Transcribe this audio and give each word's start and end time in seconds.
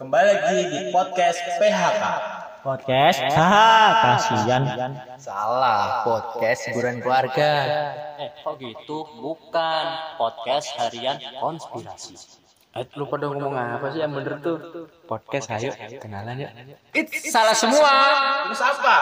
Kembali 0.00 0.32
lagi 0.32 0.64
di 0.72 0.80
podcast 0.96 1.36
PHK. 1.60 2.02
Podcast 2.64 3.20
haha 3.36 3.68
kasihan 4.00 4.64
Salah, 5.20 6.08
podcast 6.08 6.72
hiburan 6.72 7.04
keluarga. 7.04 7.52
Eh, 8.16 8.32
kok 8.40 8.56
gitu? 8.56 9.04
Bukan 9.20 9.84
podcast 10.16 10.72
harian 10.80 11.20
konspirasi. 11.36 12.16
Eh, 12.80 12.88
lu 12.96 13.12
pada 13.12 13.28
ngomong 13.28 13.52
apa 13.52 13.92
sih 13.92 14.00
yang 14.00 14.16
bener 14.16 14.40
tuh? 14.40 14.88
Podcast 15.04 15.52
ayo, 15.52 15.76
kenalan 16.00 16.48
ya. 16.48 16.50
It's 16.96 17.28
salah 17.28 17.52
semua. 17.52 17.92
Terus 18.48 18.62
apa? 18.64 18.96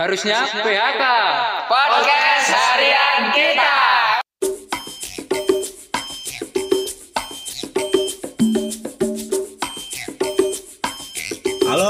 Harusnya 0.00 0.40
PHK. 0.64 1.04
Podcast 1.68 2.48
harian 2.48 3.28
kita. 3.28 3.76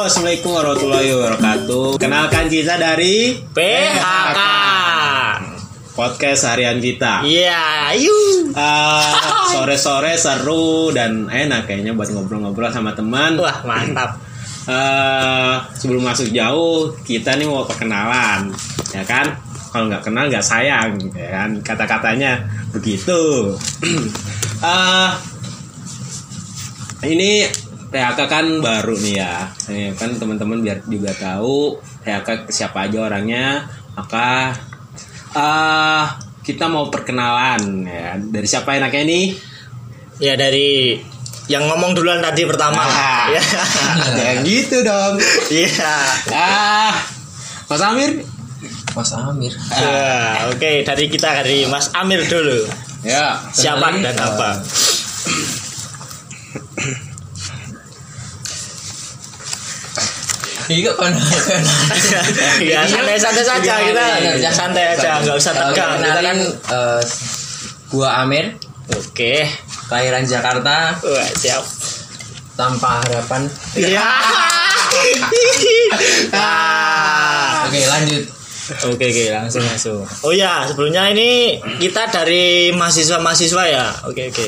Halo, 0.05 0.13
assalamualaikum 0.13 0.53
warahmatullahi 0.53 1.09
wabarakatuh. 1.17 1.87
Kenalkan 1.97 2.45
kita 2.53 2.77
dari 2.77 3.41
PHK 3.41 4.39
podcast 5.97 6.45
harian 6.45 6.77
kita. 6.77 7.25
Iya 7.25 7.89
yuk 7.97 8.53
Eh, 8.53 9.13
sore-sore 9.57 10.13
seru 10.21 10.93
dan 10.93 11.25
enak 11.25 11.65
kayaknya 11.65 11.97
buat 11.97 12.13
ngobrol-ngobrol 12.13 12.69
sama 12.69 12.93
teman. 12.93 13.41
wah 13.41 13.65
mantap 13.65 14.21
Eh, 14.69 15.55
sebelum 15.73 16.05
masuk 16.05 16.29
jauh, 16.37 16.93
kita 17.01 17.41
nih 17.41 17.49
mau 17.49 17.65
perkenalan, 17.65 18.53
ya 18.93 19.09
kan? 19.09 19.33
Kalau 19.73 19.89
nggak 19.89 20.05
kenal 20.05 20.29
nggak 20.29 20.45
sayang, 20.45 21.01
ya 21.17 21.33
kan? 21.33 21.65
Kata-katanya 21.65 22.45
begitu. 22.77 23.57
Eh, 24.61 25.11
ini 27.17 27.64
PHK 27.95 28.21
kan 28.27 28.47
baru 28.59 28.99
nih 28.99 29.23
ya, 29.23 29.47
Eh, 29.71 29.95
kan 29.95 30.11
teman-teman 30.19 30.59
biar 30.59 30.83
juga 30.91 31.15
tahu 31.15 31.79
PHK 32.03 32.51
siapa 32.51 32.91
aja 32.91 33.07
orangnya, 33.07 33.71
maka 33.95 34.51
eh 35.39 36.05
kita 36.43 36.67
mau 36.67 36.91
perkenalan 36.91 37.87
ya. 37.87 38.19
Dari 38.19 38.47
siapa 38.51 38.75
enaknya 38.75 39.07
nih? 39.07 39.27
ya 40.23 40.39
dari 40.39 40.95
yang 41.51 41.67
ngomong 41.67 41.95
duluan 41.95 42.23
tadi 42.23 42.47
pertama. 42.47 42.83
Ah, 42.83 43.27
ya. 43.35 43.43
jangan 44.15 44.39
gitu 44.47 44.83
dong. 44.83 45.19
iya. 45.51 45.95
Ah, 46.31 46.95
Mas 47.71 47.83
Amir? 47.83 48.23
Mas 48.95 49.13
Amir. 49.13 49.53
Ya, 49.75 50.49
oke 50.51 50.73
dari 50.87 51.05
kita 51.11 51.29
dari 51.43 51.67
Mas 51.67 51.91
Amir 51.95 52.23
dulu. 52.27 52.67
Ya, 53.05 53.37
siapa 53.53 53.93
dan 54.01 54.17
apa 54.17 54.65
Iya 60.69 60.93
kan. 60.97 61.13
ya 62.63 62.81
santai-santai 62.89 63.45
saja 63.45 63.75
kita 63.85 64.05
santai 64.51 64.85
aja 64.97 65.21
nggak 65.21 65.37
usah 65.37 65.53
tegang 65.53 66.01
kita 66.01 66.21
kan 66.23 66.39
eh, 66.73 67.03
gua 67.93 68.25
Amir, 68.25 68.57
oke 68.89 69.35
kelahiran 69.87 70.25
Jakarta, 70.25 70.97
wah 70.99 71.29
siap 71.37 71.65
tanpa 72.55 73.03
harapan. 73.05 73.45
ya 73.77 74.03
Ah. 76.35 77.67
Oke, 77.67 77.81
lanjut. 77.87 78.25
Oke 78.89 79.13
oke 79.13 79.25
langsung 79.29 79.61
langsung. 79.61 80.01
Oh 80.25 80.33
ya 80.33 80.65
sebelumnya 80.65 81.13
ini 81.13 81.61
kita 81.77 82.09
dari 82.09 82.73
mahasiswa-mahasiswa 82.73 83.65
ya. 83.69 83.93
Oke 84.09 84.33
oke. 84.33 84.47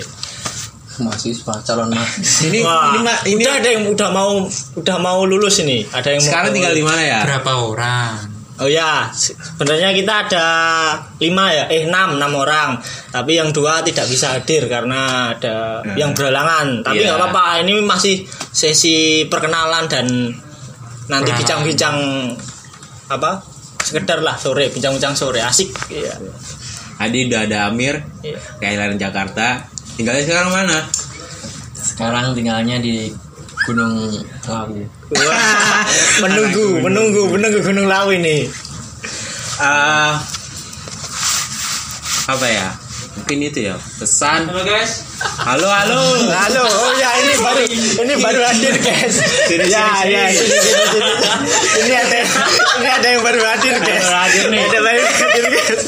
Mahasiswa 0.98 1.54
calon 1.60 1.88
mahasiswa. 1.88 2.42
ini 2.46 2.58
Wah, 2.60 2.82
ini 2.88 2.98
Ma- 3.00 3.22
ini 3.24 3.36
udah 3.38 3.54
ada 3.54 3.68
yang 3.70 3.84
udah 3.86 4.08
mau 4.10 4.30
udah 4.74 4.96
mau 4.98 5.18
lulus 5.22 5.60
ini. 5.60 5.84
Ada 5.84 6.08
yang 6.10 6.20
mau- 6.20 6.28
sekarang 6.28 6.50
tinggal 6.50 6.72
di 6.72 6.80
mana 6.80 7.02
ya? 7.02 7.20
berapa 7.22 7.52
orang? 7.52 8.12
Oh 8.56 8.64
ya 8.64 9.12
se- 9.12 9.36
sebenarnya 9.36 9.92
kita 9.92 10.14
ada 10.24 10.46
lima 11.18 11.44
ya, 11.50 11.68
eh 11.68 11.84
enam 11.84 12.16
enam 12.16 12.32
orang. 12.34 12.80
Tapi 13.06 13.36
yang 13.36 13.52
dua 13.52 13.80
tidak 13.80 14.08
bisa 14.08 14.32
hadir 14.32 14.64
karena 14.64 15.00
ada 15.30 15.84
yang 15.92 16.10
berhalangan. 16.10 16.80
Tapi 16.80 16.98
Iya. 16.98 17.12
nggak 17.12 17.20
apa-apa. 17.22 17.60
Ini 17.60 17.72
masih 17.82 18.24
sesi 18.48 18.96
perkenalan 19.24 19.84
dan 19.86 20.06
nanti 21.06 21.30
bincang-bincang 21.34 21.96
apa? 23.06 23.44
Sekedar 23.78 24.18
lah 24.18 24.34
sore, 24.34 24.66
bincang-bincang 24.68 25.12
sore 25.12 25.38
asik. 25.38 25.70
Iya. 25.86 26.16
Tadi 26.96 27.28
udah 27.28 27.40
ada 27.44 27.58
Amir, 27.68 28.00
kelahiran 28.56 28.96
Jakarta. 28.96 29.68
Tinggalnya 29.96 30.22
sekarang 30.28 30.50
mana? 30.52 30.78
Sekarang 31.72 32.24
tinggalnya 32.36 32.76
di 32.76 33.08
Gunung 33.64 34.12
Lawu. 34.44 34.84
Menunggu, 36.20 36.84
menunggu, 36.84 37.22
menunggu 37.32 37.58
Gunung 37.64 37.88
Lawu 37.88 38.12
ini. 38.12 38.44
Eh, 39.56 40.12
apa 42.28 42.46
ya? 42.46 42.68
Mungkin 43.16 43.48
itu 43.48 43.72
ya 43.72 43.80
pesan. 43.96 44.52
Halo 44.52 44.60
guys. 44.68 45.00
Halo 45.40 45.64
halo. 45.64 46.00
Halo, 46.28 46.64
oh 46.68 46.92
ya 47.00 47.10
ini 47.16 47.32
baru 47.40 47.64
ini 48.04 48.14
baru 48.20 48.40
hadir 48.44 48.76
guys. 48.76 49.16
Sini, 49.48 49.64
ya, 49.72 50.04
sini, 50.04 50.12
ya, 50.12 50.24
sini. 50.28 50.44
sini, 50.44 50.60
sini, 50.60 50.84
sini. 50.92 51.10
Ini 51.80 51.92
ada 51.96 52.18
ini 52.76 52.88
ada 52.92 53.06
yang 53.08 53.22
baru 53.24 53.40
hadir 53.40 53.74
guys. 53.80 54.04
Baru 54.04 54.16
hadir 54.20 54.44
nih. 54.52 54.60
Ada 54.68 54.78
baru 54.84 55.00
hadir 55.08 55.44
guys. 55.48 55.84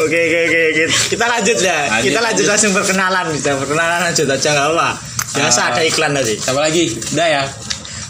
Oke 0.00 0.18
oke 0.18 0.38
oke 0.46 0.84
kita 1.10 1.24
lanjut 1.26 1.58
ya. 1.58 1.78
Lanjut, 1.88 2.04
kita 2.06 2.18
lanjut 2.18 2.44
lanjut. 2.44 2.46
langsung 2.48 2.72
perkenalan 2.72 3.26
kita 3.34 3.50
perkenalan 3.56 4.00
lanjut 4.06 4.26
aja 4.26 4.48
nggak 4.50 4.68
apa. 4.72 4.88
Biasa 5.30 5.60
Ah. 5.60 5.68
ada 5.70 5.82
iklan 5.82 6.12
tadi. 6.12 6.34
Siapa 6.36 6.60
lagi? 6.60 6.84
Udah 7.14 7.28
ya. 7.28 7.42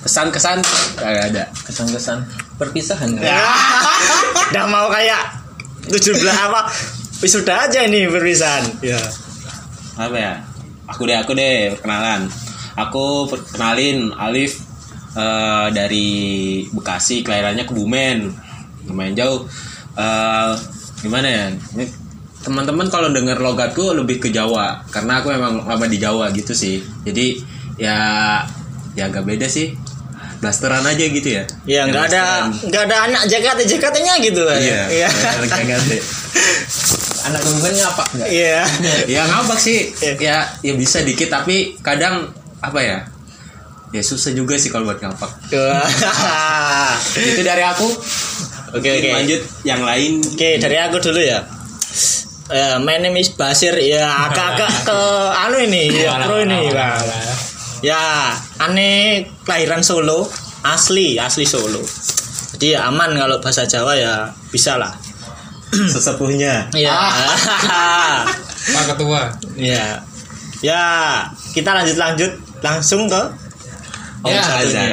Pesan 0.00 0.32
kesan 0.32 0.58
Gak 0.96 1.28
ada. 1.28 1.44
Kesan-kesan 1.60 2.24
perpisahan. 2.56 3.20
Ya. 3.20 3.36
Udah 4.52 4.64
mau 4.64 4.88
kayak 4.88 5.36
17 5.92 6.24
apa? 6.24 6.72
Wisuda 7.20 7.68
aja 7.68 7.84
ini 7.84 8.08
perpisahan. 8.08 8.64
Ya. 8.80 8.96
Apa 10.00 10.16
ya? 10.16 10.34
Aku 10.88 11.04
deh 11.04 11.16
aku 11.16 11.36
deh 11.36 11.76
perkenalan. 11.76 12.32
Aku 12.80 13.28
perkenalin 13.28 14.08
Alif 14.16 14.56
eh, 15.12 15.68
dari 15.76 16.08
Bekasi, 16.72 17.20
kelahirannya 17.20 17.68
Kebumen. 17.68 18.32
Lumayan 18.88 19.12
jauh. 19.12 19.44
Eh, 19.94 20.50
gimana 21.00 21.28
ya? 21.28 21.44
Teman-teman 22.40 22.88
kalau 22.88 23.12
denger 23.12 23.36
logatku 23.36 23.92
lebih 23.92 24.16
ke 24.16 24.28
Jawa 24.32 24.80
karena 24.88 25.20
aku 25.20 25.28
memang 25.28 25.60
lama 25.60 25.86
di 25.86 26.00
Jawa 26.00 26.32
gitu 26.32 26.56
sih. 26.56 26.80
Jadi 27.04 27.40
ya 27.76 27.96
ya 28.96 29.08
agak 29.08 29.28
beda 29.28 29.44
sih. 29.44 29.76
Blasteran 30.40 30.80
aja 30.80 31.04
gitu 31.04 31.28
ya. 31.36 31.44
Ya 31.68 31.84
nggak 31.84 32.04
ada 32.12 32.48
nggak 32.48 32.82
ada 32.88 32.96
anak 33.12 33.22
JKT 33.28 33.60
JKT-nya 33.76 34.14
gitu 34.24 34.40
kan. 34.40 34.56
Iya. 34.56 34.82
Iya. 34.88 35.08
Agak 35.12 35.80
Anak 37.28 37.40
kebumen 37.44 37.74
ngapa 37.76 38.04
enggak? 38.16 38.28
Iya. 38.32 38.60
ya 39.20 39.22
ngambek 39.28 39.60
sih 39.60 39.92
Iya. 40.00 40.12
ya 40.16 40.36
ya 40.64 40.72
bisa 40.80 41.04
dikit 41.04 41.28
tapi 41.28 41.76
kadang 41.84 42.32
apa 42.64 42.80
ya 42.80 42.98
ya 43.90 44.00
susah 44.00 44.32
juga 44.32 44.54
sih 44.56 44.70
kalau 44.70 44.86
buat 44.88 45.02
ngambek 45.02 45.50
Wah. 45.52 46.94
itu 47.34 47.42
dari 47.42 47.60
aku 47.60 47.84
Oke 48.70 48.86
Mungkin 48.86 49.02
oke. 49.02 49.10
lanjut 49.16 49.40
yang 49.62 49.82
lain 49.82 50.12
Oke 50.22 50.48
dari 50.56 50.76
aku 50.76 50.96
dulu 50.98 51.18
ya. 51.18 51.40
Eh, 52.50 52.76
my 52.78 52.98
name 52.98 53.14
is 53.16 53.30
Basir 53.30 53.74
ya 53.76 54.26
agak-agak 54.26 54.70
ke 54.90 55.00
anu 55.38 55.58
ini 55.60 55.86
ya 55.92 56.18
pro 56.20 56.38
ini 56.38 56.66
Bang. 56.68 56.98
ya 57.80 58.34
aneh 58.58 59.22
kelahiran 59.46 59.80
Solo 59.80 60.26
asli 60.60 61.14
asli 61.14 61.46
Solo 61.46 61.78
jadi 62.52 62.74
ya 62.74 62.90
aman 62.90 63.14
kalau 63.14 63.38
bahasa 63.38 63.62
Jawa 63.64 63.94
ya 63.94 64.26
bisa 64.50 64.74
lah 64.74 64.90
sesepuhnya 65.94 66.66
ya 66.74 66.90
Pak 68.74 68.84
Ketua. 68.88 69.30
ya 69.54 70.02
ya 70.58 70.82
kita 71.54 71.70
lanjut 71.72 71.96
lanjut 71.96 72.32
langsung 72.60 73.06
ke 73.06 73.22
Om 74.20 74.28
Ya, 74.28 74.42
satunya. 74.44 74.84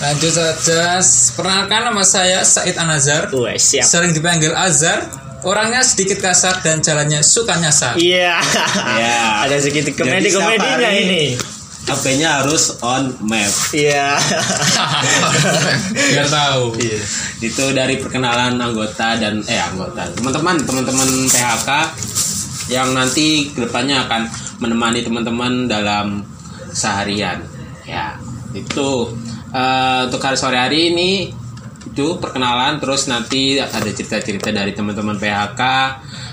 Lanjut 0.00 0.32
saja. 0.32 0.96
Perkenalkan 1.36 1.92
nama 1.92 2.00
saya 2.00 2.40
Said 2.40 2.76
Anazar. 2.80 3.28
Siap 3.28 3.84
Sering 3.84 4.16
dipanggil 4.16 4.52
Azhar. 4.56 5.04
Orangnya 5.40 5.80
sedikit 5.80 6.20
kasar 6.20 6.60
dan 6.60 6.84
jalannya 6.84 7.24
suka 7.24 7.56
nyasar. 7.56 7.96
Iya. 7.96 8.36
Ya. 8.96 9.20
Ada 9.48 9.56
sedikit 9.60 9.88
Jadi 9.88 9.96
komedi 9.96 10.28
komedinya 10.32 10.88
safari. 10.88 11.04
ini. 11.04 11.24
HP-nya 11.80 12.44
harus 12.44 12.76
on 12.84 13.08
map 13.24 13.48
Iya. 13.72 14.20
Biar 16.12 16.28
tahu. 16.28 16.76
itu 17.40 17.64
dari 17.72 17.96
perkenalan 17.96 18.60
anggota 18.60 19.16
dan 19.16 19.40
eh 19.48 19.56
anggota 19.56 20.04
teman-teman 20.12 20.60
teman-teman 20.60 21.08
PHK 21.24 21.70
yang 22.68 22.92
nanti 22.92 23.48
ke 23.48 23.64
depannya 23.64 24.04
akan 24.06 24.28
menemani 24.60 25.00
teman-teman 25.00 25.64
dalam 25.66 26.20
seharian 26.70 27.40
ya 27.88 28.12
itu 28.52 29.16
Eh, 29.50 30.00
untuk 30.06 30.22
hari 30.22 30.38
sore 30.38 30.54
hari 30.54 30.94
ini 30.94 31.26
itu 31.90 32.22
perkenalan 32.22 32.78
terus 32.78 33.10
nanti 33.10 33.58
ada 33.58 33.82
cerita-cerita 33.82 34.54
dari 34.54 34.70
teman-teman 34.70 35.18
PHK 35.18 35.62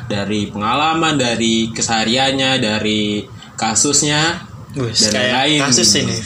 dari 0.05 0.53
pengalaman 0.53 1.17
dari 1.17 1.73
kesehariannya 1.73 2.61
dari 2.61 3.25
kasusnya 3.57 4.45
Wih, 4.77 4.93
dan 4.93 5.09
kayak 5.09 5.33
lain-lain 5.33 5.59
kasus 5.65 5.89
ini. 5.97 6.17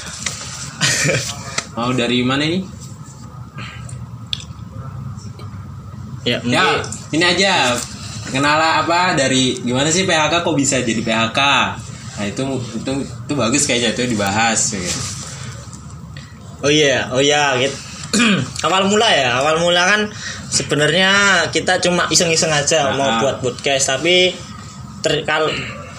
Mau 1.80 1.96
dari 1.96 2.20
mana 2.28 2.44
ini? 2.44 2.60
Ya, 6.28 6.44
Ya, 6.44 6.84
ini 7.16 7.24
aja. 7.24 7.80
Kenala 8.36 8.84
apa 8.84 9.16
dari 9.16 9.64
gimana 9.64 9.88
sih 9.88 10.04
PHK 10.04 10.44
kok 10.44 10.56
bisa 10.60 10.84
jadi 10.84 11.00
PHK? 11.00 11.40
Nah, 12.20 12.26
itu 12.28 12.44
itu 12.76 12.92
itu 13.08 13.34
bagus 13.34 13.64
kayaknya 13.64 13.96
itu 13.96 14.12
dibahas 14.12 14.76
ya. 14.76 15.21
Oh 16.62 16.70
iya, 16.70 17.10
oh 17.10 17.22
iya, 17.22 17.58
gitu. 17.58 17.74
awal 18.68 18.92
mula 18.92 19.08
ya, 19.08 19.40
awal 19.40 19.64
mula 19.64 19.88
kan 19.88 20.02
sebenarnya 20.52 21.10
kita 21.50 21.80
cuma 21.80 22.06
iseng-iseng 22.12 22.52
aja 22.52 22.92
Nah. 22.92 22.96
mau 23.00 23.10
buat 23.24 23.40
podcast, 23.40 23.96
tapi 23.96 24.36
ter, 25.00 25.24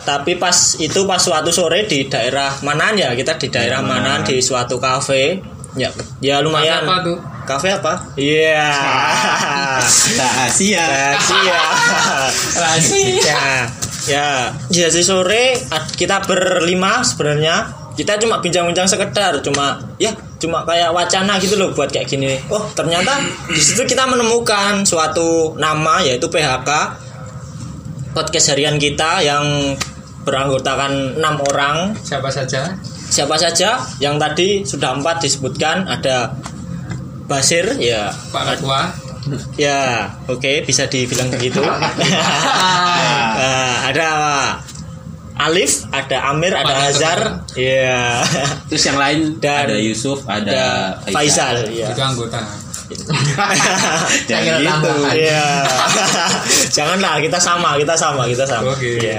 tapi 0.03 0.33
pas 0.37 0.55
itu 0.77 1.01
pas 1.09 1.17
suatu 1.17 1.49
sore 1.49 1.89
di 1.89 2.07
daerah 2.07 2.53
Manan 2.61 3.01
ya, 3.01 3.17
kita 3.17 3.41
di 3.41 3.49
daerah 3.49 3.81
Ya, 3.81 3.87
Manan 3.87 4.23
Manan. 4.23 4.29
di 4.29 4.39
suatu 4.45 4.77
kafe. 4.77 5.41
Ya, 5.73 5.89
ya 6.21 6.45
lumayan. 6.45 6.85
Apa 6.85 7.01
tuh? 7.01 7.17
Kafe 7.49 7.73
apa? 7.73 8.13
Iya. 8.13 8.61
Rahasia. 10.21 10.85
Rahasia. 12.61 13.25
Ya, 13.25 13.43
ya, 14.05 14.29
ya 14.69 14.87
si 14.93 15.01
sore 15.01 15.57
kita 15.97 16.21
berlima 16.29 17.01
sebenarnya 17.01 17.73
kita 17.93 18.17
cuma 18.17 18.41
bincang-bincang 18.41 18.89
sekedar 18.89 19.37
cuma 19.45 19.77
ya 20.01 20.09
cuma 20.41 20.65
kayak 20.65 20.91
wacana 20.91 21.37
gitu 21.39 21.55
loh 21.61 21.71
buat 21.77 21.93
kayak 21.93 22.09
gini. 22.09 22.41
Oh 22.49 22.65
ternyata 22.73 23.21
di 23.49 23.61
situ 23.61 23.85
kita 23.85 24.09
menemukan 24.09 24.83
suatu 24.83 25.55
nama 25.61 26.01
yaitu 26.01 26.27
PHK 26.27 26.71
podcast 28.13 28.53
harian 28.53 28.77
kita 28.77 29.21
yang 29.21 29.77
beranggotakan 30.23 31.19
enam 31.19 31.37
orang 31.51 31.97
Siapa 31.99 32.31
saja? 32.31 32.77
siapa 33.13 33.37
saja 33.37 33.77
yang 34.01 34.17
tadi 34.17 34.65
sudah 34.65 34.97
empat 34.97 35.21
disebutkan 35.21 35.85
ada 35.85 36.33
Basir 37.29 37.77
ya 37.77 38.09
Pak 38.33 38.57
Ketua. 38.57 38.81
Ya, 39.55 40.11
oke 40.27 40.67
bisa 40.67 40.91
dibilang 40.91 41.31
begitu. 41.31 41.63
Nah, 43.33 43.91
ada 43.91 44.09
Alif, 45.49 45.87
ada 45.91 46.31
Amir, 46.31 46.53
ada 46.55 46.71
Pak 46.71 46.91
Azhar, 46.95 47.21
ya, 47.59 48.23
Terus 48.71 48.83
yang 48.87 48.99
lain 48.99 49.19
Dan- 49.43 49.67
ada 49.67 49.77
Yusuf, 49.79 50.23
ada, 50.29 50.51
ada 51.03 51.11
Faisal, 51.11 51.67
ya. 51.73 51.91
Itu 51.91 52.03
anggota. 52.03 52.39
Jangan 54.29 54.61
gitu. 54.61 54.93
Iya. 55.17 55.65
Janganlah 56.77 57.19
kita 57.25 57.39
sama, 57.41 57.81
kita 57.81 57.95
sama, 57.97 58.29
kita 58.29 58.45
sama. 58.45 58.77
Oke. 58.77 59.01
Iya. 59.01 59.19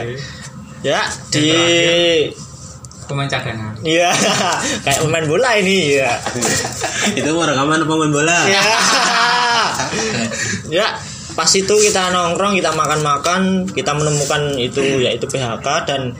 Ya, 0.83 1.01
di 1.31 1.47
Pemain 3.03 3.27
cadangan. 3.27 3.75
Iya, 3.83 4.15
kayak 4.87 4.99
pemain 5.03 5.25
bola 5.27 5.59
ini 5.59 5.99
ya. 5.99 6.15
itu 7.19 7.29
mau 7.35 7.43
rekaman 7.43 7.83
apa 7.83 7.93
main 7.99 8.11
bola? 8.15 8.37
ya. 8.47 8.63
ya, 10.71 10.87
pas 11.33 11.49
itu 11.49 11.73
kita 11.73 12.13
nongkrong, 12.13 12.53
kita 12.57 12.71
makan-makan, 12.77 13.65
kita 13.73 13.91
menemukan 13.97 14.53
itu 14.57 15.01
yaitu 15.01 15.25
PHK 15.25 15.67
dan 15.89 16.13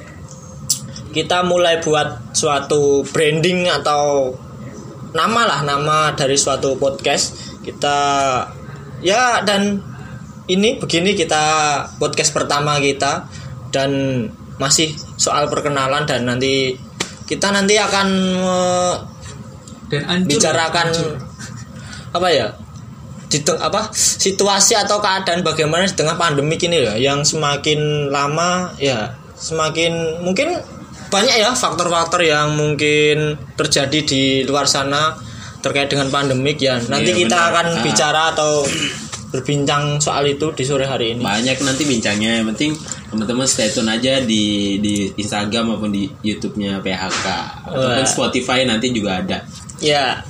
kita 1.13 1.45
mulai 1.45 1.77
buat 1.77 2.33
suatu 2.33 3.05
branding 3.13 3.69
atau 3.69 4.33
nama 5.13 5.45
lah 5.45 5.61
nama 5.61 6.17
dari 6.17 6.33
suatu 6.33 6.73
podcast. 6.81 7.37
Kita 7.61 7.97
ya 9.05 9.45
dan 9.45 9.77
ini 10.49 10.81
begini 10.81 11.13
kita 11.13 11.43
podcast 12.01 12.33
pertama 12.33 12.81
kita 12.81 13.29
dan 13.69 13.91
masih 14.57 14.91
soal 15.15 15.47
perkenalan 15.47 16.03
dan 16.09 16.25
nanti 16.25 16.75
kita 17.29 17.53
nanti 17.53 17.77
akan 17.79 18.07
eh, 18.41 18.95
Dan 19.89 20.01
hancur. 20.09 20.29
bicarakan 20.29 20.87
hancur. 20.91 21.13
apa 22.13 22.27
ya 22.29 22.47
di 23.33 23.41
teng- 23.41 23.57
apa 23.57 23.89
situasi 23.91 24.77
atau 24.77 25.01
keadaan 25.01 25.41
bagaimana 25.41 25.83
di 25.83 25.95
tengah 25.95 26.13
pandemi 26.13 26.53
ini 26.55 26.77
ya 26.79 26.93
yang 26.95 27.25
semakin 27.25 27.79
lama 28.07 28.69
ya 28.77 29.09
semakin 29.33 30.21
mungkin 30.21 30.53
banyak 31.09 31.35
ya 31.35 31.49
faktor-faktor 31.51 32.21
yang 32.21 32.53
mungkin 32.53 33.33
terjadi 33.53 33.99
di 34.01 34.21
luar 34.43 34.65
sana 34.65 35.17
terkait 35.59 35.87
dengan 35.87 36.07
pandemik 36.07 36.57
ya 36.57 36.77
nanti 36.83 37.09
Iya, 37.11 37.19
kita 37.23 37.33
benar. 37.33 37.49
akan 37.49 37.65
Ah. 37.71 37.81
bicara 37.81 38.21
atau 38.29 38.51
berbincang 39.29 39.97
soal 39.97 40.27
itu 40.27 40.53
di 40.53 40.61
sore 40.61 40.85
hari 40.85 41.13
ini 41.13 41.21
Banyak 41.21 41.57
nanti 41.59 41.83
bincangnya. 41.83 42.37
Yang 42.37 42.47
penting 42.53 42.71
teman-teman 43.09 43.45
stay 43.45 43.65
tune 43.67 43.87
aja 43.87 44.21
di 44.21 44.77
di 44.77 45.09
Instagram 45.15 45.73
maupun 45.73 45.89
di 45.89 46.05
YouTube-nya 46.21 46.77
PHK 46.79 47.25
ataupun. 47.65 48.05
Spotify 48.05 48.61
nanti 48.63 48.91
juga 48.91 49.17
ada. 49.17 49.41
ya 49.79 50.21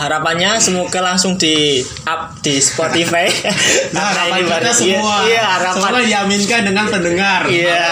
harapannya 0.00 0.56
semoga 0.56 1.04
langsung 1.04 1.36
di 1.36 1.84
up 2.08 2.32
di 2.40 2.56
Spotify 2.56 3.28
Karena 3.92 4.22
ini 4.32 4.40
baru- 4.48 4.72
iya, 4.80 5.00
iya 5.28 5.42
harapan 5.44 5.76
semua 5.76 6.00
diaminkan 6.00 6.60
dengan 6.64 6.86
pendengar. 6.88 7.44
Iya. 7.52 7.84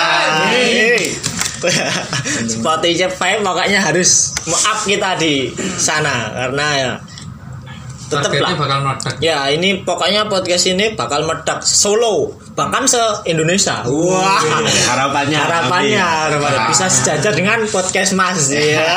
Spotify 2.49 3.43
pokoknya 3.44 3.82
harus 3.84 4.32
up 4.49 4.78
kita 4.88 5.19
di 5.20 5.52
sana 5.76 6.32
karena 6.32 6.66
ya 6.78 6.93
tetap 8.08 8.32
lah. 8.40 8.56
bakal 8.56 8.78
meledak. 8.88 9.14
Ya 9.20 9.52
ini 9.52 9.84
pokoknya 9.84 10.32
podcast 10.32 10.64
ini 10.64 10.96
bakal 10.96 11.28
meledak 11.28 11.61
solo 11.61 12.32
bahkan 12.56 12.88
se 12.88 12.99
Indonesia. 13.28 13.84
Wah. 13.84 14.40
Harapannya. 14.88 15.37
Harapannya, 15.38 16.00
amin. 16.00 16.40
harapannya 16.40 16.61
bisa 16.72 16.88
sejajar 16.88 17.37
dengan 17.37 17.69
podcast 17.69 18.16
Mas 18.16 18.49
ya. 18.49 18.96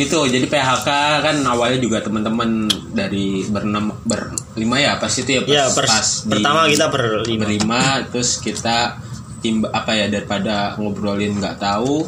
itu 0.00 0.18
jadi 0.26 0.44
PHK 0.44 0.88
kan 1.20 1.36
awalnya 1.44 1.78
juga 1.78 2.00
teman-teman 2.00 2.64
dari 2.90 3.44
berenam 3.44 3.92
berlima 4.02 4.76
ya 4.76 4.92
pas 4.96 5.10
itu 5.10 5.30
ya 5.30 5.40
pas, 5.40 5.50
ya 5.50 5.64
pers- 5.68 5.90
pas 5.90 6.08
di- 6.22 6.30
pertama 6.32 6.60
kita 6.66 6.86
berlima. 6.88 7.40
berlima 7.40 7.80
terus 8.06 8.30
kita 8.36 8.96
tim 9.38 9.60
apa 9.64 9.92
ya 9.94 10.06
daripada 10.06 10.74
ngobrolin 10.74 11.36
nggak 11.36 11.56
tahu 11.56 12.04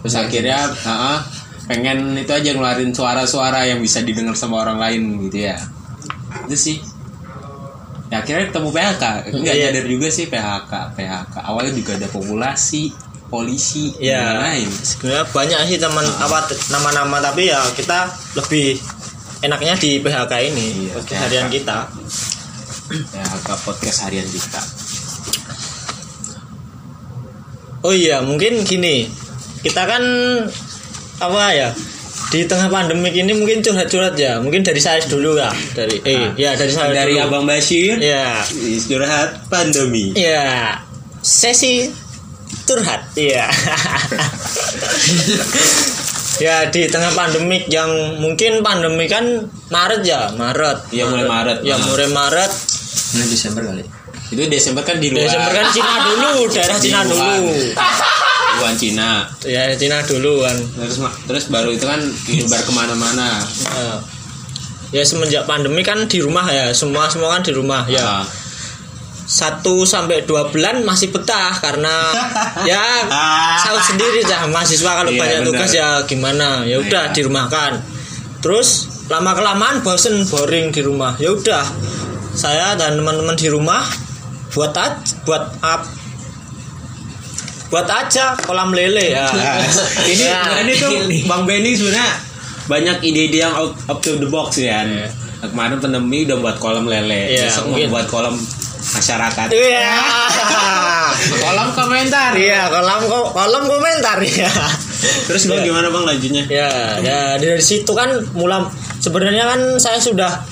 terus 0.00 0.14
akhirnya 0.14 0.64
ah, 0.84 1.20
pengen 1.64 2.16
itu 2.16 2.30
aja 2.30 2.50
ngeluarin 2.50 2.90
suara-suara 2.90 3.64
yang 3.64 3.78
bisa 3.78 4.00
didengar 4.00 4.32
sama 4.32 4.60
orang 4.60 4.78
lain 4.78 5.02
gitu 5.24 5.44
ya. 5.44 5.60
Itu 6.44 6.56
sih. 6.56 6.78
Ya 8.08 8.18
akhirnya 8.18 8.48
ketemu 8.48 8.68
PHK 8.70 9.02
nggak 9.30 9.54
Iya. 9.54 9.64
nyadar 9.70 9.86
juga 9.86 10.08
sih 10.08 10.26
PHK 10.26 10.72
PHK 10.94 11.34
awalnya 11.44 11.72
juga 11.72 11.94
ada 11.94 12.08
populasi 12.08 12.90
polisi 13.30 13.94
Ya, 13.96 14.34
lain 14.36 14.66
sebenarnya 14.66 15.24
banyak 15.26 15.58
sih 15.64 15.78
teman 15.78 16.02
apa 16.18 16.44
nama-nama 16.68 17.22
tapi 17.22 17.46
ya 17.46 17.62
kita 17.72 18.10
lebih 18.34 18.74
enaknya 19.40 19.72
di 19.74 19.98
PHK 19.98 20.32
ini 20.44 20.66
Iya, 20.84 20.92
podcast 20.92 21.08
PHK. 21.08 21.22
harian 21.22 21.48
kita. 21.48 21.76
PHK 22.90 23.48
podcast 23.62 23.98
harian 24.04 24.26
kita 24.26 24.60
Oh 27.80 27.96
iya, 27.96 28.20
mungkin 28.20 28.60
gini. 28.60 29.08
Kita 29.62 29.88
kan 29.88 30.04
apa 31.16 31.42
ya? 31.50 31.72
Di 32.28 32.44
tengah 32.44 32.68
pandemik 32.68 33.16
ini 33.16 33.32
mungkin 33.32 33.64
curhat-curhat 33.64 34.14
ya. 34.14 34.36
Mungkin 34.36 34.60
dari 34.60 34.76
saya 34.76 35.00
dulu 35.00 35.32
ya. 35.34 35.48
Dari 35.72 35.96
eh 36.04 36.28
ya 36.36 36.52
dari 36.54 36.68
saya 36.68 36.92
dari 36.92 37.16
dulu. 37.16 37.24
Abang 37.32 37.44
Bashir 37.48 37.96
Ya. 37.96 38.44
istirahat 38.44 39.48
pandemi 39.48 40.12
Ya. 40.12 40.76
Sesi 41.20 41.88
curhat 42.66 43.02
iya. 43.18 43.46
Ya 46.40 46.72
di 46.72 46.88
tengah 46.88 47.12
pandemik 47.12 47.68
yang 47.68 48.16
mungkin 48.16 48.64
pandemi 48.64 49.04
kan 49.04 49.44
Maret 49.68 50.00
ya? 50.08 50.32
Maret. 50.32 50.88
Ya 50.88 51.04
mulai 51.04 51.28
Maret. 51.28 51.58
Ya 51.60 51.76
mulai 51.76 52.08
Maret. 52.08 52.52
Ini 53.12 53.24
Desember 53.28 53.62
kali. 53.68 53.84
Itu 54.32 54.48
Desember 54.48 54.80
kan 54.80 54.96
di 54.96 55.12
luar. 55.12 55.28
Desember 55.28 55.52
kan 55.52 55.66
Cina 55.68 55.94
dulu 56.00 56.30
daerah 56.56 56.78
Cina 56.80 57.00
dulu. 57.04 57.44
Wuhan 58.64 58.76
Cina. 58.80 59.10
Ya 59.44 59.68
Cina 59.76 60.00
dulu 60.00 60.40
kan 60.40 60.56
terus 60.80 60.96
terus 61.28 61.44
baru 61.52 61.76
itu 61.76 61.84
kan 61.84 62.00
nyebar 62.08 62.60
ke 62.64 62.72
mana-mana. 62.72 63.44
Ya. 63.76 63.92
ya 64.96 65.02
semenjak 65.04 65.44
pandemi 65.44 65.84
kan 65.84 66.08
di 66.08 66.24
rumah 66.24 66.48
ya. 66.48 66.72
Semua 66.72 67.12
semua 67.12 67.36
kan 67.36 67.44
di 67.44 67.52
rumah 67.52 67.84
ya. 67.84 68.00
Ah 68.00 68.24
satu 69.30 69.86
sampai 69.86 70.26
dua 70.26 70.50
bulan 70.50 70.82
masih 70.82 71.14
betah 71.14 71.54
karena 71.62 72.10
ya 72.70 73.06
tahu 73.62 73.78
sendiri 73.78 74.26
dah 74.26 74.50
mahasiswa 74.50 74.90
kalau 74.90 75.14
iya, 75.14 75.20
banyak 75.22 75.38
bener. 75.46 75.48
tugas 75.54 75.70
ya 75.70 75.88
gimana 76.02 76.66
ya 76.66 76.82
udah 76.82 77.04
iya. 77.10 77.14
dirumahkan 77.14 77.78
terus 78.42 78.90
lama 79.06 79.30
kelamaan 79.38 79.86
bosen 79.86 80.26
boring 80.26 80.74
di 80.74 80.82
rumah 80.82 81.14
ya 81.22 81.30
udah 81.30 81.62
saya 82.34 82.74
dan 82.74 82.98
teman-teman 82.98 83.38
di 83.38 83.46
rumah 83.46 83.86
buat 84.50 84.74
at 84.74 84.98
buat 85.22 85.62
up 85.62 85.86
buat 87.70 87.86
aja 87.86 88.34
kolam 88.42 88.74
lele 88.74 89.14
ya 89.14 89.30
nah, 89.30 89.62
ini 90.10 90.26
ya. 90.26 90.42
Nah, 90.42 90.58
ini 90.66 90.72
tuh 90.74 90.90
bang 91.30 91.42
Benny 91.46 91.70
sebenarnya 91.78 92.10
banyak 92.66 92.96
ide-ide 93.02 93.46
yang 93.46 93.54
out, 93.54 93.78
out 93.86 94.02
of 94.02 94.18
the 94.18 94.26
box 94.26 94.58
ya 94.58 94.82
yeah. 94.82 95.06
kemarin 95.46 95.78
pandemi 95.78 96.26
udah 96.26 96.38
buat 96.42 96.56
kolam 96.58 96.90
lele 96.90 97.30
yeah, 97.30 97.46
besok 97.46 97.70
mau 97.70 97.78
buat 97.86 98.10
kolam 98.10 98.34
masyarakat 98.80 99.46
Iya. 99.48 99.92
kolam 101.42 101.68
komentar 101.70 102.32
Iya, 102.32 102.66
kolam 102.66 103.00
ko- 103.04 103.30
kolom 103.30 103.64
komentar 103.66 104.18
ya. 104.20 104.50
Terus 105.26 105.46
bang 105.46 105.62
gimana 105.62 105.88
bang 105.88 106.04
lanjutnya? 106.06 106.44
ya 106.46 106.70
ya 106.98 107.20
dari 107.36 107.60
situ 107.60 107.88
kan 107.90 108.08
mulai 108.32 108.64
sebenarnya 108.98 109.44
kan 109.46 109.60
saya 109.76 109.96
sudah 109.96 110.44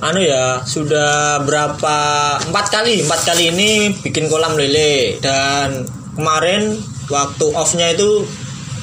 anu 0.00 0.18
ya 0.18 0.62
sudah 0.62 1.42
berapa 1.42 1.96
empat 2.42 2.66
kali 2.70 3.02
empat 3.02 3.20
kali 3.24 3.50
ini 3.50 3.70
bikin 3.98 4.26
kolam 4.26 4.56
lele 4.56 5.20
dan 5.20 5.84
kemarin 6.12 6.80
waktu 7.06 7.46
offnya 7.52 7.92
itu 7.92 8.24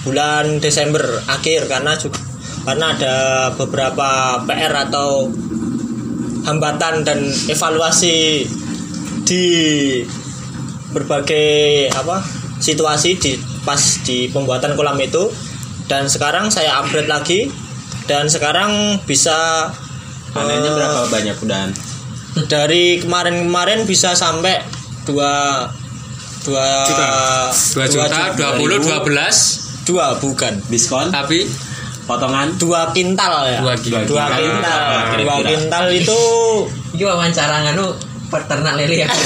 bulan 0.01 0.59
Desember 0.59 1.01
akhir 1.25 1.65
karena 1.65 1.95
juga 1.95 2.19
karena 2.61 2.93
ada 2.93 3.15
beberapa 3.55 4.09
PR 4.45 4.73
atau 4.85 5.27
hambatan 6.47 7.03
dan 7.03 7.19
evaluasi 7.47 8.45
di 9.23 9.45
berbagai 10.89 11.89
apa 11.93 12.25
situasi 12.59 13.19
di 13.21 13.31
pas 13.63 13.79
di 14.03 14.27
pembuatan 14.31 14.75
kolam 14.75 14.99
itu. 14.99 15.29
Dan 15.89 16.05
sekarang 16.05 16.53
saya 16.53 16.77
upgrade 16.85 17.09
lagi 17.09 17.49
dan 18.05 18.29
sekarang 18.29 19.01
bisa 19.09 19.69
Panennya 20.29 20.69
eh, 20.69 20.75
berapa 20.77 21.01
banyak 21.09 21.37
udahan? 21.41 21.71
dari 22.45 23.01
kemarin-kemarin 23.01 23.89
bisa 23.89 24.13
sampai 24.13 24.61
dua 25.03 25.65
dua 26.45 26.67
Dua 27.73 27.85
juta, 27.89 28.37
dua 28.37 28.51
puluh, 28.55 28.77
dua 28.79 29.01
belas, 29.01 29.35
dua 29.83 30.21
bukan. 30.21 30.61
Diskon? 30.69 31.09
tapi 31.09 31.49
Potongan? 32.09 32.57
dua 32.57 32.89
kintal 32.89 33.45
ya 33.45 33.61
Dua 33.61 33.77
kintal. 33.77 34.01
dua 34.09 34.25
kintal 34.33 34.81
dua 35.21 35.35
kintal 35.45 35.83
itu 35.93 36.21
Iki 36.97 37.05
wawancara 37.05 37.69
nganu 37.69 37.93
peternak 38.33 38.73
lele 38.81 39.05
ya. 39.05 39.09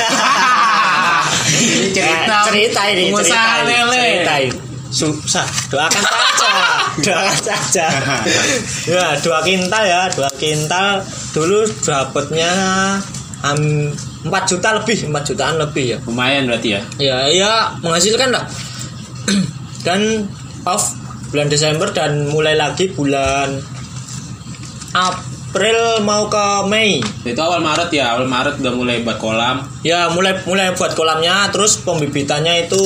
Cerita. 1.96 2.36
Cerita 2.48 2.82
ini 2.92 3.08
pengusaha 3.08 3.64
lele. 3.64 4.04
cerita 4.20 4.36
ini. 4.40 4.52
susah 4.94 5.42
doakan 5.74 6.06
saja 6.06 6.52
doakan 7.10 7.38
saja 7.42 7.88
ya 8.86 9.18
dua 9.26 9.42
kintal 9.42 9.82
ya 9.82 10.06
dua 10.14 10.30
kintal 10.38 11.02
dulu 11.34 11.66
dapatnya 11.82 12.52
um, 13.42 13.90
4 14.22 14.30
juta 14.46 14.70
lebih 14.78 15.10
4 15.10 15.18
jutaan 15.26 15.58
lebih 15.58 15.86
ya 15.86 15.98
Lumayan 16.06 16.46
berarti 16.46 16.78
ya. 16.78 16.82
ya 17.02 17.18
ya 17.26 17.54
menghasilkan 17.82 18.38
lah 18.38 18.46
dan 19.86 20.30
off 20.64 20.96
bulan 21.34 21.50
Desember 21.50 21.90
dan 21.90 22.30
mulai 22.30 22.54
lagi 22.54 22.94
bulan 22.94 23.58
April 24.94 26.06
mau 26.06 26.30
ke 26.30 26.46
Mei 26.70 27.02
Itu 27.26 27.42
awal 27.42 27.66
Maret 27.66 27.90
ya, 27.90 28.14
awal 28.14 28.30
Maret 28.30 28.62
udah 28.62 28.74
mulai 28.74 29.02
buat 29.02 29.18
kolam. 29.18 29.66
ya 29.82 30.14
mulai 30.14 30.38
mulai 30.46 30.78
buat 30.78 30.94
kolamnya 30.94 31.50
terus 31.50 31.82
pembibitannya 31.82 32.70
itu 32.70 32.82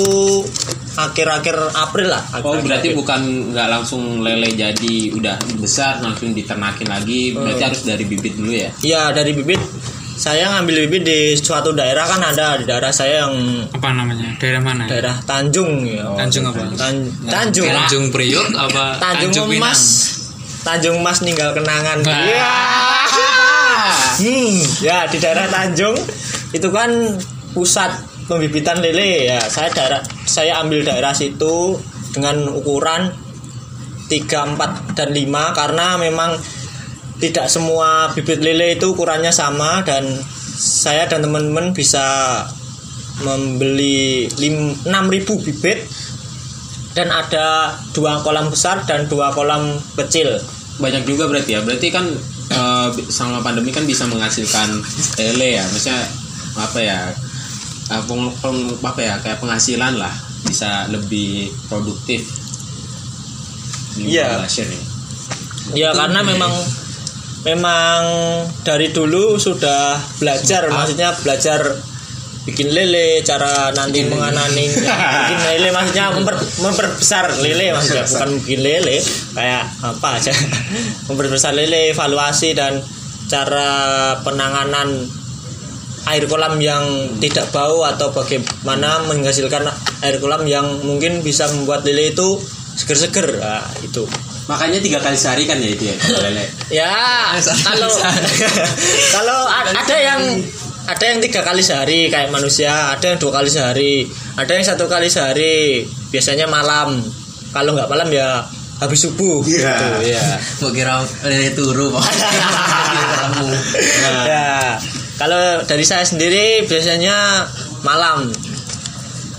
akhir-akhir 0.96 1.56
April 1.76 2.08
lah 2.10 2.24
Oh 2.40 2.56
akhir-akhir 2.56 2.64
berarti 2.66 2.88
April. 2.90 3.00
bukan 3.04 3.22
nggak 3.52 3.68
langsung 3.70 4.04
lele 4.24 4.50
jadi 4.56 4.96
udah 5.14 5.36
besar 5.60 6.00
langsung 6.02 6.32
diternakin 6.34 6.88
lagi. 6.90 7.36
Berarti 7.36 7.62
harus 7.62 7.82
dari 7.84 8.04
bibit 8.08 8.34
dulu 8.34 8.50
ya. 8.50 8.72
ya 8.82 9.02
dari 9.12 9.36
bibit 9.36 9.60
saya 10.18 10.50
ngambil 10.58 10.90
bibit 10.90 11.04
di 11.06 11.20
suatu 11.38 11.78
daerah 11.78 12.10
kan 12.10 12.18
ada 12.26 12.58
di 12.58 12.66
daerah 12.66 12.90
saya 12.90 13.30
yang 13.30 13.38
apa 13.70 13.94
namanya? 13.94 14.34
Daerah 14.42 14.62
mana? 14.66 14.90
daerah 14.90 15.14
Tanjung 15.22 15.86
ya 15.86 16.10
Tanjung 16.18 16.50
apa? 16.50 16.74
Tan- 16.74 17.14
Tanjung 17.30 17.70
Tanjung 17.70 18.06
Priok 18.10 18.48
apa? 18.58 18.98
Tanjung 18.98 19.46
Pinang? 19.46 19.70
Mas 19.70 19.82
Tanjung 20.66 20.98
Mas 21.06 21.22
ninggal 21.22 21.54
kenangan 21.54 22.02
Wah. 22.02 22.18
Iya. 22.26 22.50
Hmm, 24.18 24.58
ya 24.82 25.06
di 25.06 25.22
daerah 25.22 25.46
Tanjung 25.46 25.94
itu 26.50 26.68
kan 26.74 26.90
pusat 27.54 27.94
pembibitan 28.26 28.82
lele 28.82 29.30
ya. 29.30 29.38
Saya 29.46 29.70
daerah 29.70 30.02
saya 30.26 30.58
ambil 30.66 30.82
daerah 30.82 31.14
situ 31.14 31.78
dengan 32.18 32.50
ukuran 32.50 33.14
3, 34.10 34.58
4 34.58 34.98
dan 34.98 35.10
5 35.14 35.54
karena 35.54 36.02
memang 36.02 36.34
tidak 37.18 37.50
semua 37.50 38.14
bibit 38.14 38.40
lele 38.40 38.78
itu 38.78 38.94
ukurannya 38.94 39.34
sama 39.34 39.82
dan 39.82 40.06
saya 40.58 41.10
dan 41.10 41.26
teman-teman 41.26 41.74
bisa 41.74 42.06
membeli 43.26 44.30
lim- 44.38 44.78
6000 44.86 45.42
bibit 45.42 45.82
dan 46.94 47.10
ada 47.10 47.78
dua 47.94 48.22
kolam 48.22 48.50
besar 48.50 48.86
dan 48.86 49.06
dua 49.06 49.30
kolam 49.30 49.78
kecil 49.98 50.42
Banyak 50.78 51.10
juga 51.10 51.26
berarti 51.26 51.58
ya. 51.58 51.66
Berarti 51.66 51.90
kan 51.90 52.06
eh, 52.54 52.90
selama 53.10 53.42
pandemi 53.42 53.74
kan 53.74 53.82
bisa 53.90 54.06
menghasilkan 54.06 54.78
lele 55.18 55.58
ya. 55.58 55.66
Maksudnya 55.74 56.06
apa 56.54 56.78
ya? 56.78 57.00
eh, 57.90 58.02
peng- 58.06 58.34
peng- 58.38 58.78
apa 58.86 59.02
ya? 59.02 59.18
Kayak 59.18 59.42
penghasilan 59.42 59.98
lah. 59.98 60.14
Bisa 60.46 60.86
lebih 60.94 61.50
produktif. 61.66 62.30
Iya. 63.98 64.46
Nih. 64.46 64.82
ya 65.74 65.90
karena 65.98 66.22
memang 66.22 66.54
memang 67.48 68.00
dari 68.68 68.92
dulu 68.92 69.40
sudah 69.40 69.96
belajar 70.20 70.68
maksudnya 70.68 71.16
belajar 71.24 71.64
bikin 72.48 72.72
lele 72.72 73.24
cara 73.24 73.72
nanti 73.76 74.08
menganani 74.08 74.68
bikin 75.24 75.40
lele 75.52 75.70
maksudnya 75.72 76.12
memper, 76.16 76.36
memperbesar 76.64 77.40
lele 77.40 77.76
maksudnya 77.76 78.04
bukan 78.08 78.30
bikin 78.44 78.62
lele 78.64 78.98
kayak 79.36 79.64
apa 79.84 80.08
aja. 80.20 80.32
Memperbesar 81.12 81.52
lele 81.56 81.96
evaluasi 81.96 82.56
dan 82.56 82.80
cara 83.28 84.16
penanganan 84.24 85.08
air 86.08 86.24
kolam 86.32 86.56
yang 86.64 86.84
tidak 87.20 87.52
bau 87.52 87.84
atau 87.84 88.16
bagaimana 88.16 89.04
menghasilkan 89.12 89.68
air 90.08 90.16
kolam 90.24 90.48
yang 90.48 90.64
mungkin 90.88 91.20
bisa 91.20 91.52
membuat 91.52 91.84
lele 91.84 92.16
itu 92.16 92.40
seger-seger. 92.80 93.44
Nah, 93.44 93.68
itu 93.84 94.08
Makanya 94.48 94.80
tiga 94.80 95.00
kali 95.04 95.20
sehari 95.20 95.44
kan 95.44 95.60
ya 95.60 95.70
itu 95.76 95.84
ya 95.92 95.96
kalau 96.00 96.20
lele. 96.24 96.46
Ya, 96.72 96.96
kalau 97.68 97.92
kalau 99.20 99.40
ada 99.52 99.96
yang 100.00 100.22
ada 100.88 101.04
yang 101.04 101.20
tiga 101.20 101.44
kali 101.44 101.60
sehari 101.60 102.08
kayak 102.08 102.32
manusia, 102.32 102.96
ada 102.96 103.12
yang 103.12 103.20
dua 103.20 103.44
kali 103.44 103.52
sehari, 103.52 104.08
ada 104.40 104.52
yang 104.56 104.64
satu 104.64 104.88
kali 104.88 105.12
sehari. 105.12 105.84
Biasanya 106.08 106.48
malam. 106.48 107.04
Kalau 107.52 107.76
nggak 107.76 107.92
malam 107.92 108.08
ya 108.08 108.48
habis 108.80 109.04
subuh. 109.04 109.44
Iya. 109.44 109.76
Gitu, 109.76 110.16
ya. 110.16 110.26
Mau 110.64 110.72
kira 110.72 111.04
lele 111.28 111.52
turu. 111.52 111.92
Ketemu. 111.92 113.48
ya. 114.32 114.80
Kalau 115.20 115.66
dari 115.68 115.84
saya 115.84 116.08
sendiri 116.08 116.64
biasanya 116.64 117.44
malam 117.84 118.32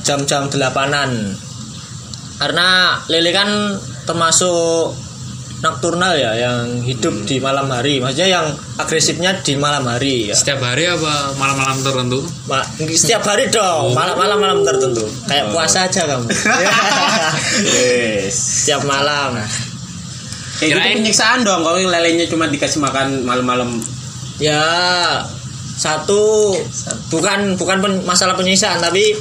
jam-jam 0.05 0.53
delapanan. 0.53 1.33
Karena 2.39 3.01
lele 3.09 3.33
kan 3.33 3.49
termasuk 4.09 4.97
nocturnal 5.59 6.15
ya 6.15 6.33
yang 6.39 6.81
hidup 6.81 7.27
di 7.27 7.37
malam 7.39 7.67
hari. 7.69 7.99
Maksudnya 7.99 8.31
yang 8.31 8.47
agresifnya 8.77 9.37
di 9.39 9.53
malam 9.55 9.85
hari 9.85 10.31
ya. 10.31 10.35
Setiap 10.35 10.63
hari 10.63 10.87
apa 10.87 11.35
malam-malam 11.35 11.83
tertentu? 11.83 12.23
Ma- 12.47 12.63
setiap 12.89 13.27
hari 13.27 13.51
dong, 13.51 13.91
malam 13.93 14.15
malam 14.15 14.39
malam 14.39 14.59
tertentu. 14.63 15.03
Kayak 15.27 15.51
puasa 15.51 15.85
aja 15.85 16.07
kamu. 16.07 16.27
Yes. 17.59 18.65
setiap 18.65 18.87
malam. 18.87 19.35
Kayak 20.57 20.69
gitu 20.71 20.79
Kirain- 20.79 20.97
penyiksaan 20.97 21.39
dong 21.43 21.63
kalau 21.63 21.77
lelenya 21.77 22.27
cuma 22.27 22.47
dikasih 22.47 22.79
makan 22.79 23.23
malam-malam. 23.23 23.79
Ya 24.39 24.63
satu 25.75 26.55
bukan 27.09 27.55
bukan 27.55 27.79
pen- 27.79 28.03
masalah 28.03 28.35
penyiksaan 28.35 28.79
tapi 28.79 29.15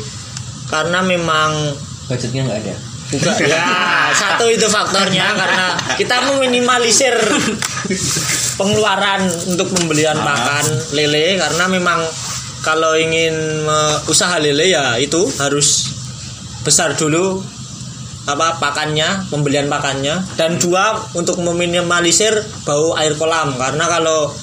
karena 0.68 1.02
memang 1.02 1.74
Budgetnya 2.08 2.46
nggak 2.46 2.60
ada. 2.62 2.76
Bukan 3.14 3.36
ya 3.52 3.68
satu 4.12 4.52
itu 4.52 4.68
faktornya 4.68 5.32
karena 5.36 5.68
kita 5.96 6.16
meminimalisir 6.34 7.16
pengeluaran 8.60 9.28
untuk 9.48 9.72
pembelian 9.72 10.18
pakan 10.18 10.66
lele 10.92 11.40
karena 11.40 11.66
memang 11.72 12.00
kalau 12.66 13.00
ingin 13.00 13.64
usaha 14.12 14.36
lele 14.42 14.76
ya 14.76 15.00
itu 15.00 15.24
harus 15.40 15.94
besar 16.68 17.00
dulu 17.00 17.40
apa 18.28 18.60
pakannya 18.60 19.32
pembelian 19.32 19.72
pakannya. 19.72 20.36
Dan 20.36 20.60
dua 20.60 21.00
untuk 21.16 21.40
meminimalisir 21.40 22.36
bau 22.68 22.94
air 23.00 23.16
kolam. 23.16 23.56
Karena 23.56 23.88
kalau 23.88 24.36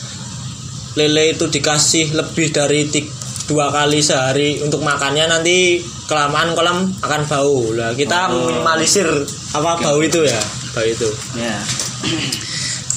lele 0.96 1.36
itu 1.36 1.52
dikasih 1.52 2.16
lebih 2.16 2.48
dari 2.50 2.88
tik- 2.88 3.12
dua 3.44 3.68
kali 3.68 4.00
sehari 4.00 4.60
untuk 4.64 4.80
makannya 4.80 5.28
nanti 5.28 5.84
kelamaan 6.08 6.56
kolam 6.56 6.88
akan 7.04 7.22
bau. 7.28 7.72
Lah 7.76 7.92
kita 7.92 8.32
meminimalisir 8.32 9.08
apa 9.52 9.80
bau 9.80 10.00
itu 10.00 10.24
ya 10.24 10.40
bau 10.72 10.86
itu. 10.86 11.08
Ya. 11.36 11.56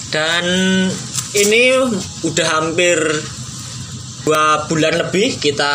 dan 0.07 0.45
ini 1.35 1.75
udah 2.23 2.47
hampir 2.47 2.95
dua 4.23 4.67
bulan 4.67 5.07
lebih 5.07 5.39
kita 5.39 5.73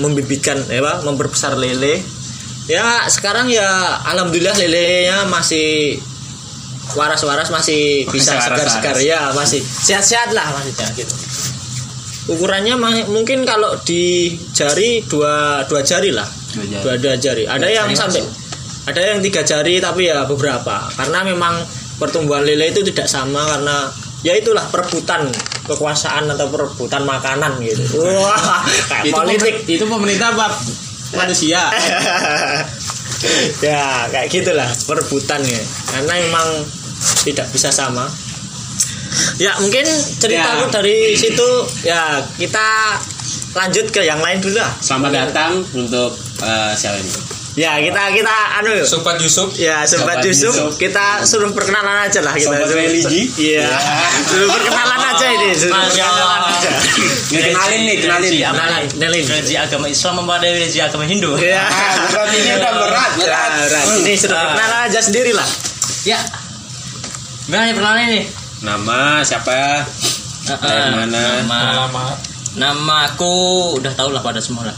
membibitkan 0.00 0.64
ya 0.68 0.80
Pak, 0.80 1.04
memperbesar 1.04 1.56
lele. 1.56 2.00
Ya 2.70 3.04
sekarang 3.12 3.52
ya 3.52 4.00
alhamdulillah 4.08 4.56
lelenya 4.56 5.28
masih 5.28 6.00
waras-waras 6.96 7.52
masih 7.52 8.08
bisa 8.08 8.36
Masih 8.36 8.48
segar-segar. 8.48 8.96
Ya 9.04 9.28
masih 9.36 9.60
sehat-sehat 9.60 10.32
lah 10.32 10.56
maksudnya 10.56 10.88
gitu 10.96 11.14
ukurannya 12.30 12.78
mungkin 13.10 13.42
kalau 13.42 13.74
di 13.82 14.34
jari 14.54 15.02
dua 15.06 15.66
dua 15.66 15.80
jari 15.82 16.10
lah. 16.14 16.26
Dua 16.54 16.64
jari. 16.66 16.82
dua, 16.82 16.94
dua 17.00 17.14
jari. 17.18 17.42
Ada 17.48 17.66
yang 17.66 17.88
jari 17.90 17.98
sampai 17.98 18.22
ada 18.82 19.00
yang 19.00 19.18
tiga 19.22 19.42
jari 19.42 19.78
tapi 19.78 20.10
ya 20.10 20.26
beberapa. 20.26 20.86
Karena 20.94 21.22
memang 21.26 21.62
pertumbuhan 21.98 22.42
lele 22.46 22.70
itu 22.70 22.82
tidak 22.86 23.06
sama 23.10 23.46
karena 23.46 23.86
ya 24.22 24.38
itulah 24.38 24.62
perebutan 24.70 25.26
kekuasaan 25.66 26.30
atau 26.30 26.46
perebutan 26.50 27.02
makanan 27.02 27.58
gitu. 27.62 27.82
Wah 28.22 28.62
kayak 28.90 29.06
itu 29.06 29.14
politik. 29.14 29.54
pemer- 29.62 29.74
itu 29.78 29.84
pemerintah 29.86 30.28
apa 30.34 30.46
manusia. 31.18 31.62
Ya 33.62 34.10
kayak 34.10 34.34
gitulah 34.34 34.66
perebutan 34.82 35.38
ya. 35.46 35.62
Karena 35.94 36.18
memang 36.26 36.66
tidak 37.22 37.46
bisa 37.54 37.70
sama 37.70 38.10
ya 39.36 39.52
mungkin 39.58 39.84
ceritaku 40.16 40.64
Ya. 40.64 40.72
dari 40.72 40.96
situ 41.12 41.48
ya 41.82 42.02
kita 42.34 42.96
lanjut 43.52 43.86
ke 43.88 44.00
yang 44.00 44.18
lain 44.18 44.38
dulu 44.38 44.56
lah 44.56 44.72
selamat 44.78 45.10
datang 45.12 45.52
untuk 45.72 46.12
eh, 46.40 46.72
siapa 46.72 46.96
ini 46.96 47.12
ya 47.52 47.76
kita 47.76 48.02
kita 48.10 48.32
anu. 48.58 48.72
Sobat 48.80 49.20
Yusuf. 49.20 49.52
Ya 49.54 49.84
sobat 49.84 50.16
Sobat 50.16 50.24
Yusuf, 50.24 50.56
Yusuf. 50.56 50.72
kita 50.80 51.20
suruh 51.22 51.52
perkenalan 51.52 52.08
aja 52.08 52.24
lah 52.24 52.32
kita. 52.32 52.48
Sobat 52.48 52.64
Suruh- 52.64 52.80
religi. 52.80 53.28
Iya. 53.36 53.68
Suruh 54.24 54.48
perkenalan 54.48 54.96
aja 55.04 55.26
ini, 55.30 55.52
suruh 55.52 55.76
Masya 55.76 55.84
perkenalan 56.00 56.24
Allah. 56.40 56.56
aja. 56.56 56.70
Kenalin 57.28 57.80
nih 57.84 57.96
kenalin 58.00 58.30
kenalin. 58.88 59.22
Religi 59.28 59.54
agama 59.54 59.84
Islam 59.86 60.24
apa 60.24 60.32
ada 60.34 60.48
religi 60.48 60.80
agama 60.80 61.04
Hindu? 61.04 61.36
Iya. 61.36 61.60
Ah, 61.60 61.68
berat 62.08 62.32
ini 62.32 62.50
udah 62.56 62.72
berat 62.72 63.10
berat 63.20 63.50
Berat. 63.60 63.84
Ini 64.00 64.12
suruh 64.16 64.32
Ah. 64.32 64.42
perkenalan 64.48 64.80
aja 64.88 65.00
sendiri 65.02 65.32
lah. 65.36 65.48
Ya. 66.08 66.18
Gimana 67.44 67.68
nih 67.68 67.74
perkenalan 67.76 68.04
nih? 68.08 68.24
Nama 68.62 69.26
siapa 69.26 69.82
Dari 70.42 70.58
eh, 70.70 70.90
mana? 70.94 71.22
Nama, 71.42 71.58
Alamat. 71.86 72.16
nama 72.58 72.96
aku 73.10 73.32
udah 73.78 73.92
tau 73.94 74.10
lah 74.10 74.22
pada 74.22 74.38
semua 74.42 74.70
lah. 74.70 74.76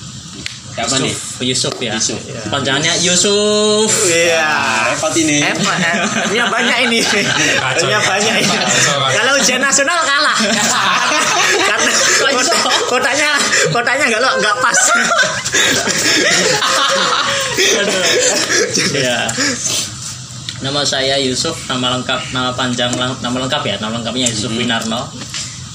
siapa 0.75 0.99
nih 1.01 1.13
Yusuf, 1.45 1.73
Yusuf 1.73 1.75
ya. 1.79 1.95
Yusuf. 1.95 2.19
Panjangannya 2.51 2.99
Yusuf. 3.05 3.87
Iya. 4.11 4.43
Ah, 4.43 4.91
repot 4.91 5.15
ini 5.15 5.39
ini 5.45 6.35
yang 6.35 6.51
banyak 6.51 6.91
ini. 6.91 6.99
Kacau, 7.05 7.87
Ini 7.87 7.95
yang 7.95 8.03
kacau, 8.03 8.11
banyak 8.11 8.35
ini. 8.43 8.57
Kalau 9.15 9.33
ujian 9.39 9.63
nasional 9.63 10.03
kalah. 10.03 10.35
Karena 11.71 11.91
kota, 12.35 12.57
kotanya 12.91 13.31
kotanya 13.71 14.05
enggak 14.11 14.21
lo 14.21 14.31
enggak 14.35 14.57
pas. 14.59 14.79
ya. 18.99 19.31
Nama 20.65 20.81
saya 20.81 21.21
Yusuf, 21.21 21.69
nama 21.69 21.93
lengkap, 21.93 22.33
nama 22.33 22.49
panjang, 22.57 22.89
nama 22.97 23.37
lengkap 23.37 23.63
ya, 23.69 23.77
nama 23.85 24.01
lengkapnya 24.01 24.33
Yusuf 24.33 24.49
Winarno. 24.57 25.13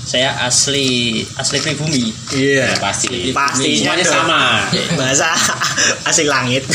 Saya 0.02 0.34
asli 0.42 1.22
asli 1.38 1.62
pribumi. 1.62 2.10
Iya. 2.34 2.74
pasti 2.82 3.30
Pastinya 3.30 3.94
semuanya 3.94 4.06
sama 4.10 4.42
Bahasa 4.98 5.30
asing 6.10 6.26
langit. 6.26 6.66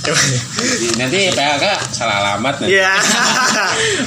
kan 0.00 0.16
nanti 0.96 1.28
PHK 1.28 1.64
salah 1.92 2.16
alamat 2.24 2.64
nanti 2.64 2.72
Iya. 2.72 2.96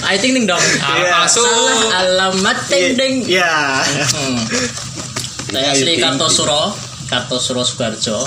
I 0.09 0.17
think 0.17 0.33
ding 0.33 0.49
dong. 0.49 0.57
Iya. 0.57 1.13
Palsu. 1.13 1.45
Salah 1.45 2.01
alamat 2.01 2.57
ding 2.73 2.97
ding. 2.97 3.13
Iya. 3.29 3.85
Hmm. 3.85 4.37
Saya 5.53 5.69
asli 5.69 6.01
Kartosuro, 6.01 6.73
Kartosuro 7.13 7.61
Sukarjo. 7.61 8.25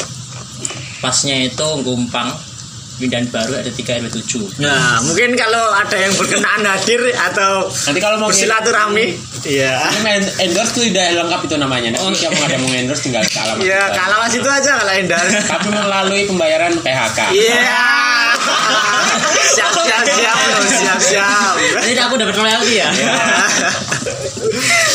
Pasnya 1.02 1.42
itu 1.42 1.68
Gumpang, 1.82 2.30
Windan 2.99 3.31
Baru 3.31 3.55
ada 3.55 3.71
3 3.71 3.78
RW 3.78 4.07
7. 4.11 4.59
Nah, 4.59 4.99
mungkin 5.07 5.38
kalau 5.38 5.71
ada 5.71 5.95
yang 5.95 6.11
berkenaan 6.19 6.67
hadir 6.67 6.99
atau 7.14 7.71
nanti 7.71 7.99
kalau 8.02 8.19
mau 8.19 8.28
bersilaturahmi, 8.31 9.14
iya. 9.47 9.87
Ini 10.02 10.26
endorse 10.43 10.75
tuh 10.75 10.83
udah 10.90 11.07
lengkap 11.23 11.40
itu 11.47 11.57
namanya. 11.57 11.88
Nanti 11.95 12.26
siapa 12.26 12.38
ada 12.43 12.59
mau 12.59 12.71
endorse 12.75 13.02
tinggal 13.07 13.23
ke 13.31 13.38
alamat. 13.38 13.62
Iya, 13.62 13.83
kita. 13.87 13.95
kalau 13.95 14.17
mas 14.19 14.35
itu 14.35 14.49
aja 14.50 14.71
kalau 14.83 14.93
Endar. 14.99 15.25
Tapi 15.55 15.69
melalui 15.71 16.23
pembayaran 16.26 16.73
PHK. 16.83 17.19
Iya. 17.35 17.83
Siap 19.49 19.75
siap 19.75 20.05
siap 20.05 20.38
loh, 20.38 20.62
siap 20.69 21.00
siap. 21.00 21.55
Jadi 21.83 21.99
aku 21.99 22.14
dapat 22.20 22.37
royalti 22.37 22.79
ya. 22.79 22.88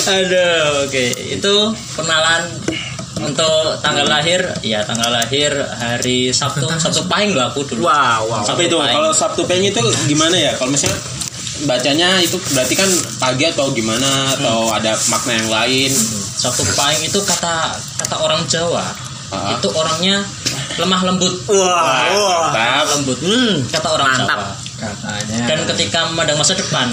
Aduh, 0.08 0.88
oke. 0.88 1.04
Itu 1.36 1.54
perkenalan 1.98 2.48
untuk 3.24 3.80
tanggal 3.80 4.06
lahir, 4.06 4.42
ya 4.60 4.84
tanggal 4.84 5.10
lahir 5.10 5.52
hari 5.80 6.30
Sabtu, 6.30 6.68
Sabtu 6.76 7.08
Pahing 7.08 7.32
loh 7.36 7.50
aku 7.50 7.64
dulu. 7.64 7.88
Wow, 7.88 8.28
wow. 8.28 8.44
Tapi 8.44 8.68
itu 8.68 8.76
Pahing. 8.76 8.96
kalau 8.96 9.12
Sabtu 9.16 9.42
Peng 9.48 9.64
itu 9.64 9.80
gimana 10.08 10.36
ya? 10.36 10.52
Kalau 10.60 10.70
misalnya 10.72 10.98
bacanya 11.64 12.20
itu 12.20 12.36
berarti 12.52 12.76
kan 12.76 12.90
pagi 13.22 13.46
atau 13.48 13.72
gimana 13.72 14.36
atau 14.36 14.72
ada 14.74 14.94
makna 15.08 15.32
yang 15.40 15.50
lain? 15.50 15.92
Sabtu 16.38 16.66
Pahing 16.76 17.08
itu 17.08 17.20
kata 17.24 17.72
kata 18.04 18.16
orang 18.20 18.44
Jawa. 18.46 18.84
Ah. 19.34 19.58
Itu 19.58 19.66
orangnya 19.74 20.22
lemah 20.78 21.02
lembut. 21.10 21.34
Wah, 21.50 22.06
wah. 22.14 22.54
Mantap. 22.54 22.86
lembut. 22.98 23.18
Hmm, 23.18 23.54
Kata 23.66 23.88
orang 23.90 24.08
Mantap. 24.14 24.38
Jawa. 24.38 24.52
Katanya. 24.78 25.38
Dan 25.50 25.60
ketika 25.74 26.00
memandang 26.12 26.38
masa 26.38 26.54
depan, 26.54 26.92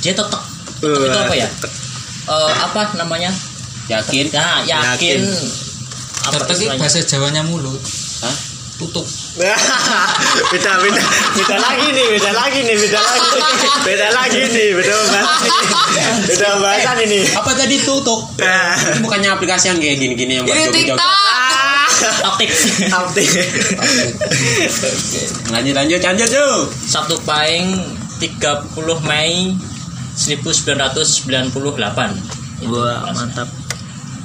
dia 0.00 0.14
tetap 0.16 0.40
tetap 0.80 1.02
itu 1.04 1.18
apa 1.18 1.34
ya? 1.36 1.48
Eh, 2.22 2.52
apa 2.64 2.80
namanya? 2.96 3.28
Yakin? 3.90 4.30
Ya, 4.30 4.62
yakin. 4.64 5.20
Apa 5.26 5.61
Iki 6.22 6.54
istilahnya? 6.54 6.78
bahasa 6.78 7.02
Jawanya 7.02 7.42
mulut. 7.42 7.82
Hah? 8.22 8.36
Tutup. 8.78 9.06
beda 10.52 10.72
beda 10.84 11.02
beda 11.38 11.56
lagi 11.56 11.86
nih 11.94 12.06
beda 12.18 12.30
lagi 12.36 12.60
nih 12.66 12.76
beda 12.76 13.00
lagi 13.00 13.20
beda 13.80 14.08
lagi 14.12 14.40
nih 14.44 14.68
beda 14.76 14.92
bahasan 15.08 15.48
ini 15.48 15.64
beda 16.28 16.48
bahasan 16.60 16.96
ini 17.06 17.20
Apa 17.32 17.50
tadi 17.56 17.76
tutup? 17.80 18.28
Nah. 18.36 18.76
Ini 18.76 19.00
bukannya 19.00 19.30
aplikasi 19.32 19.72
yang 19.72 19.78
kayak 19.80 19.96
gini-gini 20.02 20.32
yang 20.40 20.44
buat 20.44 20.56
joget-joget. 20.56 21.00
Taktik. 22.02 22.50
Optik. 22.90 23.28
Lanjut 25.54 25.74
lanjut 25.76 26.00
lanjut 26.02 26.28
yuk. 26.28 26.60
Sabtu 26.74 27.14
Pahing 27.22 27.78
30 28.18 28.74
Mei 29.06 29.54
1998. 30.18 31.54
Wah, 32.68 33.10
mantap. 33.10 33.48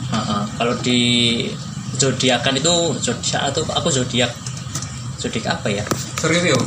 Heeh. 0.08 0.42
Kalau 0.58 0.76
di 0.82 1.02
zodiakan 1.98 2.54
itu 2.58 2.74
zodiak 3.02 3.42
atau 3.54 3.62
aku 3.74 3.90
zodiak 3.90 4.32
zodiak 5.18 5.46
apa 5.50 5.68
ya? 5.70 5.84
Scorpio. 6.18 6.58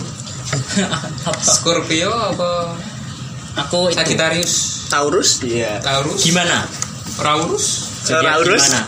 apa? 1.30 1.40
Scorpio 1.40 2.10
apa 2.10 2.50
Aku 3.66 3.90
itu 3.90 3.98
Sagittarius? 3.98 4.86
Taurus? 4.86 5.42
Iya. 5.42 5.82
Taurus? 5.82 6.22
gimana? 6.22 6.66
Raurus? 7.18 7.66
Zodiak 8.06 8.42
Taurus? 8.42 8.62
gimana? 8.62 8.82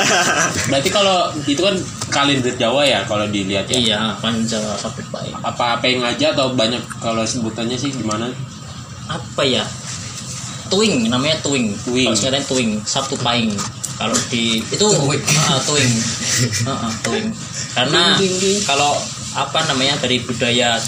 Berarti 0.72 0.88
kalau 0.88 1.18
itu 1.44 1.60
kan 1.60 1.76
kalender 2.08 2.54
Jawa 2.56 2.82
ya 2.88 3.04
kalau 3.04 3.28
dilihat 3.28 3.68
ya. 3.68 3.76
Iya, 3.76 3.98
Panja 4.18 4.58
Sabtu 4.80 5.04
Pahing. 5.12 5.36
Apa 5.44 5.78
peng 5.84 6.00
aja 6.00 6.32
atau 6.32 6.56
banyak 6.56 6.80
kalau 6.98 7.22
sebutannya 7.28 7.76
sih 7.76 7.92
gimana? 7.92 8.32
Apa 9.06 9.44
ya? 9.44 9.62
Twing 10.72 11.12
namanya 11.12 11.36
twing. 11.44 11.76
Twing. 11.84 12.08
Kalau 12.08 12.16
sekarang 12.16 12.44
twing 12.48 12.70
Sabtu 12.88 13.20
Pahing. 13.20 13.52
Kalau 14.00 14.16
di 14.26 14.64
itu 14.64 14.86
Twing. 14.88 15.22
Ah, 15.36 15.60
twing. 15.60 15.92
Heeh, 16.64 16.92
twing. 17.02 17.26
Karena 17.70 18.16
kalau 18.64 18.96
apa 19.30 19.60
namanya 19.68 19.94
dari 19.98 20.18
budaya 20.20 20.80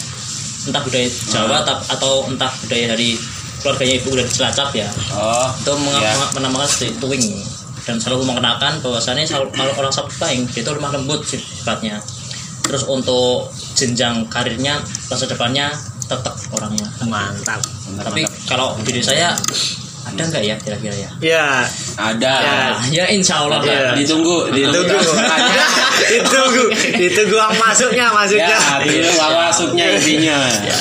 entah 0.63 0.81
budaya 0.81 1.07
Jawa 1.29 1.61
tap- 1.61 1.85
atau 1.89 2.25
entah 2.27 2.49
budaya 2.59 2.91
dari 2.91 3.15
keluarganya 3.61 3.95
ibu 3.97 4.11
dari 4.13 4.27
Cilacap 4.27 4.71
ya 4.73 4.89
Oh, 5.13 5.47
itu 5.53 5.71
meng- 5.77 5.95
ya. 5.95 6.11
meng- 6.17 6.35
menamakan 6.35 6.67
seperti 6.67 6.99
twing 6.99 7.25
dan 7.83 7.99
selalu 7.99 8.23
mengenakan 8.25 8.79
bahwasannya 8.79 9.23
sal- 9.23 9.51
kalau 9.51 9.75
orang 9.77 9.95
dia 10.49 10.63
itu 10.63 10.71
lemah 10.73 10.91
lembut 10.93 11.23
sifatnya 11.23 11.99
terus 12.63 12.83
untuk 12.85 13.47
jenjang 13.75 14.23
karirnya 14.27 14.79
masa 15.07 15.27
depannya 15.27 15.71
tetap 16.05 16.35
orangnya 16.51 16.87
Mantap. 17.05 17.59
Bentar, 17.85 18.03
tapi 18.05 18.23
bentar. 18.23 18.47
kalau 18.49 18.75
diri 18.81 19.03
saya 19.03 19.35
ada 20.03 20.23
nggak 20.23 20.43
ya 20.43 20.55
kira-kira 20.59 20.95
ya 20.95 21.11
Ya, 21.19 21.47
ada. 21.95 22.33
ya, 22.43 22.59
ya 22.91 23.05
insya 23.09 23.41
Allah 23.41 23.63
Iya. 23.63 23.95
Kak. 23.95 23.95
Ditunggu, 23.97 24.37
ditunggu. 24.51 24.99
Ditunggu, 26.13 26.65
ditunggu 26.99 27.35
uang 27.39 27.55
masuknya, 27.57 28.07
masuknya. 28.11 28.57
Ya, 28.59 28.83
itu 28.83 29.11
masuknya 29.15 29.85
intinya. 29.95 30.37
Ya. 30.63 30.79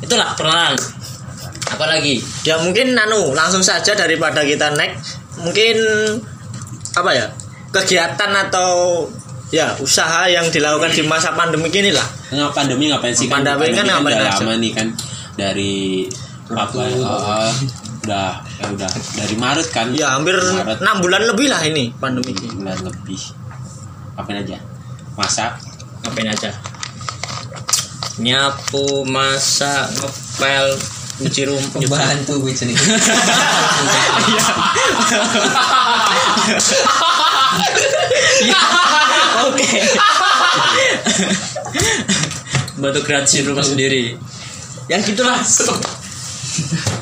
itulah 0.00 0.32
perkenalan 0.32 0.74
apa 1.70 1.84
lagi 1.86 2.18
Ya 2.40 2.56
mungkin 2.58 2.96
nanu 2.96 3.30
langsung 3.30 3.60
saja 3.60 3.92
daripada 3.92 4.40
kita 4.42 4.72
next 4.74 5.20
mungkin 5.38 5.76
apa 6.96 7.10
ya 7.12 7.26
kegiatan 7.70 8.32
atau 8.48 9.04
ya 9.50 9.76
usaha 9.78 10.26
yang 10.26 10.48
dilakukan 10.48 10.90
di 10.90 11.04
masa 11.04 11.36
pandemi 11.36 11.68
ini 11.70 11.92
lah 11.92 12.08
Nggak 12.32 12.50
pandemi 12.50 12.88
ngapain 12.88 13.12
sih 13.12 13.28
kan? 13.28 13.44
Pandemi 13.44 13.76
kan 13.76 13.86
ngapain 13.86 14.16
udah 14.18 14.26
aja? 14.26 14.40
lama 14.40 14.54
nih 14.56 14.72
kan 14.72 14.86
dari 15.36 16.08
apa 16.48 16.80
ya? 16.82 16.96
oh, 17.06 17.50
udah 18.10 18.42
ya 18.58 18.66
udah 18.74 18.90
dari 19.14 19.36
Maret 19.38 19.70
kan? 19.70 19.94
ya 19.94 20.18
hampir 20.18 20.34
Maret 20.34 20.82
enam 20.82 20.98
bulan 20.98 21.22
lebih 21.30 21.46
lah 21.46 21.62
ini 21.62 21.94
pandemi 21.94 22.34
ini 22.34 22.50
bulan 22.58 22.82
lebih. 22.82 23.22
Apain 24.18 24.42
aja? 24.42 24.58
Masak. 25.14 25.62
ngapain 26.00 26.32
aja 26.32 26.50
nyapu 28.20 29.04
masak 29.08 29.92
ngepel 29.96 30.66
cuci 31.20 31.44
rumput 31.44 31.84
Bantu 31.92 32.40
gue 32.40 32.56
sini. 32.56 32.72
Oke. 39.40 39.68
Bantu 42.80 43.00
di 43.04 43.40
rumah 43.44 43.64
sendiri. 43.64 44.16
Ya 44.88 44.96
gitulah. 45.04 45.44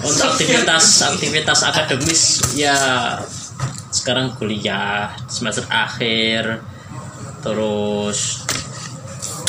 Untuk 0.05 0.25
aktivitas 0.35 0.85
aktivitas 1.09 1.61
akademis 1.65 2.23
ya 2.55 2.77
sekarang 3.89 4.37
kuliah 4.37 5.17
semester 5.27 5.65
akhir 5.73 6.61
terus 7.41 8.45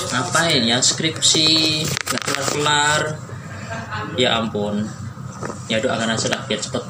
ngapain 0.09 0.63
ya 0.63 0.79
skripsi 0.79 1.83
nggak 1.83 2.21
kelar 2.23 2.47
kelar 2.47 3.01
ya 4.15 4.39
ampun 4.39 4.87
ya 5.67 5.77
doakan 5.83 6.15
aja 6.15 6.27
lah 6.31 6.41
biar 6.47 6.59
cepet 6.59 6.83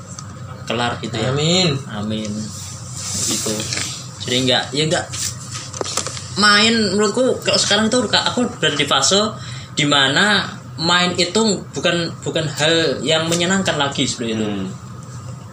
kelar 0.69 1.02
gitu 1.02 1.17
ya 1.17 1.34
Amin. 1.34 1.74
Amin. 1.89 2.30
Gitu. 3.26 3.54
Jadi 4.24 4.36
enggak 4.45 4.63
ya 4.72 4.84
enggak 4.86 5.06
main 6.39 6.95
menurutku 6.95 7.43
kalau 7.43 7.60
sekarang 7.60 7.91
itu 7.91 8.00
aku 8.08 8.48
berada 8.62 8.78
di 8.78 8.88
fase 8.88 9.19
di 9.76 9.84
mana 9.84 10.56
main 10.79 11.11
itu 11.13 11.43
bukan 11.69 11.95
bukan 12.19 12.47
hal 12.49 12.73
yang 13.01 13.27
menyenangkan 13.27 13.75
lagi 13.75 14.03
seperti 14.03 14.33
itu. 14.33 14.45
Hmm. 14.45 14.67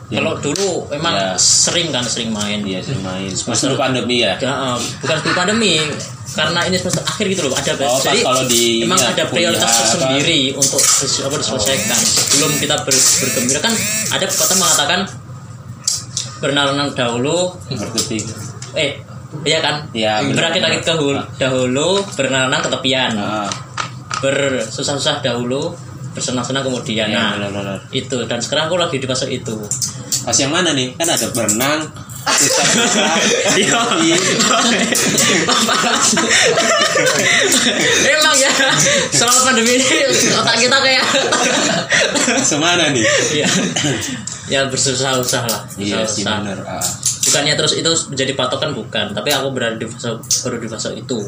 Kalau 0.07 0.39
dulu 0.39 0.87
emang 0.89 1.11
Ya. 1.13 1.35
sering 1.35 1.91
kan 1.91 2.01
sering 2.01 2.31
main 2.31 2.63
Iya 2.63 2.79
sih 2.79 2.95
main. 3.01 3.27
Semester- 3.29 3.75
pandemi 3.75 4.23
ya. 4.23 4.39
Ya, 4.39 4.55
eh, 4.55 4.79
bukan 5.03 5.19
sebelum 5.19 5.35
pandemi 5.37 5.83
karena 6.29 6.63
ini 6.63 6.77
semester 6.77 7.03
akhir 7.03 7.27
gitu 7.27 7.43
loh 7.45 7.53
ada 7.53 7.73
Oh, 7.83 7.99
jadi 7.99 8.23
kalau 8.23 8.43
di- 8.47 8.87
emang 8.87 8.95
ya, 8.97 9.11
ada 9.11 9.25
prioritas 9.27 9.67
tersendiri 9.67 10.55
untuk 10.55 10.79
apa 10.79 11.35
diselesaikan 11.35 11.99
sebelum 11.99 12.51
kita 12.55 12.75
ber, 12.79 12.95
bergembira 12.95 13.61
kan 13.61 13.75
ada 14.13 14.25
pepatah 14.25 14.57
mengatakan 14.57 15.01
berenang 16.37 16.67
dahulu 16.93 17.51
Berketik. 17.67 18.23
eh 18.77 19.01
iya 19.43 19.59
kan 19.59 19.89
Iya, 19.91 20.23
benar, 20.23 20.53
berakit-akit 20.53 20.81
ke 20.81 20.93
benar. 20.93 21.03
hul- 21.03 21.27
dahulu 21.35 21.89
berenang 22.15 22.61
ke 22.61 22.71
tepian 22.71 23.11
Nah, 23.11 23.49
bersusah-susah 24.23 25.21
dahulu 25.21 25.75
bersenang-senang 26.17 26.65
kemudian 26.65 27.13
ya, 27.13 27.13
nah 27.13 27.37
benar-benar. 27.37 27.77
itu 27.93 28.17
dan 28.25 28.41
sekarang 28.41 28.73
aku 28.73 28.81
lagi 28.81 28.97
di 28.97 29.05
fase 29.05 29.29
itu 29.29 29.53
Pas 30.27 30.35
yang 30.43 30.51
mana 30.51 30.75
nih? 30.75 30.91
Kan 30.99 31.07
ada 31.07 31.31
berenang, 31.31 31.87
susah-susah. 32.27 33.15
Iya. 33.55 33.79
Emang 38.11 38.35
ya 38.35 38.51
selama 39.15 39.47
pandemi 39.47 39.79
ini 39.79 39.87
otak 40.35 40.59
kita 40.59 40.83
kayak 40.83 41.07
Semana 42.43 42.91
nih? 42.91 43.07
ya, 43.39 43.47
ya 44.51 44.67
bersusah-usah 44.67 45.47
lah. 45.47 45.63
Iya 45.79 46.03
sih 46.11 46.27
benar. 46.27 46.59
Ah. 46.67 46.83
Bukannya 47.31 47.55
terus 47.55 47.79
itu 47.79 47.91
menjadi 48.11 48.35
patokan 48.35 48.75
bukan, 48.75 49.15
tapi 49.15 49.31
aku 49.31 49.55
berada 49.55 49.79
di 49.79 49.87
fase 49.87 50.11
baru 50.43 50.59
di 50.59 50.67
fase 50.67 50.91
itu. 50.99 51.23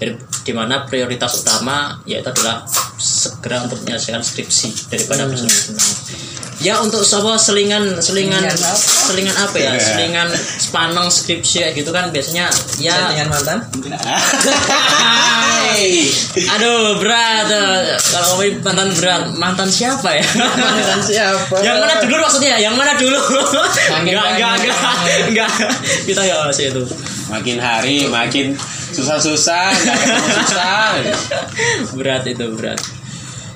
Jadi 0.00 0.16
di 0.40 0.52
mana 0.52 0.82
prioritas 0.82 1.38
utama 1.38 2.00
yaitu 2.02 2.26
adalah 2.26 2.64
segera 2.96 3.60
untuk 3.62 3.84
menyelesaikan 3.84 4.20
skripsi 4.20 4.88
daripada 4.88 5.24
Hmm. 5.24 5.30
bersenang-senang. 5.30 5.92
Ya 6.60 6.76
untuk 6.76 7.00
sama 7.00 7.36
selingan 7.36 7.96
selingan 7.98 8.36
Selingan 8.36 8.52
apa? 8.52 8.72
selingan 8.76 9.36
apa 9.38 9.56
ya? 9.56 9.72
Selingan 9.76 10.28
sepaneng 10.60 11.08
skripsi 11.08 11.56
kayak 11.58 11.72
gitu 11.74 11.88
kan 11.88 12.08
biasanya 12.08 12.52
ya 12.76 12.92
Settingan 12.92 13.28
mantan. 13.28 13.58
Hai. 15.00 16.04
Aduh 16.56 17.00
berat. 17.00 17.48
Kalau 18.02 18.26
ngomongin 18.34 18.60
mantan 18.60 18.88
berat 18.92 19.22
Mantan 19.32 19.68
siapa 19.68 20.10
ya 20.12 20.24
Mantan 20.66 21.00
siapa? 21.00 21.54
Yang 21.62 21.76
mana 21.78 21.94
dulu 22.00 22.16
maksudnya 22.18 22.54
Yang 22.58 22.74
mana 22.74 22.92
dulu 22.98 23.18
Enggak 23.94 24.26
enggak 24.34 24.52
enggak 24.58 24.76
Enggak 25.30 25.50
Kita 26.04 26.22
ya 26.26 26.50
sih 26.50 26.68
itu 26.68 26.82
Makin 27.30 27.56
hari 27.56 28.04
makin 28.04 28.58
susah-susah, 29.00 29.64
susah. 29.72 30.92
Berat 31.96 32.24
itu 32.28 32.44
berat 32.54 32.78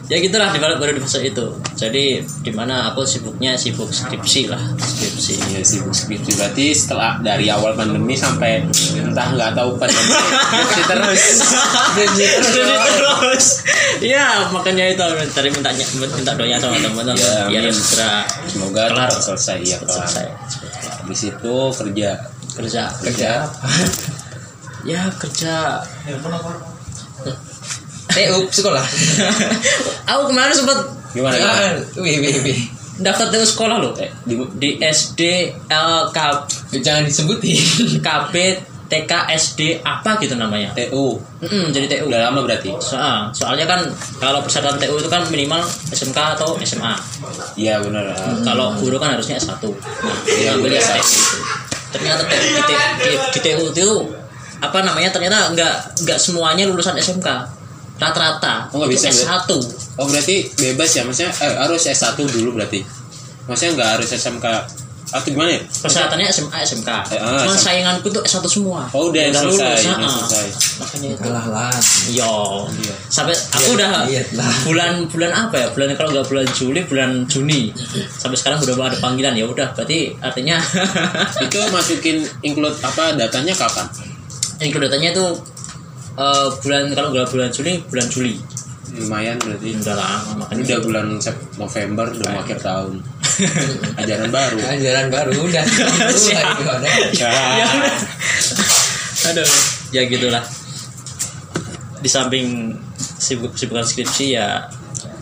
Ya 0.04 0.20
gitulah 0.20 0.52
di 0.52 0.60
baru 0.60 0.92
di 0.92 1.00
fase 1.00 1.24
itu 1.24 1.48
Jadi 1.72 2.20
di 2.20 2.52
mana 2.52 2.92
aku 2.92 3.08
sibuknya 3.08 3.56
sibuk 3.56 3.88
skripsi 3.88 4.52
lah 4.52 4.60
Skripsi 4.76 5.32
Iya 5.56 5.64
sibuk 5.64 5.96
skripsi 5.96 6.36
berarti 6.36 6.76
setelah 6.76 7.16
dari 7.24 7.48
awal 7.48 7.72
pandemi 7.72 8.12
sampai 8.12 8.68
entah 9.00 9.32
nggak 9.32 9.56
tahu 9.56 9.80
pandemi 9.80 10.12
skripsi 10.12 10.82
terus. 10.92 11.22
Skripsi 11.96 12.26
terus. 13.00 13.46
Ya 14.04 14.44
makanya 14.52 14.92
itu 14.92 15.00
Tadi 15.32 15.48
minta 15.48 15.72
minta 15.72 16.32
doanya 16.36 16.60
sama 16.60 16.76
teman-teman 16.76 17.16
Ya, 17.16 17.48
Biar 17.48 17.64
amin. 17.64 17.72
segera 17.72 18.28
Semoga 18.44 18.82
Kelar. 18.92 19.08
selesai 19.08 19.58
ya 19.64 19.80
kelar. 19.80 20.04
selesai 20.04 20.26
Habis 21.00 21.20
itu 21.32 21.54
kerja. 21.80 22.10
kerja 22.52 22.82
Kerja. 23.00 23.32
Ya 24.84 25.08
kerja 25.14 25.80
TU 28.06 28.38
sekolah. 28.46 28.84
aku 30.10 30.22
kemarin 30.28 30.54
sempat 30.54 30.78
Gimana? 31.10 31.34
Ya. 31.34 31.78
Wih, 31.96 32.18
wih, 32.20 32.36
wih. 32.42 32.58
daftar 32.96 33.26
TU 33.26 33.42
sekolah 33.42 33.78
loh 33.78 33.90
Eh, 33.96 34.10
di, 34.22 34.38
di 34.54 34.70
SD 34.78 35.20
LK 35.66 36.18
Jangan 36.76 37.02
disebutin. 37.02 37.58
KB 37.98 38.34
TK 38.84 39.12
SD 39.32 39.60
apa 39.80 40.20
gitu 40.20 40.36
namanya 40.36 40.70
TU. 40.72 41.16
Mm-mm, 41.40 41.72
jadi 41.72 41.88
TU 41.88 42.06
Udah 42.06 42.28
lama 42.28 42.44
berarti? 42.44 42.70
Soal, 42.76 43.32
soalnya 43.32 43.64
kan 43.64 43.80
kalau 44.20 44.38
persyaratan 44.40 44.76
TU 44.76 44.94
itu 44.94 45.08
kan 45.08 45.24
minimal 45.26 45.58
SMK 45.88 46.14
atau 46.36 46.54
SMA 46.60 46.94
Iya 47.56 47.80
benar. 47.80 48.12
Ah. 48.12 48.36
kalau 48.44 48.76
guru 48.76 48.94
kan 48.94 49.16
harusnya 49.16 49.38
S1 49.38 49.58
nah 49.58 50.16
Iya, 50.28 50.52
guru 50.54 50.68
TU 50.68 50.78
itu. 50.78 51.18
ternyata 51.90 52.22
TU, 52.24 52.36
di, 52.36 52.62
T- 52.62 52.94
di, 53.00 53.12
di 53.32 53.40
TU 53.40 53.64
itu 53.72 53.88
apa 54.64 54.78
namanya 54.80 55.10
ternyata 55.10 55.52
nggak 55.52 55.74
nggak 56.04 56.18
semuanya 56.18 56.64
lulusan 56.64 56.96
SMK 56.96 57.28
rata-rata 57.94 58.68
Oh, 58.74 58.82
nggak 58.82 58.90
itu 58.90 59.06
bisa, 59.06 59.08
S1 59.12 59.50
Oh 59.94 60.06
berarti 60.10 60.36
bebas 60.58 60.90
ya? 60.90 61.02
Maksudnya 61.06 61.30
eh, 61.30 61.54
harus 61.62 61.82
S1 61.84 62.18
dulu 62.18 62.58
berarti? 62.58 62.82
Maksudnya 63.46 63.70
nggak 63.78 63.90
harus 63.98 64.08
SMK 64.10 64.46
atau 65.14 65.30
gimana 65.30 65.54
ya? 65.54 65.62
persyaratannya 65.62 66.26
SMA 66.26 66.58
SMK 66.66 66.90
Eh, 67.14 67.22
ah, 67.22 67.46
cuman 67.46 67.54
sainganku 67.54 68.10
tuh 68.10 68.18
S1 68.26 68.42
semua 68.50 68.82
Oh, 68.90 69.14
udah 69.14 69.30
lulus 69.30 69.62
selesai, 69.62 69.86
ah, 69.86 69.94
udah 69.94 70.08
ah. 70.10 70.14
selesai. 70.26 70.46
makanya 70.74 71.08
itu 71.14 71.22
Kalah 71.22 71.46
lah. 71.46 71.74
Yo, 72.10 72.34
sampai 73.06 73.30
aku 73.30 73.78
udah 73.78 74.10
lihat 74.10 74.26
lah. 74.34 74.50
bulan 74.66 74.92
bulan 75.06 75.30
apa 75.30 75.54
ya? 75.54 75.66
Bulan 75.70 75.94
kalau 75.94 76.10
nggak 76.18 76.26
bulan 76.26 76.46
Juli, 76.50 76.80
bulan 76.82 77.10
Juni. 77.30 77.70
Sampai 78.10 78.34
sekarang 78.34 78.58
udah 78.58 78.74
ada 78.90 78.98
panggilan 78.98 79.38
ya 79.38 79.46
udah. 79.46 79.70
Berarti 79.70 80.18
artinya 80.18 80.58
Itu 81.38 81.62
masukin 81.70 82.26
include 82.42 82.74
apa 82.82 83.14
datanya 83.14 83.54
kapan? 83.54 83.86
Include 84.60 84.86
datanya 84.86 85.10
itu 85.14 85.26
eh, 86.14 86.48
bulan 86.62 86.82
kalau 86.94 87.08
nggak 87.10 87.28
bulan 87.30 87.50
Juli, 87.50 87.82
bulan 87.90 88.06
Juli. 88.10 88.34
Lumayan 88.94 89.34
berarti. 89.42 89.74
Udah 89.74 89.96
lama 89.98 90.30
makanya. 90.46 90.62
udah 90.62 90.78
bulan 90.86 91.06
Sep- 91.18 91.58
November 91.58 92.06
udah 92.14 92.26
mau 92.30 92.42
akhir 92.46 92.58
tahun. 92.62 93.02
Ajaran 94.00 94.30
baru. 94.30 94.58
Ajaran 94.62 95.06
baru 95.10 95.32
udah. 95.34 95.64
Ya 96.30 96.42
udah. 96.54 96.78
Aduh, 99.34 99.50
ya 99.90 100.02
gitulah. 100.06 100.44
Di 101.98 102.06
samping 102.06 102.76
sibuk 102.98 103.56
sibukan 103.58 103.82
skripsi 103.82 104.36
ya 104.36 104.68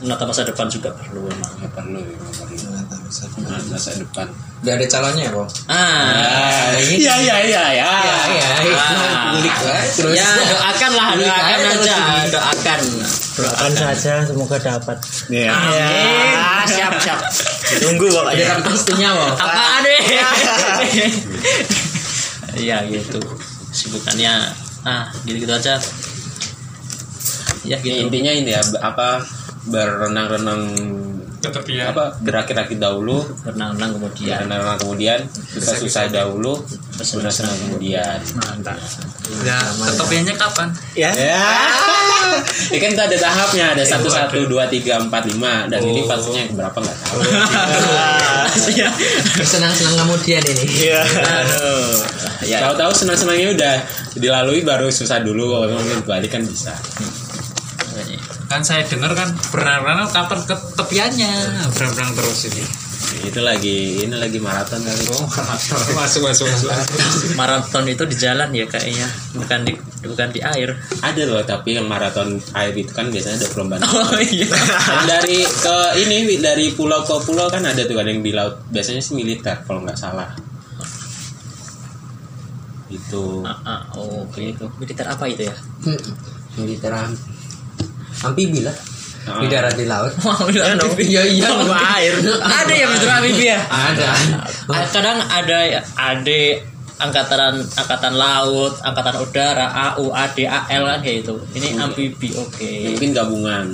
menata 0.03 0.27
masa 0.27 0.43
depan 0.43 0.67
juga 0.69 0.91
perlu 0.93 1.31
emang. 1.31 1.53
Ya 1.63 1.69
perlu, 1.71 2.01
ya, 2.03 2.17
perlu. 2.19 2.57
Nah, 3.47 3.61
masa 3.71 3.91
depan. 3.97 4.27
Udah 4.63 4.79
ada 4.79 4.87
calonnya 4.87 5.27
kok. 5.27 5.49
Ah, 5.67 6.71
Iya 6.79 7.15
iya 7.19 7.37
iya 7.43 7.63
ya. 7.75 7.91
Iya, 7.99 8.17
iya. 8.63 8.79
Ah. 8.79 9.35
Kulik 9.35 9.57
lah. 9.59 9.83
Terus. 9.91 10.15
ya 10.15 10.29
doakan 10.39 10.93
lah 10.95 11.07
Kulik 11.13 11.27
doakan 11.27 11.59
aja 11.67 11.97
terus 12.23 12.31
doakan 12.31 12.81
Doakan 13.33 13.73
saja 13.75 14.13
semoga 14.23 14.57
dapat. 14.57 14.97
Iya. 15.27 15.51
Ah, 15.51 16.63
siap 16.63 16.95
siap 17.03 17.19
Tunggu 17.83 18.07
Ada 18.07 18.17
pokoknya. 18.23 18.45
kata 18.55 18.63
pastinya 18.63 19.09
kok. 19.11 19.33
apaan 19.41 19.81
deh 19.83 20.01
iya 22.55 22.85
gitu 22.85 23.19
sibukannya 23.73 24.53
ah 24.85 25.09
gitu 25.25 25.43
gitu 25.43 25.53
aja 25.53 25.75
ya 25.75 25.81
Ya, 27.65 27.77
gitu 27.81 27.97
intinya 28.05 28.29
ini 28.29 28.53
ya 28.53 28.61
apa 28.79 29.25
berenang-renang 29.65 30.61
apa? 31.43 32.05
Berakit-akit 32.23 32.79
dahulu. 32.79 33.27
Berenang-renang 33.43 33.99
kemudian. 33.99 34.39
Berenang 34.47 34.79
kemudian. 34.79 35.19
Susah-susah 35.31 36.13
dahulu. 36.15 36.63
Bersenang 36.95 37.59
kemudian. 37.67 38.19
Mantap. 38.39 38.79
Ya, 39.43 39.59
ketepiannya 39.59 40.35
kapan? 40.39 40.69
Ya. 40.95 41.11
ya. 41.11 41.43
Ya 42.71 42.79
kan 42.79 42.93
ada 42.95 43.17
tahapnya. 43.19 43.65
Ada 43.75 43.85
satu 43.85 44.09
satu 44.09 44.47
dua 44.47 44.71
tiga 44.71 45.03
empat 45.03 45.27
lima. 45.35 45.67
Dan 45.67 45.83
ini 45.83 46.07
fasenya 46.07 46.47
yang 46.47 46.55
berapa 46.55 46.79
nggak 46.79 46.99
tahu. 47.03 47.19
Iya. 48.53 48.93
Senang-senang 49.41 50.05
kemudian 50.05 50.45
ini. 50.45 50.65
Iya. 50.85 51.01
aduh 51.25 51.97
ya. 52.45 52.59
Tahu-tahu 52.69 52.93
senang-senangnya 52.93 53.49
udah 53.57 53.75
dilalui 54.13 54.61
baru 54.61 54.93
susah 54.93 55.25
dulu. 55.25 55.57
Kalau 55.57 55.73
mungkin 55.73 56.05
balik 56.05 56.37
kan 56.37 56.45
bisa 56.45 56.77
Kan 58.53 58.61
saya 58.61 58.85
dengar 58.85 59.17
kan 59.17 59.33
berenang-renang 59.49 60.13
kapan 60.13 60.41
ke 60.45 60.53
tepiannya. 60.77 61.33
Berenang 61.73 62.13
terus 62.13 62.53
ini. 62.53 62.61
itu 63.13 63.45
lagi 63.45 64.05
ini 64.05 64.13
lagi 64.13 64.37
maraton 64.41 64.85
kali. 64.85 65.05
Oh, 65.13 65.25
masuk 65.97 66.21
masuk 66.29 66.45
masuk. 66.49 66.69
maraton 67.41 67.89
itu 67.89 68.05
di 68.05 68.17
jalan 68.17 68.53
ya 68.53 68.69
kayaknya 68.69 69.09
bukan 69.33 69.65
di 69.65 69.73
bukan 70.05 70.29
di 70.37 70.45
air. 70.45 70.77
Ada 71.01 71.23
loh 71.25 71.41
tapi 71.49 71.81
yang 71.81 71.89
maraton 71.89 72.37
air 72.53 72.77
itu 72.77 72.93
kan 72.93 73.09
biasanya 73.09 73.41
ada 73.41 73.49
perlombaan 73.49 73.85
oh 73.89 74.21
iya. 74.21 74.49
Dan 74.49 75.01
dari 75.09 75.49
ke 75.49 75.77
ini 76.05 76.37
dari 76.37 76.77
pulau 76.77 77.01
ke 77.09 77.25
pulau 77.25 77.49
kan 77.49 77.65
ada 77.65 77.89
tuh 77.89 77.97
kan 77.97 78.05
yang 78.05 78.21
di 78.21 78.37
laut. 78.37 78.69
Biasanya 78.69 79.01
sih 79.01 79.17
militer 79.17 79.65
kalau 79.65 79.81
nggak 79.81 79.97
salah. 79.97 80.29
Itu. 82.93 83.49
Ah, 83.49 83.61
ah, 83.65 83.81
oh, 83.97 84.29
oke 84.29 84.41
itu 84.45 84.69
militer 84.77 85.09
apa 85.09 85.25
itu 85.25 85.49
ya? 85.49 85.57
Militer 86.61 86.93
amfibi 88.25 88.63
lah. 88.65 88.77
Ah. 89.23 89.39
di 89.39 89.47
darat 89.47 89.79
di 89.79 89.87
laut. 89.87 90.11
Wow, 90.23 90.51
amfibi. 90.51 91.15
iya 91.15 91.23
iya 91.23 91.49
air. 91.95 92.15
Ada 92.43 92.73
ya 92.75 92.87
militer 92.91 93.11
amfibi 93.11 93.45
ya? 93.47 93.59
Ada. 93.71 94.09
Ah, 94.67 94.87
kadang 94.91 95.19
ada 95.23 95.59
ada 95.95 96.41
angkatan 97.03 97.55
angkatan 97.75 98.15
laut 98.15 98.79
angkatan 98.87 99.15
udara 99.19 99.67
AU 99.91 100.15
AD 100.15 100.39
AL 100.47 100.83
kan 100.87 100.99
kayak 101.03 101.27
itu 101.27 101.35
ini 101.59 101.69
amfibi 101.79 102.29
oke. 102.39 102.73
Mungkin 102.95 103.11
gabungan. 103.15 103.67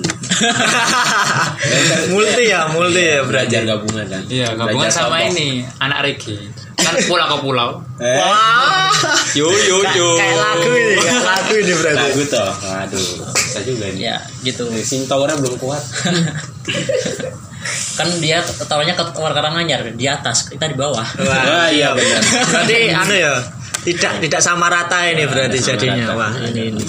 Multi 2.12 2.44
ya 2.48 2.68
multi 2.72 3.02
ya 3.04 3.20
belajar 3.24 3.60
gabungan 3.68 4.06
kan. 4.08 4.22
Iya, 4.28 4.56
gabungan 4.56 4.88
Belajar 4.88 4.92
sama 4.92 5.24
ini 5.24 5.64
anak 5.80 5.98
reggae. 6.08 6.67
Kan 6.88 6.96
pulau 7.04 7.26
ke 7.28 7.36
pulau. 7.44 7.70
eh, 8.00 8.16
wah. 8.16 8.88
Yo 9.36 9.52
yo 9.52 9.84
yo. 9.92 10.08
kayak 10.16 10.36
lagu 10.40 10.70
ini 10.72 10.96
kayak 10.96 11.20
lagu 11.22 11.52
ini 11.54 11.72
berarti. 11.76 12.00
Lagu 12.00 12.22
toh 12.26 12.50
aduh 12.64 13.08
bisa 13.36 13.60
juga 13.60 13.84
ini. 13.92 14.08
Ya 14.08 14.16
gitu. 14.40 14.64
Sing 14.80 15.04
towernya 15.04 15.36
belum 15.36 15.60
kuat. 15.60 15.84
Kan 17.98 18.08
dia 18.22 18.40
tawarnya 18.40 18.94
ke 18.94 19.04
tawar 19.12 19.34
karanganyar 19.34 19.84
di 19.92 20.06
atas 20.08 20.48
kita 20.48 20.70
di 20.70 20.76
bawah. 20.78 21.04
Wah 21.20 21.68
iya 21.68 21.92
benar. 21.92 22.22
berarti 22.48 22.76
anu 22.94 23.14
ya 23.14 23.34
tidak 23.84 24.12
tidak 24.24 24.40
sama 24.40 24.70
rata 24.72 25.04
ini 25.06 25.26
berarti 25.26 25.58
jadinya. 25.60 26.06
rata. 26.08 26.14
wah 26.16 26.32
ini 26.48 26.72
ini. 26.72 26.84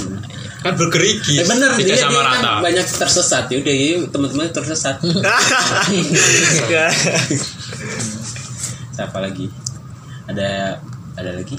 Kan 0.59 0.75
bergerigi. 0.75 1.39
Eh, 1.39 1.47
bener 1.47 1.71
Tidak 1.71 1.95
dia, 1.95 2.03
sama 2.03 2.19
dia 2.19 2.27
rata. 2.35 2.51
kan 2.59 2.63
banyak 2.67 2.83
tersesat. 2.83 3.47
Ya 3.47 3.57
udah 3.63 3.75
ya 3.75 3.95
teman-teman 4.11 4.51
tersesat. 4.51 4.99
Siapa 8.95 9.17
lagi 9.23 9.47
ada 10.29 10.77
ada 11.13 11.31
lagi 11.33 11.57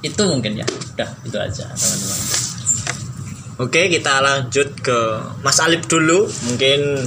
itu 0.00 0.22
mungkin 0.24 0.52
ya 0.54 0.66
udah 0.94 1.10
itu 1.22 1.36
aja 1.36 1.64
teman-teman 1.68 2.20
Oke 3.58 3.90
kita 3.90 4.22
lanjut 4.22 4.70
ke 4.78 4.98
Mas 5.42 5.58
Alip 5.58 5.82
dulu 5.90 6.30
mungkin 6.46 7.02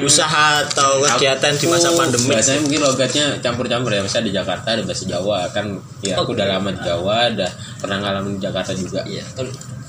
usaha 0.00 0.62
atau 0.62 1.02
kegiatan 1.04 1.50
di 1.52 1.66
masa 1.66 1.90
Aku 1.90 1.98
pandemi 1.98 2.30
Bahasanya 2.30 2.62
mungkin 2.62 2.80
logatnya 2.80 3.24
campur-campur 3.42 3.90
ya. 3.90 3.98
Misalnya 3.98 4.26
di 4.30 4.32
Jakarta 4.32 4.68
ada 4.70 4.86
bahasa 4.86 5.02
Jawa 5.04 5.50
kan. 5.50 5.66
Ya 5.98 6.14
aku 6.14 6.30
udah 6.30 6.46
lama 6.46 6.70
di 6.70 6.78
Jawa, 6.80 7.26
ada 7.26 7.50
pernah 7.76 7.98
ngalamin 7.98 8.38
di 8.38 8.40
Jakarta 8.40 8.70
juga. 8.70 9.02
iya 9.02 9.26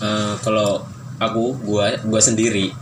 Eh, 0.01 0.33
kalau 0.41 0.81
aku, 1.15 1.53
gua, 1.61 1.93
gua 2.01 2.17
sendiri 2.17 2.73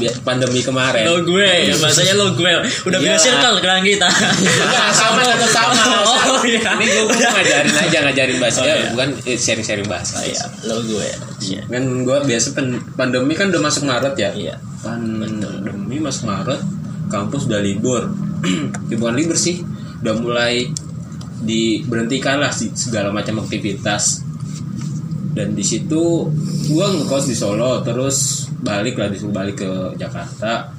bi- 0.00 0.16
pandemi 0.24 0.64
kemarin. 0.64 1.04
lo 1.04 1.20
gue 1.20 1.44
ya 1.68 1.76
bahasanya 1.82 2.14
lo 2.14 2.32
gue 2.32 2.48
udah 2.80 2.96
Iya. 2.96 3.12
punya 3.12 3.18
circle 3.20 3.58
gelang 3.58 3.82
kita 3.82 4.08
sama 5.04 5.20
tetap 5.26 5.68
sama. 5.68 6.07
Iya. 6.48 6.60
Ini 6.74 6.84
gue 6.88 7.04
ngajarin 7.08 7.74
aja 7.78 7.98
ngajarin 8.02 8.38
bahasa, 8.38 8.58
Oh, 8.60 8.66
iya. 8.66 8.90
bukan 8.92 9.08
eh, 9.22 9.36
sharing-sharing 9.36 9.86
bahasa. 9.86 10.18
Oh, 10.18 10.24
iya. 10.24 10.42
Lo 10.64 10.76
gue 10.80 11.06
iya. 11.44 11.60
Kan 11.64 11.84
gua 12.02 12.24
biasa 12.24 12.52
pen- 12.52 12.80
pandemi 12.94 13.32
kan 13.32 13.48
udah 13.48 13.60
masuk 13.60 13.84
Maret 13.84 14.14
ya. 14.16 14.30
iya. 14.32 14.54
Pandemi 14.80 15.96
masuk 15.98 16.26
Maret 16.26 16.60
kampus 17.08 17.46
udah 17.46 17.60
libur. 17.60 18.02
Ya, 18.88 18.96
bukan 18.96 19.14
libur 19.14 19.34
sih. 19.34 19.60
Udah 20.00 20.14
mulai 20.14 20.70
diberhentikan 21.38 22.38
lah 22.38 22.50
segala 22.52 23.10
macam 23.10 23.42
aktivitas. 23.42 24.22
Dan 25.34 25.54
di 25.54 25.62
situ 25.62 26.26
gua 26.68 26.86
ngekos 26.90 27.26
di 27.26 27.34
Solo 27.34 27.82
terus 27.82 28.48
balik 28.58 28.98
lah 28.98 29.06
disuruh 29.06 29.30
balik 29.30 29.62
ke 29.62 29.70
Jakarta. 29.94 30.70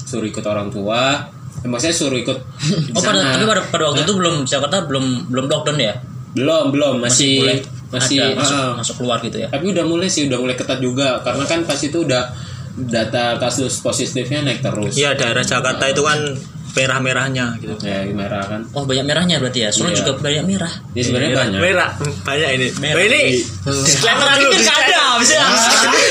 Suruh 0.00 0.24
ikut 0.24 0.42
orang 0.42 0.68
tua 0.68 1.20
maksudnya 1.66 1.96
suruh 1.96 2.18
ikut. 2.18 2.38
Oh 2.96 3.02
pada 3.02 3.20
tapi 3.20 3.44
pada, 3.44 3.62
pada 3.68 3.84
waktu 3.92 4.02
itu 4.08 4.12
belum 4.16 4.48
Jakarta 4.48 4.86
belum 4.88 5.28
belum 5.28 5.44
lockdown 5.48 5.78
ya? 5.80 5.94
Belum 6.32 6.72
belum. 6.72 6.94
Masih 7.04 7.44
boleh 7.44 7.58
masih, 7.90 8.22
ada, 8.22 8.38
masuk, 8.38 8.56
ah, 8.56 8.72
masuk 8.78 8.94
keluar 9.02 9.18
gitu 9.20 9.36
ya? 9.42 9.48
Tapi 9.50 9.64
udah 9.74 9.84
mulai 9.84 10.08
sih 10.08 10.30
udah 10.30 10.38
mulai 10.38 10.56
ketat 10.56 10.78
juga. 10.78 11.20
Karena 11.26 11.44
kan 11.44 11.66
pas 11.66 11.80
itu 11.82 11.98
udah 12.06 12.22
data 12.76 13.36
kasus 13.36 13.82
positifnya 13.82 14.46
naik 14.46 14.62
terus. 14.62 14.94
Iya 14.96 15.18
daerah 15.18 15.42
Jakarta 15.42 15.84
itu 15.90 16.02
kan 16.06 16.18
merah-merahnya 16.70 17.58
gitu. 17.58 17.74
Ya 17.82 18.06
merah 18.10 18.46
kan. 18.46 18.60
Oh 18.72 18.86
banyak 18.86 19.02
merahnya 19.02 19.36
berarti 19.38 19.66
ya? 19.66 19.70
Solo 19.70 19.90
Iya. 19.90 19.98
juga 20.00 20.12
banyak 20.18 20.44
merah. 20.46 20.72
Ya 20.94 21.02
sebenarnya 21.02 21.30
banyak. 21.34 21.60
Merah. 21.60 21.90
Banyak 22.22 22.48
ini. 22.54 22.66
Merah. 22.78 22.94
Oh, 22.94 23.02
ini 23.02 23.20
disclaimer 23.82 24.22
Merah 24.22 24.36
dulu 24.38 24.54
ada 24.54 25.00
bisa. 25.18 25.40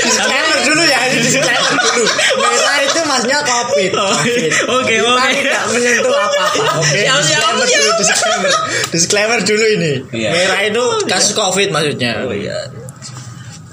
Disclaimer 0.03 0.57
dulu 0.61 0.81
ya 0.83 0.99
ini 1.07 1.17
disclaimer 1.23 1.73
dulu. 1.73 2.03
Merah 2.43 2.77
itu 2.83 2.99
maksudnya 3.01 3.39
covid. 3.41 3.91
Covid. 3.91 4.51
oke 4.67 4.93
Kita 4.93 5.09
oke. 5.09 5.29
tidak 5.33 5.63
menyentuh 5.71 6.13
apa-apa. 6.13 6.63
Oke 6.79 6.99
Siap, 6.99 7.19
siap, 7.23 7.41
disclaimer 7.49 7.67
dulu 7.67 7.89
disclaimer. 7.97 8.51
Disclaimer 8.89 9.39
dulu 9.41 9.65
ini. 9.69 9.93
Iya. 10.11 10.29
merah 10.31 10.59
itu 10.63 10.83
kasus 11.07 11.33
covid 11.33 11.67
maksudnya. 11.69 12.11
Oh 12.23 12.35
iya. 12.35 12.57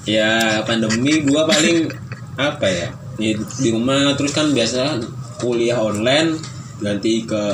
Ya 0.07 0.31
pandemi 0.63 1.27
gua 1.27 1.47
paling 1.47 1.91
apa 2.39 2.67
ya? 2.71 2.89
Di, 3.17 3.33
di 3.35 3.69
rumah 3.73 4.13
terus 4.15 4.31
kan 4.31 4.53
biasa 4.53 5.01
kuliah 5.41 5.81
online 5.81 6.37
ganti 6.81 7.25
ke, 7.25 7.45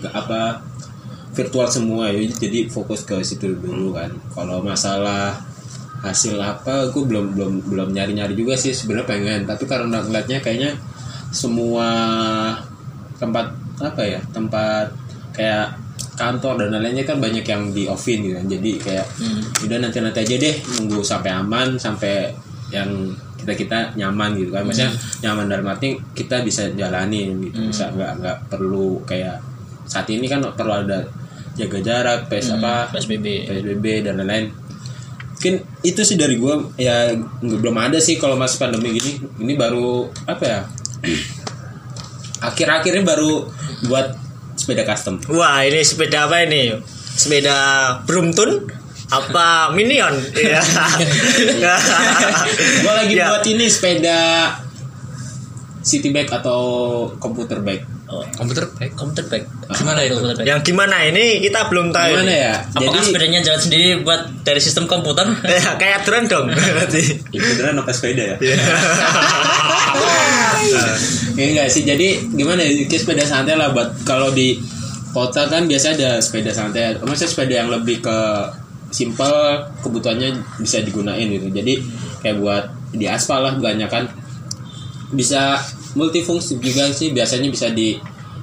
ke 0.00 0.08
apa 0.12 0.60
virtual 1.32 1.68
semua. 1.68 2.12
Ya 2.12 2.24
jadi 2.28 2.68
fokus 2.68 3.04
ke 3.04 3.20
situ 3.24 3.56
dulu 3.56 3.96
kan. 3.96 4.12
Kalau 4.32 4.60
masalah 4.60 5.40
hasil 6.02 6.34
apa 6.42 6.90
gue 6.90 7.04
belum 7.06 7.38
belum 7.38 7.52
belum 7.70 7.88
nyari 7.94 8.12
nyari 8.18 8.34
juga 8.34 8.58
sih 8.58 8.74
sebenarnya 8.74 9.08
pengen. 9.08 9.40
Tapi 9.48 9.64
karena 9.64 10.02
ngeliatnya 10.02 10.38
kayaknya 10.42 10.72
semua 11.32 11.88
tempat 13.16 13.54
apa 13.80 14.02
ya 14.04 14.20
tempat 14.30 14.92
kayak 15.32 15.80
kantor 16.12 16.68
dan 16.68 16.84
lainnya 16.84 17.08
kan 17.08 17.16
banyak 17.16 17.42
yang 17.46 17.72
di 17.72 17.88
offin 17.88 18.20
gitu 18.20 18.36
kan. 18.36 18.46
Jadi 18.46 18.70
kayak 18.78 19.06
udah 19.64 19.78
nanti 19.80 19.98
nanti 20.04 20.18
aja 20.20 20.34
deh 20.36 20.56
nunggu 20.78 21.00
sampai 21.00 21.30
aman 21.32 21.80
sampai 21.80 22.34
yang 22.68 22.88
kita 23.42 23.52
kita 23.58 23.78
nyaman 23.98 24.38
gitu 24.38 24.50
kan. 24.54 24.62
Maksudnya 24.64 24.94
nyaman 25.26 25.46
dalam 25.50 25.66
arti 25.68 25.98
kita 26.14 26.40
bisa 26.46 26.70
jalanin 26.72 27.38
gitu. 27.42 27.58
Bisa 27.68 27.90
nggak 27.90 28.22
nggak 28.22 28.36
perlu 28.48 29.02
kayak 29.04 29.42
saat 29.84 30.06
ini 30.08 30.30
kan 30.30 30.40
perlu 30.54 30.72
ada 30.72 31.04
jaga 31.52 31.78
jarak 31.84 32.32
pes 32.32 32.48
apa 32.48 32.88
PSBB 32.94 33.50
PSBB 33.50 34.06
dan 34.06 34.22
lain-lain. 34.22 34.54
Mungkin 35.36 35.54
itu 35.82 36.00
sih 36.06 36.14
dari 36.14 36.38
gua 36.38 36.62
ya 36.78 37.10
belum 37.42 37.74
ada 37.74 37.98
sih 37.98 38.16
kalau 38.16 38.38
masih 38.38 38.62
pandemi 38.62 38.94
gini. 38.94 39.18
Ini 39.42 39.58
baru 39.58 40.06
apa 40.30 40.44
ya 40.46 40.60
akhir-akhirnya 42.48 43.02
baru 43.02 43.50
buat 43.90 44.14
sepeda 44.54 44.86
custom. 44.86 45.18
Wah 45.30 45.66
ini 45.66 45.82
sepeda 45.82 46.30
apa 46.30 46.46
ini? 46.46 46.78
Sepeda 47.18 47.56
Brompton 48.06 48.81
apa 49.12 49.46
Minion 49.70 50.16
Iya. 50.32 50.60
gua 52.80 52.92
lagi 52.96 53.12
Ya. 53.12 53.28
buat 53.28 53.44
ini 53.44 53.66
sepeda 53.66 54.48
city 55.80 56.08
bag 56.08 56.26
atau 56.26 56.60
komputer 57.16 57.60
bag 57.60 57.82
oh, 58.06 58.22
Komputer 58.32 58.70
baik. 58.70 58.94
komputer 58.94 59.24
bag 59.26 59.42
Gimana 59.68 60.00
itu? 60.00 60.14
Komputer 60.14 60.36
bag. 60.38 60.46
yang 60.46 60.60
gimana 60.60 60.96
ini 61.02 61.40
kita 61.40 61.66
belum 61.66 61.90
tahu 61.90 62.08
gimana 62.14 62.24
ini. 62.24 62.40
ya 62.40 62.54
apakah 62.70 62.86
jadi 62.94 62.98
sepedanya 63.04 63.40
jalan 63.42 63.60
sendiri 63.60 63.86
buat 64.00 64.20
dari 64.40 64.60
sistem 64.60 64.86
komputer 64.86 65.26
Ya, 65.44 65.74
kayak 65.74 66.02
drone 66.02 66.26
dong 66.26 66.46
berarti 66.78 67.02
itu 67.26 67.46
beneran 67.52 67.76
apa 67.78 67.92
sepeda 67.92 68.24
ya 68.24 68.36
Ya 71.32 71.44
enggak 71.48 71.68
sih. 71.68 71.82
Jadi 71.82 72.08
gimana 72.30 72.60
ya? 72.60 72.70
Sepeda 72.88 73.24
santai 73.24 73.56
lah 73.56 73.72
buat 73.72 74.04
kalau 74.04 74.30
di 74.30 74.60
kota 75.10 75.48
kan 75.48 75.66
biasa 75.66 75.96
ada 75.96 76.20
sepeda 76.20 76.52
santai. 76.52 76.96
Maksudnya 76.96 77.26
sepeda 77.26 77.54
yang 77.56 77.70
lebih 77.70 78.00
ke 78.00 78.18
simple 78.92 79.32
kebutuhannya 79.82 80.60
bisa 80.60 80.84
digunain 80.84 81.26
gitu. 81.26 81.48
Jadi 81.48 81.74
kayak 82.22 82.36
buat 82.38 82.64
di 82.92 83.08
aspal 83.08 83.40
lah 83.40 83.56
banyak 83.56 83.88
kan 83.88 84.04
bisa 85.12 85.56
multifungsi 85.96 86.56
juga 86.60 86.88
sih 86.92 87.12
biasanya 87.12 87.48
bisa 87.52 87.68
di 87.72 87.96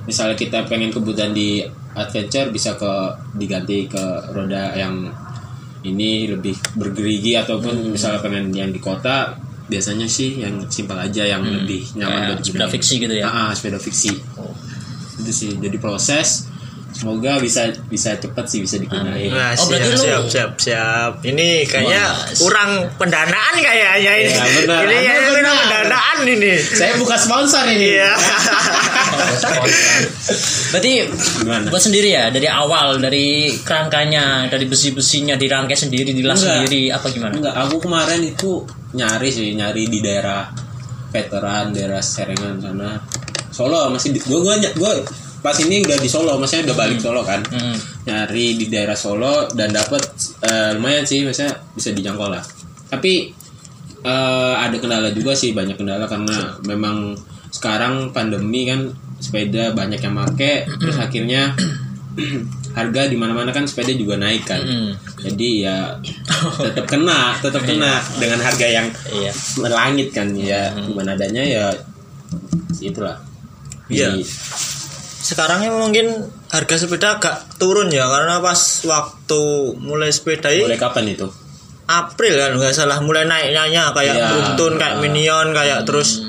misalnya 0.06 0.38
kita 0.38 0.66
pengen 0.66 0.90
kebutuhan 0.94 1.34
di 1.34 1.62
adventure 1.94 2.50
bisa 2.54 2.78
ke 2.78 2.94
diganti 3.38 3.90
ke 3.90 4.04
roda 4.34 4.74
yang 4.78 5.10
ini 5.86 6.30
lebih 6.30 6.54
bergerigi 6.76 7.40
ataupun 7.40 7.94
misalnya 7.94 8.20
pengen 8.22 8.52
yang 8.54 8.70
di 8.70 8.82
kota 8.82 9.38
biasanya 9.70 10.10
sih 10.10 10.42
yang 10.42 10.66
simpel 10.66 10.98
aja 10.98 11.24
yang 11.30 11.46
lebih 11.46 11.94
nyaman 11.94 12.34
buat 12.34 12.42
sepeda 12.42 12.68
fiksi 12.68 12.94
gitu 13.06 13.14
ya? 13.14 13.30
Ah, 13.30 13.50
ah, 13.50 13.52
sepeda 13.54 13.78
fiksi 13.78 14.18
Oh. 14.38 14.54
itu 15.22 15.32
sih 15.36 15.52
jadi 15.62 15.78
proses 15.78 16.50
semoga 17.00 17.40
bisa 17.40 17.62
bisa 17.88 18.12
cepat 18.14 18.44
sih 18.46 18.60
bisa 18.60 18.76
digunain 18.76 19.32
Nah, 19.32 19.56
Oh, 19.56 19.64
siap, 19.64 19.68
berarti 19.72 19.88
lu- 19.90 19.98
siap, 19.98 20.24
siap, 20.28 20.52
siap. 20.60 21.12
Ini 21.22 21.64
kayaknya 21.64 22.04
Wah, 22.04 22.28
kurang 22.36 22.72
pendanaan 22.94 23.54
kayaknya 23.56 24.14
ini. 24.18 24.30
Ya, 24.30 24.44
benar. 24.60 24.82
Ini 24.84 24.92
kayaknya 24.92 25.16
kurang 25.32 25.56
benar. 25.56 25.56
pendanaan 25.64 26.18
ini. 26.28 26.54
Saya 26.60 26.94
bukan 26.96 27.16
sponsor 27.18 27.64
ini. 27.66 27.88
Iya. 27.96 28.12
Berarti 30.70 30.92
Gimana? 31.40 31.66
buat 31.68 31.82
sendiri 31.82 32.10
ya 32.12 32.30
dari 32.30 32.46
awal 32.46 33.00
dari 33.00 33.28
kerangkanya 33.58 34.46
dari 34.48 34.66
besi-besinya 34.66 35.34
dirangkai 35.34 35.74
sendiri 35.74 36.12
dilas 36.12 36.40
Enggak. 36.40 36.54
sendiri 36.62 36.82
apa 36.92 37.08
gimana? 37.10 37.34
Enggak, 37.34 37.56
aku 37.58 37.76
kemarin 37.80 38.22
itu 38.22 38.52
nyari 38.92 39.30
sih, 39.30 39.54
nyari 39.54 39.88
di 39.88 40.00
daerah 40.00 40.52
veteran, 41.08 41.72
daerah 41.72 42.00
Serengan 42.00 42.60
sana. 42.60 43.00
Solo 43.50 43.90
masih 43.90 44.14
di, 44.14 44.20
gua, 44.22 44.40
gua, 44.44 44.56
gua 44.76 44.92
pas 45.40 45.56
ini 45.60 45.80
udah 45.80 45.98
di 45.98 46.10
Solo, 46.10 46.36
maksudnya 46.36 46.72
udah 46.72 46.78
balik 46.78 47.00
Solo 47.00 47.22
kan. 47.24 47.40
Hmm. 47.48 47.76
Nyari 48.06 48.60
di 48.60 48.66
daerah 48.68 48.96
Solo 48.96 49.48
dan 49.52 49.72
dapat 49.72 50.02
eh, 50.44 50.76
lumayan 50.76 51.04
sih, 51.04 51.24
maksudnya 51.24 51.56
bisa 51.72 51.90
dijangkau 51.92 52.28
lah. 52.28 52.44
Tapi 52.90 53.32
eh, 54.02 54.54
ada 54.56 54.76
kendala 54.76 55.10
juga 55.12 55.32
sih, 55.34 55.52
banyak 55.52 55.76
kendala 55.76 56.06
karena 56.06 56.60
memang 56.64 57.16
sekarang 57.50 58.14
pandemi 58.14 58.68
kan 58.68 58.92
sepeda 59.20 59.74
banyak 59.74 60.00
yang 60.00 60.16
make, 60.16 60.64
terus 60.80 60.96
akhirnya 60.96 61.52
harga 62.78 63.10
di 63.10 63.18
mana-mana 63.18 63.50
kan 63.52 63.66
sepeda 63.66 63.92
juga 63.92 64.16
naik 64.16 64.46
kan. 64.46 64.62
Hmm. 64.62 64.92
Jadi 65.20 65.66
ya 65.66 65.98
tetap 66.66 66.86
kena, 66.88 67.36
tetap 67.42 67.64
kena 67.64 68.00
dengan 68.20 68.40
harga 68.40 68.68
yang 68.68 68.88
Iya. 69.12 69.32
melangit 69.60 70.12
kan 70.12 70.32
ya. 70.36 70.72
Gimana 70.76 71.16
adanya 71.18 71.44
ya 71.44 71.66
itulah. 72.80 73.20
Iya. 73.90 74.14
Jadi, 74.16 74.24
Sekarangnya 75.30 75.70
mungkin 75.70 76.26
harga 76.50 76.76
sepeda 76.82 77.22
agak 77.22 77.62
turun 77.62 77.94
ya 77.94 78.10
karena 78.10 78.42
pas 78.42 78.58
waktu 78.90 79.42
mulai 79.78 80.10
sepeda 80.10 80.50
ini 80.50 80.66
mulai 80.66 80.82
kapan 80.82 81.06
itu? 81.14 81.30
April 81.90 82.34
kan 82.38 82.52
nggak 82.58 82.74
salah 82.74 82.98
mulai 83.06 83.30
naiknya 83.30 83.94
kayak. 83.94 84.16
Brooklyn 84.58 84.82
kayak 84.82 84.98
Minion 85.06 85.54
kayak 85.54 85.86
terus 85.86 86.26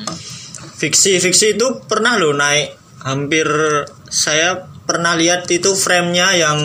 fiksi 0.76 1.16
fiksi 1.20 1.56
itu 1.56 1.84
pernah 1.88 2.20
loh 2.20 2.36
naik 2.36 2.76
hampir 3.00 3.48
saya 4.08 4.68
pernah 4.84 5.16
lihat 5.16 5.48
itu 5.48 5.72
framenya 5.72 6.36
yang 6.36 6.58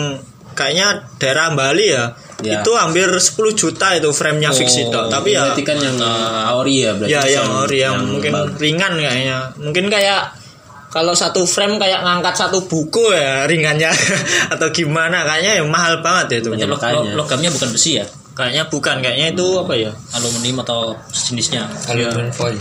kayaknya 0.56 1.08
daerah 1.16 1.52
Bali 1.52 1.88
ya 1.88 2.12
Iya. 2.36 2.60
itu 2.60 2.72
hampir 2.76 3.08
10 3.08 3.32
juta 3.56 3.96
itu 3.96 4.12
framenya 4.12 4.52
fiksi 4.52 4.92
tok 4.92 5.08
tapi 5.08 5.32
ya 5.32 5.56
kan 5.56 5.78
yang 5.80 5.96
uh, 5.96 6.52
Aori 6.52 6.84
ya 6.84 6.92
berarti 6.92 7.16
ya 7.16 7.22
yang, 7.24 7.32
yang 7.32 7.48
ori 7.64 7.78
yang, 7.80 7.96
mungkin 8.04 8.32
bagus. 8.36 8.60
ringan 8.60 8.92
kayaknya 9.00 9.38
mungkin 9.56 9.84
kayak 9.88 10.36
kalau 10.96 11.12
satu 11.12 11.44
frame 11.44 11.76
kayak 11.76 12.00
ngangkat 12.00 12.32
satu 12.34 12.64
buku 12.64 13.12
ya 13.12 13.44
ringannya 13.44 13.92
atau 14.56 14.72
gimana 14.72 15.20
kayaknya 15.22 15.60
yang 15.60 15.68
mahal 15.68 16.00
banget 16.00 16.26
ya 16.32 16.36
itu 16.40 16.48
Berarti 16.48 16.64
lo- 16.64 16.72
makanya. 16.72 17.12
lo- 17.12 17.16
logamnya 17.20 17.50
bukan 17.52 17.68
besi 17.70 18.00
ya? 18.00 18.06
kayaknya 18.32 18.64
bukan 18.66 18.96
kayaknya 19.00 19.26
itu 19.32 19.46
apa 19.56 19.72
ya 19.74 19.92
Aluminium 20.12 20.60
atau 20.60 20.92
sejenisnya? 21.08 21.68
Aluminium 21.86 22.28
foil. 22.30 22.56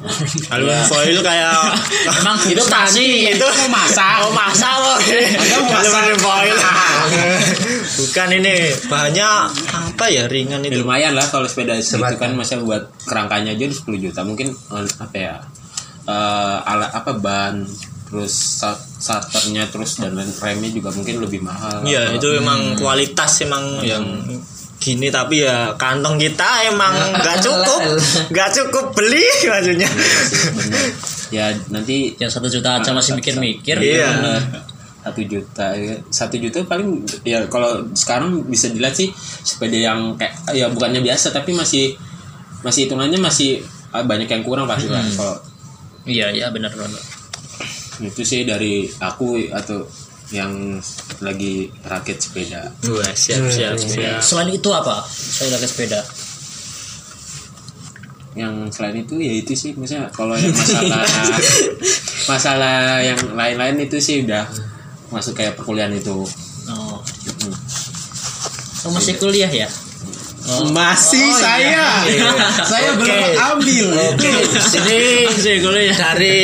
aluminium 0.52 0.86
foil 0.86 1.18
kayak 1.20 1.52
Emang 2.20 2.36
itu 2.46 2.64
tadi 2.64 3.08
itu 3.30 3.44
mau 3.44 3.68
masak. 3.74 4.24
oh 4.24 4.32
masak 4.32 4.72
loh 4.76 4.96
aluminium 4.96 6.18
foil 6.18 6.56
bukan 8.00 8.28
ini 8.34 8.54
bahannya 8.86 9.28
apa 9.68 10.04
ya 10.06 10.24
ringan 10.24 10.60
Ya, 10.62 10.72
itu 10.72 10.80
lumayan 10.80 11.12
lah 11.12 11.26
kalau 11.26 11.44
sepeda 11.44 11.76
segitu 11.76 12.00
Sebat. 12.00 12.16
kan 12.16 12.32
masa 12.32 12.56
buat 12.56 12.88
kerangkanya 13.04 13.52
aja 13.52 13.64
udah 13.66 13.76
10 13.92 14.04
juta 14.08 14.20
mungkin 14.22 14.56
apa 14.72 15.16
ya 15.16 15.34
eh, 16.02 16.58
alat 16.64 16.90
apa 16.90 17.12
ban 17.14 17.64
terus 18.04 18.32
sat- 18.58 18.90
starternya 18.98 19.68
terus 19.68 19.96
dan 19.96 20.12
lain 20.12 20.28
remnya 20.34 20.68
juga 20.68 20.90
mungkin 20.90 21.20
lebih 21.20 21.40
mahal 21.40 21.82
Iya 21.82 22.10
Apa- 22.10 22.16
itu 22.16 22.28
emang 22.34 22.60
kualitas 22.74 23.38
emang 23.40 23.78
yang 23.80 24.02
gini 24.76 25.08
tapi 25.08 25.40
ya 25.40 25.76
kantong 25.76 26.16
kita 26.16 26.66
emang 26.66 26.90
nggak 27.20 27.38
cukup 27.38 27.80
nggak 28.28 28.50
cukup 28.50 28.84
beli 28.92 29.22
maksudnya 29.46 29.86
Bener. 30.50 30.88
ya 31.30 31.46
nanti 31.68 32.16
Yang 32.16 32.30
satu 32.32 32.48
juta 32.48 32.80
aja 32.80 32.90
masih 32.90 33.14
mikir-mikir. 33.14 33.76
Iya. 33.76 34.08
bener. 34.10 34.42
satu 35.00 35.20
juta 35.22 35.66
ya. 35.72 35.96
satu 36.06 36.36
juta 36.36 36.60
paling 36.62 36.88
ya 37.22 37.40
kalau 37.46 37.88
sekarang 37.94 38.44
bisa 38.44 38.68
dilihat 38.68 38.92
sih 38.92 39.08
sepeda 39.40 39.72
yang 39.74 40.12
kayak 40.14 40.34
ya 40.50 40.66
bukannya 40.66 41.00
biasa 41.00 41.30
tapi 41.30 41.52
masih 41.52 41.96
masih 42.60 42.84
hitungannya 42.84 43.16
masih 43.16 43.64
ah, 43.90 44.02
banyak 44.02 44.26
yang 44.26 44.42
kurang 44.42 44.66
pasti 44.66 44.88
lah 44.88 45.00
kalau 45.10 45.40
Iya, 46.08 46.32
iya 46.32 46.46
benar 46.48 46.72
benar. 46.72 47.02
itu 48.00 48.22
sih 48.24 48.48
dari 48.48 48.88
aku 48.96 49.36
atau 49.52 49.84
yang 50.32 50.80
lagi 51.20 51.68
rakit 51.84 52.16
sepeda 52.16 52.72
Wah 52.88 53.12
siap 53.12 53.44
siap 53.52 53.76
siap 53.76 54.22
Selain 54.22 54.48
itu 54.48 54.70
apa? 54.72 55.04
Saya 55.04 55.52
pakai 55.58 55.68
sepeda. 55.68 56.00
yang 58.30 58.70
selain 58.70 59.02
itu 59.02 59.18
ya 59.18 59.34
itu 59.34 59.52
sih 59.58 59.74
misalnya 59.74 60.06
kalau 60.14 60.38
yang 60.38 60.54
masalah 60.54 61.02
masalah 62.30 62.76
yang 63.02 63.18
lain-lain 63.34 63.90
itu 63.90 63.98
sih 63.98 64.22
udah 64.22 64.46
masuk 65.10 65.34
kayak 65.34 65.58
perkuliahan 65.58 65.92
itu 65.92 66.22
Oh. 66.70 67.02
Oh, 68.86 68.90
masih 68.94 69.18
kuliah 69.18 69.50
ya? 69.50 69.66
Masih 70.74 71.28
saya 71.30 72.02
saya 72.66 72.90
belum 72.98 73.22
ambil 73.54 73.86
Oke, 74.10 74.30
ini 75.46 75.94
dari 75.94 76.38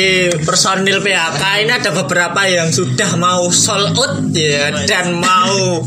personil 0.47 1.03
PHK 1.03 1.43
ini 1.67 1.71
ada 1.75 1.91
beberapa 1.91 2.41
yang 2.47 2.71
sudah 2.71 3.19
mau 3.19 3.51
sold 3.51 3.97
out 3.99 4.31
ya 4.31 4.71
dan 4.87 5.19
mau 5.19 5.83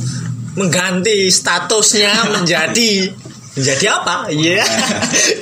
mengganti 0.59 1.33
statusnya 1.33 2.37
menjadi 2.37 3.09
menjadi 3.57 3.87
apa? 3.99 4.31
Iya. 4.31 4.63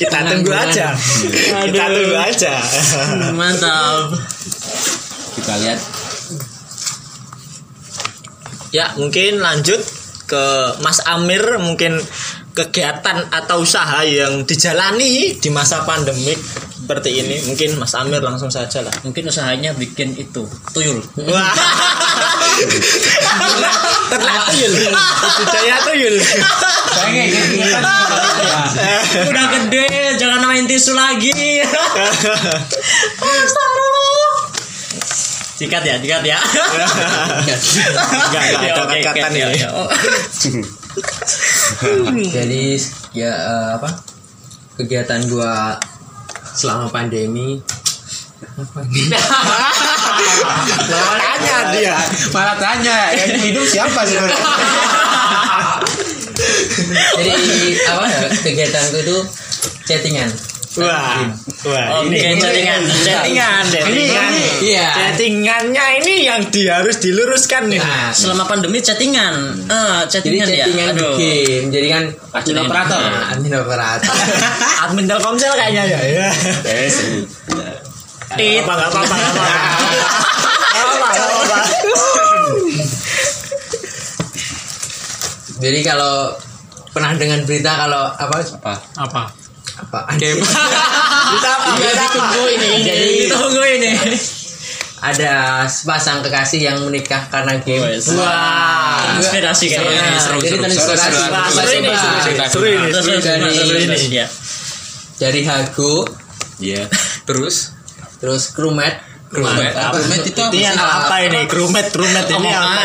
Kita 0.01 0.19
tunggu 0.33 0.53
aja. 0.53 0.97
Kita 1.69 1.85
tunggu 1.93 2.17
aja. 2.17 2.55
Mantap. 3.37 4.17
kita 5.39 5.55
lihat 5.63 5.81
Ya, 8.69 8.93
mungkin 9.01 9.41
lanjut 9.41 9.81
ke 10.29 10.45
Mas 10.85 11.01
Amir 11.09 11.57
mungkin 11.57 11.97
kegiatan 12.59 13.31
atau 13.31 13.63
usaha 13.63 14.03
yang 14.03 14.43
dijalani 14.43 15.39
di 15.39 15.49
masa 15.55 15.87
pandemik 15.87 16.39
seperti 16.89 17.23
ini. 17.23 17.37
Mungkin 17.47 17.79
Mas 17.79 17.95
Amir 17.95 18.19
langsung 18.19 18.51
saja 18.51 18.83
lah. 18.83 18.91
Mungkin 19.07 19.31
usahanya 19.31 19.77
bikin 19.79 20.17
itu 20.19 20.43
tuyul. 20.75 20.99
Wah. 21.31 21.55
Ternak 24.11 24.51
tuyul. 24.51 24.73
Budaya 25.39 25.77
tuyul. 25.87 26.17
Udah 29.29 29.45
gede, 29.55 29.87
jangan 30.19 30.43
main 30.49 30.67
tisu 30.67 30.99
lagi. 30.99 31.63
Sikat 35.59 35.83
ya, 35.83 35.99
sikat 35.99 36.23
ya. 36.23 36.39
Enggak 38.33 38.43
enggak 39.03 39.13
ada 39.13 39.29
ini. 39.29 39.61
ya. 39.61 39.71
Oh. 41.79 42.11
Jadi 42.11 42.75
ya 43.15 43.31
eh, 43.31 43.69
apa? 43.79 43.91
Kegiatan 44.75 45.27
gua 45.31 45.79
selama 46.59 46.91
pandemi 46.91 47.63
Tanya 51.19 51.57
dia. 51.75 51.95
malah 52.35 52.57
tanya 52.59 53.15
yang 53.15 53.39
hidup 53.39 53.63
siapa 53.67 54.03
sih 54.03 54.19
jadi 57.19 57.35
apa 57.87 58.07
kegiatanku 58.43 58.99
itu 59.03 59.17
chattingan 59.87 60.31
Wah. 60.79 61.27
Wah, 61.67 62.07
ini 62.07 62.39
chattingan. 62.39 62.81
chattingan, 63.03 63.63
chattingan. 63.67 64.31
Iya. 64.63 64.89
Chattingannya 64.95 65.85
ini 66.03 66.15
yang 66.31 66.41
di, 66.49 66.71
harus 66.71 67.03
diluruskan 67.03 67.67
nih. 67.67 67.83
nah 67.83 68.15
Selama 68.15 68.47
pandemi 68.47 68.79
chattingan. 68.79 69.67
Eh, 69.67 70.01
jadi 70.07 70.23
chattingan 70.23 70.47
ya. 70.47 70.57
chattingan 70.65 70.89
di 70.95 71.03
Aduh. 71.03 71.15
game 71.19 71.67
jadi 71.75 71.87
kan 71.91 72.05
admin 72.35 72.59
operator 72.63 73.01
admin 73.35 73.55
operator 73.59 74.15
Admin 74.87 75.05
Telkomsel 75.11 75.53
kayaknya 75.59 75.83
ya. 75.85 75.99
Ya. 76.07 76.29
Tit. 78.39 78.63
Apa 78.63 78.73
enggak 78.77 78.91
apa-apa, 78.93 79.15
enggak 79.19 79.33
apa-apa. 79.35 79.57
Enggak 80.69 80.85
apa-apa, 80.85 81.09
enggak 81.09 81.27
apa-apa. 81.27 81.59
jadi 85.59 85.79
kalau 85.83 86.15
pernah 86.95 87.11
dengar 87.19 87.41
berita 87.43 87.73
kalau 87.75 88.03
apa 88.15 88.37
apa 88.39 88.75
Apa? 88.95 89.23
Apa 89.89 90.01
Game. 90.21 90.39
Kita 90.39 91.49
apa? 91.49 91.69
Iya, 91.81 91.93
ditunggu 91.97 92.45
ini 92.53 92.69
jadi 92.85 93.09
Tunggu 93.33 93.63
ini. 93.65 93.91
ada 94.99 95.63
sepasang 95.71 96.27
kekasih 96.27 96.59
yang 96.59 96.79
menikah 96.83 97.31
karena 97.31 97.55
game 97.63 97.87
Wah, 98.19 99.15
inspirasi 99.15 99.71
kayaknya. 99.71 100.19
Seru, 100.19 100.43
jadi 100.43 100.59
seru, 100.59 100.63
terinspirasi 100.67 101.07
seru, 101.07 101.71
ini, 101.71 101.91
seru 101.95 102.19
ini, 102.27 102.49
seru 102.51 102.67
ini. 102.67 102.89
Terus, 102.91 103.07
Dari- 105.19 105.39
ya. 105.39 105.47
Hago 105.47 106.03
Iya 106.59 106.91
Terus? 107.23 107.79
terus 108.19 108.51
Krumet 109.29 109.71
Crewmate. 109.71 109.77
Crewmate 109.77 110.25
itu 110.25 110.41
apa 110.41 110.53
Ini 110.57 110.63
yang 110.65 110.77
apa 110.81 111.17
ini? 111.21 111.41
Crewmate, 111.45 111.91
crewmate 111.93 112.31
ini 112.33 112.49
apa? 112.49 112.83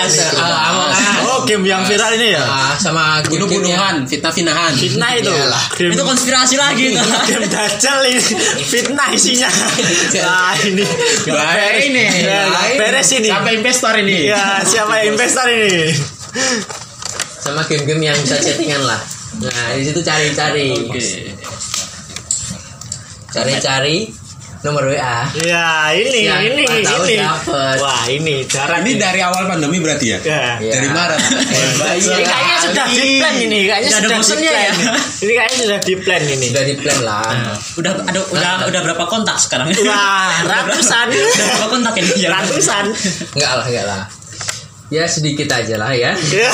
Oh, 1.23 1.39
game 1.47 1.63
yang 1.63 1.87
viral 1.87 2.11
ini 2.19 2.35
ya? 2.35 2.43
Ah, 2.43 2.75
sama 2.75 3.23
bunuh-bunuhan, 3.25 4.03
fitnah-fitnahan. 4.03 4.75
Fitnah 4.75 5.11
itu. 5.15 5.31
Itu 5.87 6.03
konspirasi 6.03 6.59
lagi 6.59 6.91
itu. 6.91 6.99
game 6.99 7.47
dajjal 7.53 8.03
ini. 8.11 8.21
Fitnah 8.59 9.09
isinya. 9.15 9.47
Nah, 10.19 10.53
ini. 10.67 10.83
Bahaya 11.31 11.79
ini. 11.79 12.03
Ya, 12.27 12.41
beres 12.75 13.09
ini. 13.15 13.31
Sampai 13.31 13.55
investor 13.57 13.95
ini. 13.97 14.27
Ya, 14.27 14.59
siapa 14.67 15.07
investor 15.07 15.47
ini? 15.47 15.95
sama 17.43 17.59
game-game 17.67 18.07
yang 18.07 18.17
bisa 18.23 18.39
chattingan 18.39 18.79
lah 18.87 18.99
nah 19.43 19.75
di 19.75 19.83
situ 19.83 19.99
cari-cari 19.99 20.71
cari-cari 23.35 23.97
nomor 24.63 24.87
WA 24.87 25.27
Ya, 25.43 25.91
ini, 25.91 26.23
Yang 26.23 26.41
ini, 26.55 26.63
ini. 26.63 27.15
dapet. 27.19 27.77
Wah, 27.77 28.07
ini 28.07 28.47
jarang 28.47 28.79
Ini 28.79 28.95
dari 28.95 29.19
awal 29.19 29.43
pandemi 29.45 29.75
berarti 29.77 30.15
ya? 30.15 30.19
Ya. 30.23 30.43
Ya. 30.57 30.71
Dari 30.79 30.87
Maret. 30.87 31.19
Ini 31.99 32.23
kayaknya 32.23 32.57
sudah 32.63 32.85
di 32.87 33.19
plan 33.19 33.35
ini, 33.37 33.59
kayaknya 33.67 33.89
Nggak 33.91 33.99
ada 33.99 34.07
sudah 34.07 34.09
di 34.09 34.17
bosennya 34.17 34.51
plan. 34.51 34.63
ya? 34.63 34.71
Ini 35.19 35.31
kayaknya 35.35 35.57
sudah 35.59 35.79
di 35.79 35.93
plan 35.99 36.23
ini. 36.23 36.45
sudah 36.47 36.63
di 36.63 36.75
plan 36.79 36.99
lah 37.03 37.23
Udah 37.75 37.91
ada 38.01 38.19
udah 38.23 38.51
udah 38.71 38.81
berapa 38.81 39.03
kontak 39.05 39.35
sekarang? 39.37 39.67
Wah, 39.83 40.31
ratusan. 40.51 41.07
Udah 41.11 41.45
berapa 41.51 41.67
kontak 41.67 41.93
ini? 41.99 42.11
Ya. 42.23 42.29
Ratusan. 42.39 42.83
enggak 43.35 43.51
lah 43.53 43.65
enggak 43.67 43.85
lah 43.85 44.01
ya 44.87 45.09
sedikit 45.09 45.49
aja 45.49 45.75
lah 45.75 45.89
ya 45.91 46.13
Ya. 46.31 46.49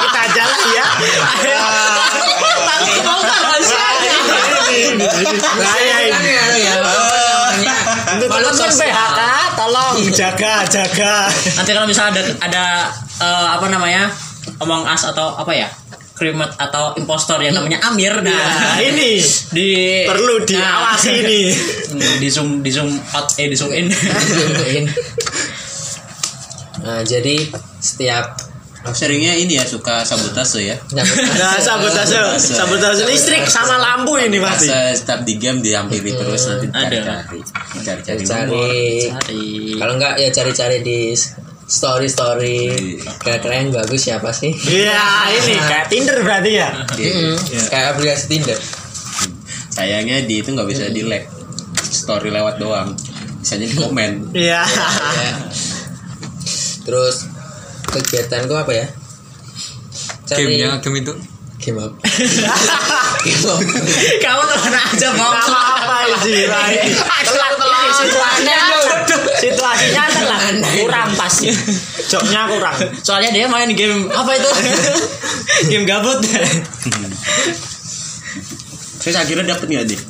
Kita 0.00 0.22
jalan 0.32 0.60
ya. 0.70 0.84
Saya 3.60 3.89
ini. 3.89 3.89
Ya, 4.70 6.44
ya, 6.54 6.72
Untuk 8.10 8.26
teman-teman 8.30 8.54
sosial. 8.54 8.88
PHK, 8.88 9.20
tolong 9.54 9.94
jaga, 10.10 10.54
jaga. 10.66 11.14
Nanti 11.30 11.70
kalau 11.74 11.86
misalnya 11.86 12.12
ada 12.16 12.22
ada 12.40 12.64
eh, 13.20 13.48
apa 13.58 13.66
namanya? 13.68 14.10
Among 14.58 14.84
Us 14.84 15.04
atau 15.04 15.36
apa 15.36 15.52
ya? 15.52 15.68
Krimet 16.14 16.52
atau 16.60 16.92
impostor 17.00 17.40
yang 17.40 17.56
namanya 17.56 17.80
Amir 17.88 18.12
Nah, 18.20 18.28
nah 18.28 18.76
ini 18.76 19.16
di 19.56 20.04
perlu 20.04 20.44
Nah, 20.44 20.44
diawasi 20.44 21.10
ini. 21.16 21.40
di 22.20 22.28
zoom 22.28 22.60
di 22.60 22.68
zoom 22.68 22.92
out 23.16 23.40
eh 23.40 23.48
di 23.48 23.56
zoom 23.56 23.72
in 23.72 23.88
nah 26.84 27.00
jadi 27.00 27.48
setiap 27.80 28.36
Seringnya 28.80 29.36
ini 29.36 29.60
ya 29.60 29.64
suka 29.68 30.00
sabotase 30.02 30.64
ya. 30.64 30.76
Nah, 30.96 31.04
sabotase, 31.60 32.16
sabotase 32.58 33.04
listrik 33.04 33.44
sama 33.44 33.76
lampu 33.76 34.16
ini 34.16 34.40
pasti. 34.40 34.72
Pas 34.72 34.96
setiap 34.96 35.20
di 35.22 35.36
game 35.36 35.60
dihampiri 35.60 36.16
terus 36.16 36.48
nanti 36.48 36.66
Ada. 36.72 36.80
cari-cari. 36.88 37.40
Cari-cari 37.84 38.22
nomor. 38.24 38.66
cari 38.66 38.88
cari 39.12 39.42
kalau 39.76 39.92
enggak 40.00 40.14
ya 40.16 40.28
cari-cari 40.32 40.76
di 40.80 41.12
story 41.70 42.08
story 42.10 42.58
kira-kira 43.22 43.62
yang 43.62 43.70
bagus 43.70 44.02
siapa 44.02 44.34
sih 44.34 44.50
Iya, 44.50 45.30
ini 45.38 45.54
kayak 45.70 45.86
Tinder 45.86 46.18
berarti 46.26 46.50
ya. 46.50 46.68
Mm-mm. 46.74 47.36
kayak 47.70 47.94
aplikasi 47.94 48.24
Tinder 48.26 48.58
Sayangnya 49.70 50.26
di 50.26 50.42
itu 50.42 50.50
nggak 50.50 50.66
bisa 50.66 50.90
di 50.90 51.06
like. 51.06 51.30
Story 51.90 52.34
lewat 52.34 52.58
doang. 52.58 52.90
Bisanya 53.38 53.70
di 53.70 53.76
komen. 53.78 54.34
Iya. 54.34 54.62
Ya. 54.66 55.32
terus 56.80 57.29
kegiatanku 57.90 58.54
apa 58.54 58.72
ya? 58.72 58.86
Cari 60.30 60.46
Game 60.46 60.62
ya, 60.62 60.78
game 60.78 60.96
itu. 61.02 61.12
game 61.60 61.76
apa? 61.76 61.92
Kamu 64.24 64.42
ke 64.48 64.56
mana 64.64 64.80
aja 64.80 65.08
mau 65.12 65.28
apa 65.28 66.16
sih 66.24 66.32
situasinya 68.00 68.58
situasinya 69.36 70.04
telat. 70.08 70.56
kurang 70.80 71.10
pas. 71.18 71.34
Jobnya 72.08 72.48
kurang. 72.48 72.76
Soalnya 73.04 73.30
dia 73.36 73.46
main 73.52 73.68
game 73.76 74.08
apa 74.08 74.30
itu? 74.40 74.50
Game 75.70 75.84
gabut. 75.84 76.24
Saya 79.00 79.20
akhirnya 79.24 79.52
dapet 79.52 79.66
nggak 79.68 79.84
deh? 79.92 80.00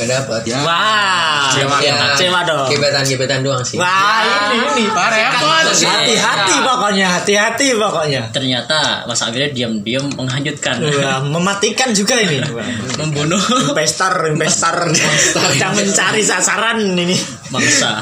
Gak 0.00 0.08
dapat 0.08 0.40
Ya. 0.48 0.58
wah. 0.64 1.52
Ya, 1.52 1.92
kecewa 2.16 2.40
dong. 2.48 2.66
Gebetan 2.72 3.04
gebetan 3.04 3.40
doang 3.44 3.60
sih. 3.60 3.76
Wah 3.76 4.24
ini 4.56 4.56
ini 4.80 4.84
hati-hati 4.88 6.56
pokoknya 6.64 7.06
hati-hati 7.20 7.66
pokoknya. 7.76 8.22
Ternyata 8.32 9.04
Mas 9.04 9.20
Amir 9.20 9.52
diam-diam 9.52 10.08
menghanyutkan. 10.16 10.80
Wah, 10.80 11.20
mematikan 11.20 11.92
juga 11.92 12.16
ini. 12.16 12.40
Membunuh. 13.00 13.40
Investor 13.68 14.32
investor. 14.32 14.88
Sedang 14.96 15.72
mencari 15.76 16.22
sasaran 16.24 16.80
ini. 16.96 17.16
Bangsa 17.50 18.00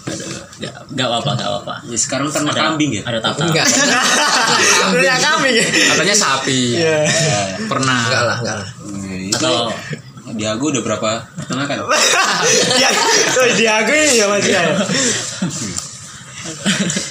Aduh, 0.00 0.32
nggak 0.58 0.74
nggak 0.96 1.06
apa 1.06 1.30
nggak 1.38 1.50
apa 1.62 1.74
Ya, 1.86 1.98
sekarang 2.00 2.32
ternak 2.32 2.56
kambing 2.56 2.90
ya? 2.98 3.02
ada 3.04 3.20
tata. 3.20 3.44
Enggak. 3.46 3.68
Punya 4.90 5.14
kami 5.20 5.60
Katanya 5.60 6.16
sapi. 6.16 6.80
Iya. 6.80 7.04
Pernah. 7.68 8.00
enggak 8.08 8.22
lah 8.24 8.36
enggak 8.42 8.56
lah. 8.64 8.68
Eh, 9.06 9.30
atau 9.30 9.54
Diago 10.34 10.70
udah 10.70 10.82
berapa 10.82 11.10
peternakan? 11.38 11.76
ya 12.82 12.88
oh, 13.36 13.48
diakui 13.56 14.04
ya 14.18 14.26
mas 14.30 14.46
ya? 14.46 14.62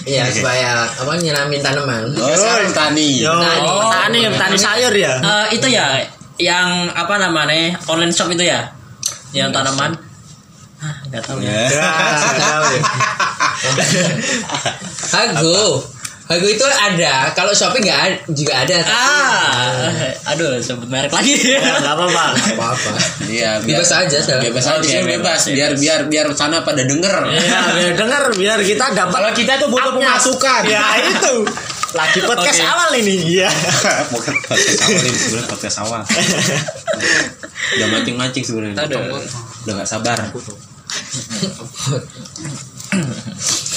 Iya 0.10 0.26
supaya 0.34 0.90
apa 0.90 1.12
nyiramin 1.22 1.62
tanaman. 1.62 2.10
Oh, 2.18 2.66
tani. 2.74 3.22
Oh. 3.30 3.40
petani. 3.90 4.20
petani 4.34 4.58
sayur 4.58 4.94
ya? 4.96 5.22
Eh, 5.22 5.46
itu 5.60 5.68
ya 5.70 6.02
yang 6.40 6.90
apa 6.96 7.20
namanya 7.22 7.78
online 7.86 8.14
shop 8.16 8.34
itu 8.34 8.48
ya? 8.48 8.74
Yang 9.36 9.54
tanaman. 9.54 9.92
ah 10.80 10.96
nggak 11.12 11.24
tahu 11.28 11.44
ya. 11.44 11.52
Ya. 11.52 11.92
Hago 15.12 15.84
Hago 16.30 16.46
itu 16.46 16.62
ada 16.62 17.34
kalau 17.34 17.50
Shopee 17.50 17.82
nggak 17.82 18.00
ada, 18.06 18.18
juga 18.30 18.54
ada 18.62 18.78
ah 18.86 19.74
aduh 20.30 20.62
sebut 20.62 20.86
merek 20.86 21.10
lagi 21.10 21.34
Ya, 21.34 21.82
nggak 21.82 21.90
apa-apa 21.90 22.24
apa 22.38 22.66
apa 22.70 22.92
Iya, 23.26 23.58
biar 23.66 23.82
Bebas 23.82 23.90
aja, 23.90 24.18
Sel. 24.22 24.38
Bebas 24.38 24.62
aja, 24.64 24.78
iya, 24.86 25.02
bebas. 25.02 25.42
bebas. 25.42 25.42
Biar 25.50 25.72
biar 25.74 26.00
biar 26.06 26.26
sana 26.38 26.62
pada 26.62 26.86
denger. 26.86 27.34
ya 27.34 27.60
biar 27.74 27.94
dengar 27.98 28.24
biar 28.38 28.62
kita 28.62 28.94
dapat 28.94 29.10
Kalau 29.18 29.32
kita 29.34 29.54
tuh 29.58 29.70
butuh 29.74 29.94
pemasukan. 29.98 30.62
ya 30.70 30.86
itu 31.02 31.34
lagi 31.90 32.22
podcast 32.22 32.62
awal 32.62 32.94
ini 32.94 33.16
iya 33.34 33.50
Bukan 34.14 34.34
podcast 34.46 34.86
awal 34.86 35.02
ini 35.02 35.18
sebenarnya 35.18 35.50
podcast 35.50 35.78
awal. 35.82 36.02
Udah 37.74 37.88
mancing-mancing 37.90 38.46
sebenarnya. 38.46 38.86
Udah 39.66 39.74
gak 39.82 39.90
sabar. 39.90 40.18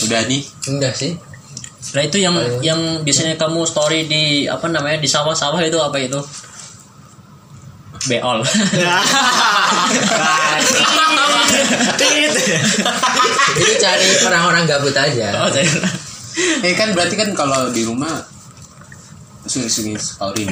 Udah 0.04 0.20
nih. 0.28 0.42
enggak 0.68 0.92
sih 0.92 1.16
nah 1.82 2.00
itu 2.00 2.16
yang 2.16 2.32
yang 2.62 2.78
biasanya 3.02 3.34
kamu 3.34 3.66
story 3.66 4.06
di 4.06 4.22
apa 4.46 4.66
namanya 4.66 4.96
di 4.96 5.06
sawah-sawah 5.06 5.58
itu 5.60 5.76
apa 5.76 5.98
itu? 5.98 6.20
Beol. 8.04 8.42
Itu 13.52 13.72
cari 13.78 14.06
orang-orang 14.24 14.64
gabut 14.66 14.94
aja. 14.94 15.26
Oh, 15.42 15.50
Eh 16.64 16.72
kan 16.72 16.96
berarti 16.96 17.12
kan 17.12 17.30
kalau 17.36 17.68
di 17.68 17.84
rumah 17.84 18.24
sering-sering 19.44 20.00
story. 20.00 20.48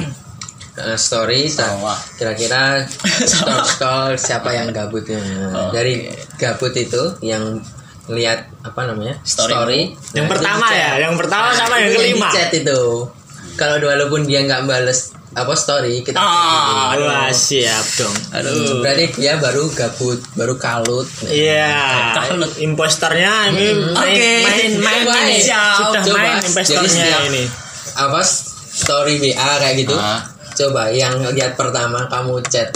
Eh, 0.71 0.95
story 0.95 1.51
sa- 1.51 1.67
Sawah. 1.75 1.99
kira-kira 2.15 2.85
scroll 3.27 3.59
scroll 3.61 4.11
siapa 4.15 4.55
yang 4.55 4.71
gabutnya 4.71 5.19
Oh, 5.51 5.67
dari 5.67 6.07
gabut 6.39 6.71
itu 6.71 7.11
yang 7.19 7.59
lihat 8.07 8.49
apa 8.61 8.81
namanya 8.85 9.15
Story. 9.21 9.93
yang 10.11 10.25
Nah, 10.25 10.31
pertama 10.31 10.65
ya 10.69 10.91
yang 10.99 11.13
pertama 11.13 11.49
sama 11.51 11.75
Itu 11.75 11.81
yang 11.83 11.91
kelima 11.93 12.27
di 12.27 12.33
chat 12.33 12.49
itu 12.51 12.81
kalau 13.53 13.75
walaupun 13.79 14.21
dia 14.23 14.41
nggak 14.41 14.63
bales 14.63 14.99
apa 15.31 15.53
story 15.53 16.01
kita 16.01 16.17
Ah, 16.17 16.91
aduh. 16.91 17.07
wah 17.07 17.31
siap 17.31 17.85
dong 17.95 18.11
aduh 18.31 18.83
berarti 18.83 19.15
dia 19.15 19.37
baru 19.37 19.63
gabut 19.69 20.19
baru 20.33 20.57
kalut 20.57 21.07
Iya, 21.23 21.71
Kalut. 22.17 22.51
imposternya 22.57 23.47
ini 23.49 23.71
main, 23.71 23.95
Oke. 23.95 24.31
main, 24.43 24.71
main, 24.77 25.01
Coba 25.01 25.15
ini. 25.23 25.39
sudah 25.39 26.01
Coba. 26.03 26.19
main 26.19 26.41
setiap- 26.43 27.27
ini. 27.27 27.43
apa 27.93 28.19
story 28.67 29.19
WA 29.21 29.51
kayak 29.57 29.75
gitu 29.77 29.95
Ah. 29.95 30.19
coba 30.51 30.91
yang 30.91 31.15
lihat 31.25 31.55
pertama 31.55 32.07
kamu 32.07 32.43
chat 32.45 32.67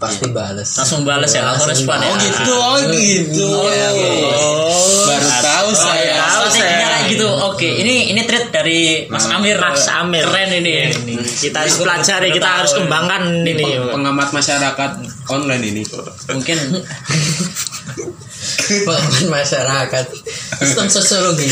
pasti 0.00 0.32
bales 0.32 0.64
langsung 0.80 1.04
balas 1.04 1.28
ya 1.28 1.44
langsung 1.44 1.68
respon 1.68 2.00
ya. 2.00 2.08
Oh 2.08 2.16
gitu, 2.16 2.54
oh 2.56 2.76
gitu. 2.88 3.48
Iya, 3.68 3.88
Baru 5.04 5.28
tahu 5.28 5.68
saya. 5.76 6.16
tahu 6.16 6.44
Strateginya 6.48 6.56
saya. 6.56 6.88
kayak 6.88 7.04
gitu. 7.12 7.28
Oke 7.28 7.68
ini 7.68 8.08
ini 8.08 8.24
treat 8.24 8.48
dari 8.48 9.04
Mas 9.06 9.28
Amir. 9.28 9.60
Mas 9.60 9.84
Amir. 9.86 10.24
keren 10.24 10.56
ini. 10.56 10.88
Kita 11.20 11.62
harus 11.62 11.76
pelajari, 11.76 12.32
kita 12.32 12.48
harus 12.48 12.72
kembangkan 12.72 13.44
ini. 13.44 13.60
Peng- 13.60 13.92
pengamat 13.92 14.32
masyarakat 14.32 14.90
online 15.28 15.64
ini. 15.68 15.82
mungkin. 16.32 16.58
Pengalaman 18.80 19.26
masyarakat. 19.30 20.04
Sistem 20.56 20.86
sosiologi. 20.88 21.44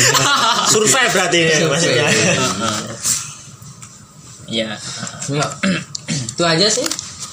Survei 0.73 1.05
berarti 1.13 1.39
ini 1.45 1.65
maksudnya. 1.69 2.07
ya 4.49 4.81
itu 6.09 6.41
aja 6.41 6.67
sih 6.73 6.89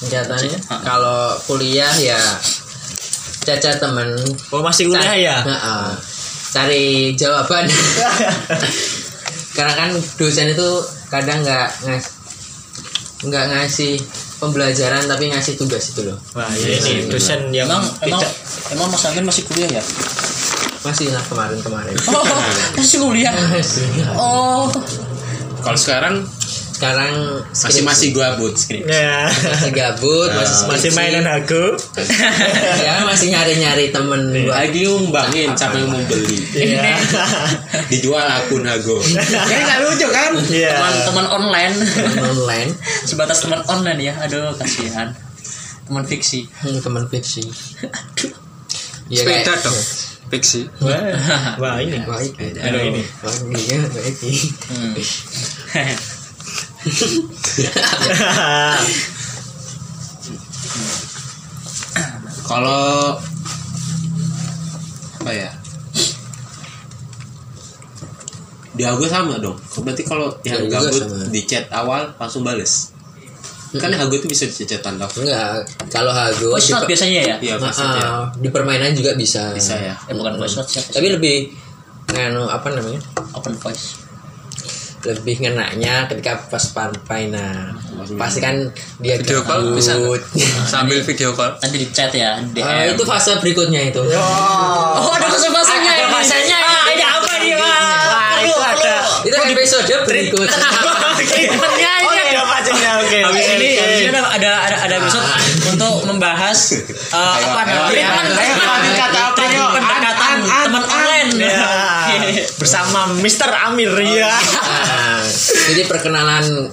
kegiatannya 0.06 0.58
kalau 0.86 1.34
kuliah 1.44 1.92
ya 1.98 2.20
caca 3.46 3.78
temen 3.78 4.10
Oh 4.50 4.62
masih 4.62 4.90
kuliah 4.90 5.18
ya? 5.18 5.38
Heeh. 5.42 5.86
cari 6.50 6.86
jawaban 7.14 7.68
karena 9.56 9.74
kan 9.76 9.90
dosen 10.16 10.52
itu 10.52 10.70
kadang 11.08 11.44
nggak 11.44 11.68
ngas 11.84 12.06
nggak 13.24 13.46
ngasih 13.52 14.00
pembelajaran 14.38 15.04
tapi 15.04 15.32
ngasih 15.32 15.56
tugas 15.56 15.92
itu 15.92 16.08
loh 16.08 16.20
Wah 16.32 16.48
ini 16.54 17.08
dosen 17.08 17.52
yang 17.52 17.68
Emang 17.68 17.84
emang 18.04 18.22
tidak 18.24 18.34
emang 18.72 18.88
Mas 18.88 19.04
Amin 19.08 19.24
masih 19.24 19.44
kuliah 19.48 19.70
ya? 19.72 19.84
masih 20.86 21.10
lah 21.10 21.24
kemarin 21.26 21.58
kemarin 21.60 21.96
Oh, 22.14 22.24
masih 22.78 22.98
kuliah. 23.02 23.34
Oh. 24.14 24.70
Kalau 25.66 25.80
sekarang 25.82 26.22
sekarang 26.76 27.40
masih 27.56 27.88
masih 27.88 28.08
gua 28.12 28.36
but 28.36 28.60
skrip. 28.60 28.84
ya. 28.84 29.32
masih 29.32 29.72
gabut 29.72 30.28
masih 30.38 30.56
masih 30.68 30.92
skripsi. 30.92 30.98
mainan 31.00 31.24
aku. 31.24 31.80
ya 32.84 33.08
masih 33.08 33.32
nyari 33.32 33.56
nyari 33.64 33.86
temen 33.96 34.36
buat 34.44 34.52
Lagi 34.52 34.84
ngumbangin 34.92 35.56
yang 35.56 35.88
mau 35.88 36.04
beli. 36.04 36.40
Iya. 36.52 37.00
Dijual 37.92 38.28
akun 38.28 38.68
Hago. 38.68 39.00
Kan 39.00 39.60
nggak 39.64 39.80
lucu 39.88 40.08
kan? 40.12 40.36
Iya. 40.52 40.76
Teman-teman 40.76 41.26
online. 41.32 41.76
temen 41.80 42.24
online 42.28 42.72
Sebatas 43.10 43.40
teman 43.40 43.64
online 43.72 44.12
ya. 44.12 44.14
Aduh, 44.28 44.52
kasihan. 44.60 45.16
Teman 45.88 46.04
fiksi. 46.04 46.50
hmm, 46.50 46.82
temen 46.82 47.06
fiksi 47.08 47.46
ya, 49.06 49.22
Sepeda 49.22 49.54
kayak- 49.54 49.64
dong. 49.64 49.80
Fiksi. 50.26 50.66
Wah, 50.82 50.98
wah 51.62 51.78
ini. 51.78 52.02
Wah, 52.10 52.18
ini. 52.18 52.58
Aduh, 52.58 52.82
ini. 52.82 53.02
Wah, 53.22 53.36
iya, 53.54 53.78
wah, 53.86 54.02
ini. 54.02 54.34
Hmm. 56.86 58.82
Kalau 62.46 63.18
apa 65.18 65.32
ya? 65.34 65.50
Di 68.76 68.84
Hago 68.86 69.08
sama 69.08 69.40
dong. 69.42 69.58
Berarti 69.82 70.04
kalau 70.06 70.30
yang 70.46 70.68
gabut 70.70 71.02
di 71.32 71.42
chat 71.48 71.66
awal 71.74 72.14
langsung 72.22 72.46
bales. 72.46 72.92
Kan 73.76 73.90
Hago 73.92 74.14
itu 74.14 74.30
bisa 74.30 74.46
di 74.46 74.54
chat 74.68 74.86
tanda. 74.86 75.10
enggak 75.18 75.66
kalau 75.90 76.14
Hago 76.14 76.54
Voice 76.54 76.70
di, 76.70 76.74
note 76.78 76.86
biasanya 76.86 77.20
ya? 77.24 77.36
Iya, 77.42 77.56
Ah, 77.58 77.74
ah, 77.74 78.26
di 78.38 78.54
permainan 78.54 78.94
juga 78.94 79.18
bisa 79.18 79.50
Bisa 79.58 79.74
ya. 79.80 79.96
Eh 80.06 80.14
bukan 80.14 80.38
voice 80.38 80.56
note 80.60 80.70
sih? 80.70 80.84
tapi 80.86 81.08
lebih 81.10 81.50
nganu 82.14 82.46
apa 82.46 82.70
namanya 82.70 83.02
Open 83.34 83.58
voice. 83.58 84.05
Lebih 85.08 85.36
ngenaknya 85.40 86.06
ketika 86.08 86.46
pas 86.46 86.66
permainan 86.68 87.78
pasti 88.14 88.38
kan 88.38 88.70
dia 88.98 89.18
Video 89.18 89.42
call 89.42 89.74
bisa. 89.74 89.98
Sambil 90.66 91.02
video 91.02 91.32
call. 91.32 91.58
Nanti 91.58 91.78
di 91.78 91.88
chat 91.90 92.10
ya, 92.10 92.38
DM. 92.44 92.62
Ah, 92.62 92.86
itu 92.86 93.02
fase 93.02 93.34
berikutnya 93.38 93.82
itu 93.86 94.02
Oh, 94.02 95.10
ada 95.10 95.26
bahasa-bahasanya 95.26 95.90
Ada 95.90 96.00
ini. 96.00 96.12
bahasanya 96.12 96.58
Ah, 96.58 96.70
ini. 96.84 96.94
ini 96.94 97.04
apa 97.04 97.32
nih, 97.36 97.54
Pak? 97.56 97.80
Wah, 98.06 98.30
Perlu, 98.36 98.46
itu 98.46 98.62
ada. 98.62 98.96
itu 99.24 99.36
episode 99.52 99.94
berikutnya 100.06 100.70
Treatmentnya 101.16 101.92
Oh, 101.98 102.12
ini 102.12 102.22
ada 102.28 102.44
pacarnya. 102.46 102.92
Oke. 103.02 103.18
Habis 103.22 103.42
oke, 103.42 103.54
ini, 103.56 103.68
oke. 103.72 103.82
habis 103.82 104.00
ini 104.00 104.10
ada 104.12 104.22
ada 104.28 104.52
ada, 104.62 104.78
ada 104.86 104.94
episode 105.00 105.26
untuk 105.68 105.96
membahas 106.06 106.58
uh, 107.10 107.34
apa 107.36 107.62
namanya? 107.64 107.90
Treatment 107.90 108.28
yuk? 109.50 109.70
pendekatan 109.72 110.36
teman 110.46 110.84
online. 110.86 111.30
Ya. 112.16 112.46
Bersama 112.62 113.12
Mr. 113.20 113.50
Amir 113.70 113.92
ya. 114.02 114.32
Nah, 114.32 115.24
jadi 115.72 115.82
perkenalanku 115.86 116.72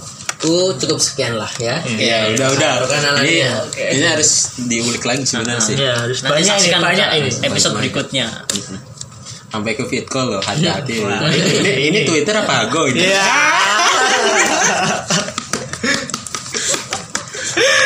cukup 0.75 0.99
sekian 0.99 1.39
lah 1.39 1.47
ya 1.55 1.79
Iya, 1.87 2.35
udah 2.35 2.49
udah. 2.51 2.73
Perkenalannya. 2.83 3.31
Ini, 3.31 3.63
Oke. 3.63 3.85
ini 3.95 4.07
harus 4.07 4.31
diulik 4.59 5.05
lagi 5.07 5.23
sebenarnya 5.23 5.63
sih. 5.63 5.75
Ya, 5.79 5.95
harus 5.95 6.19
Nanti 6.23 6.43
banyak 6.43 6.57
ini, 6.59 6.71
banyak 6.83 7.09
ini. 7.19 7.31
episode 7.47 7.75
berikutnya. 7.79 8.27
Sampai 9.53 9.77
ke 9.77 9.85
fit 9.85 10.09
call 10.09 10.33
loh, 10.33 10.41
hati-hati. 10.41 10.97
Ini, 11.61 11.71
ini-. 11.93 12.05
Twitter 12.09 12.33
apa 12.33 12.65
Hago 12.65 12.89
ini? 12.89 13.05
Iya. 13.05 13.21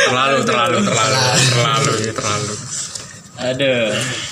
Terlalu, 0.06 0.38
terlalu, 0.46 0.78
terlalu, 0.86 1.16
terlalu, 1.50 1.92
terlalu. 2.14 2.54
Aduh, 3.36 3.90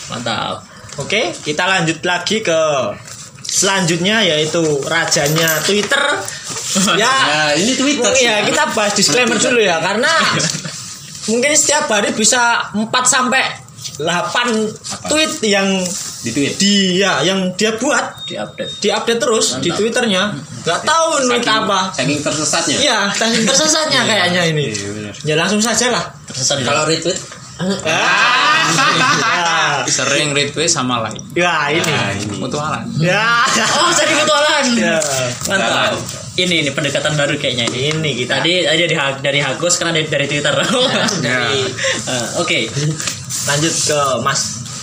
mantap. 0.09 0.63
Oke, 0.97 1.35
kita 1.43 1.67
lanjut 1.67 1.99
lagi 2.07 2.39
ke 2.39 2.61
selanjutnya 3.55 4.19
yaitu 4.21 4.59
rajanya 4.83 5.63
Twitter. 5.63 6.03
ya, 7.03 7.07
Nah, 7.07 7.51
ini 7.55 7.79
Twitter 7.79 8.11
ya 8.19 8.43
kita 8.43 8.75
bahas 8.75 8.93
disclaimer 8.93 9.39
dulu 9.39 9.63
ya 9.63 9.79
karena 9.79 10.11
mungkin 11.31 11.55
setiap 11.55 11.87
hari 11.87 12.11
bisa 12.13 12.75
4 12.75 12.83
sampai 13.07 13.63
8 13.95 15.07
tweet 15.07 15.33
yang 15.45 15.69
Di 16.25 16.33
tweet. 16.33 16.57
dia 16.57 17.21
yang 17.23 17.53
dia 17.55 17.77
buat 17.77 18.27
Di 18.27 18.35
update. 18.35 18.81
diupdate 18.81 19.21
terus 19.21 19.61
di 19.61 19.71
Mantap. 19.71 19.77
Twitternya. 19.79 20.23
Nggak 20.65 20.81
tahu 20.83 21.09
tweet 21.23 21.47
apa. 21.47 21.81
Saking 21.95 22.21
tersesatnya. 22.25 22.77
Iya, 22.81 22.99
saking 23.13 23.45
tersesatnya 23.45 24.01
kayaknya 24.03 24.43
ini. 24.51 24.65
Iya. 24.73 25.13
Ya 25.23 25.35
langsung 25.37 25.61
saja 25.61 25.93
lah. 25.93 26.05
Tersesat 26.27 26.59
di 26.59 26.65
kalau 26.65 26.89
retweet. 26.89 27.44
Sering 29.87 30.33
retweet 30.33 30.67
sama 30.67 31.05
like. 31.05 31.21
Ya 31.37 31.69
ini. 31.71 31.85
Nah, 31.85 32.11
ini. 32.13 32.35
Mutualan. 32.41 32.83
Ya. 32.99 33.45
Oh, 33.79 33.91
jadi 33.93 34.13
mutualan. 34.17 34.65
Ya. 34.75 34.99
Mantap. 35.47 35.95
Ini 36.35 36.67
ini 36.67 36.71
pendekatan 36.73 37.15
baru 37.15 37.39
kayaknya 37.39 37.71
ini. 37.71 37.95
Ini 37.95 38.11
kita. 38.19 38.41
Tadi 38.41 38.53
tadi 38.67 38.83
dari 38.89 38.97
dari 39.23 39.39
Hagos 39.39 39.79
sekarang 39.79 39.95
dari, 39.95 40.09
dari 40.09 40.27
Twitter. 40.27 40.55
Dari- 41.25 41.71
Eh, 42.05 42.27
Oke. 42.43 42.67
lanjut 43.45 43.75
ke 43.85 43.99
Mas 44.21 44.41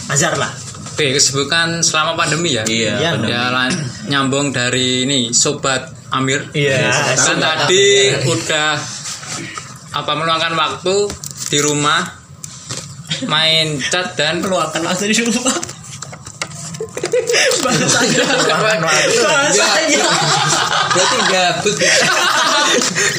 Azhar 0.07 0.37
lah. 0.37 0.51
Oke, 0.91 1.11
kesibukan 1.11 1.81
selama 1.81 2.13
pandemi 2.15 2.53
ya. 2.53 2.63
Iya. 2.63 2.93
Iya, 2.99 3.11
Ya, 3.25 3.43
lan- 3.49 3.79
nyambung 4.05 4.53
dari 4.53 5.03
ini 5.03 5.33
sobat 5.33 5.91
Amir. 6.13 6.45
Iya. 6.53 6.87
Kan 7.17 7.37
tadi 7.39 8.15
udah 8.21 8.75
apa 9.91 10.11
meluangkan 10.15 10.55
waktu 10.55 10.95
di 11.49 11.59
rumah 11.59 12.20
main 13.27 13.77
chat 13.91 14.15
dan 14.17 14.41
Keluarkan 14.41 14.81
langsung 14.85 15.09
di 15.09 15.17
rumah. 15.21 15.57
Bahasanya. 17.61 18.25
berarti 20.91 21.17
gabut 21.29 21.75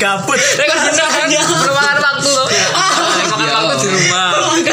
Gabut. 0.02 0.40
meluangkan 0.40 1.98
waktu 2.02 2.28
loh. 2.30 2.46
Meluangkan 3.32 3.64
waktu 3.70 3.86
di 3.86 3.88
rumah 3.90 4.28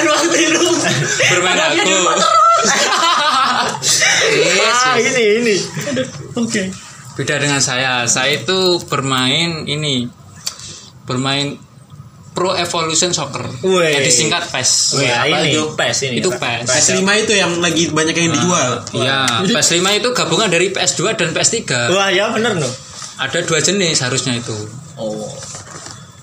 waktu 0.10 0.28
di 0.36 0.48
rumah. 0.54 0.92
bermain 1.32 1.60
aku. 1.60 1.96
Ah, 4.70 4.96
ini 5.00 5.24
ini. 5.42 5.56
Oke. 6.38 6.70
Beda 7.16 7.36
dengan 7.40 7.60
saya. 7.64 8.08
Saya 8.08 8.40
itu 8.44 8.80
bermain 8.88 9.68
ini 9.68 10.08
bermain 11.08 11.58
Pro 12.40 12.56
Evolution 12.56 13.12
Soccer. 13.12 13.44
Wih. 13.68 13.92
Jadi 14.00 14.08
singkat 14.08 14.48
PES. 14.48 14.96
Wah, 14.96 15.28
apa 15.28 15.44
ini 15.44 15.60
itu? 15.60 15.64
PES 15.76 15.98
ini. 16.08 16.16
Itu 16.24 16.32
PES. 16.32 16.72
PS5 16.72 17.10
itu 17.28 17.34
yang 17.36 17.52
lagi 17.60 17.92
banyak 17.92 18.16
yang 18.16 18.32
dijual. 18.32 18.72
Iya, 18.96 19.44
PS5 19.44 19.84
itu 20.00 20.10
gabungan 20.16 20.48
dari 20.48 20.72
PS2 20.72 21.20
dan 21.20 21.36
PS3. 21.36 21.92
Wah, 21.92 22.08
ya 22.08 22.32
bener 22.32 22.56
loh. 22.56 22.72
Ada 23.20 23.44
dua 23.44 23.60
jenis 23.60 24.00
harusnya 24.00 24.40
itu. 24.40 24.56
Oh. 24.96 25.28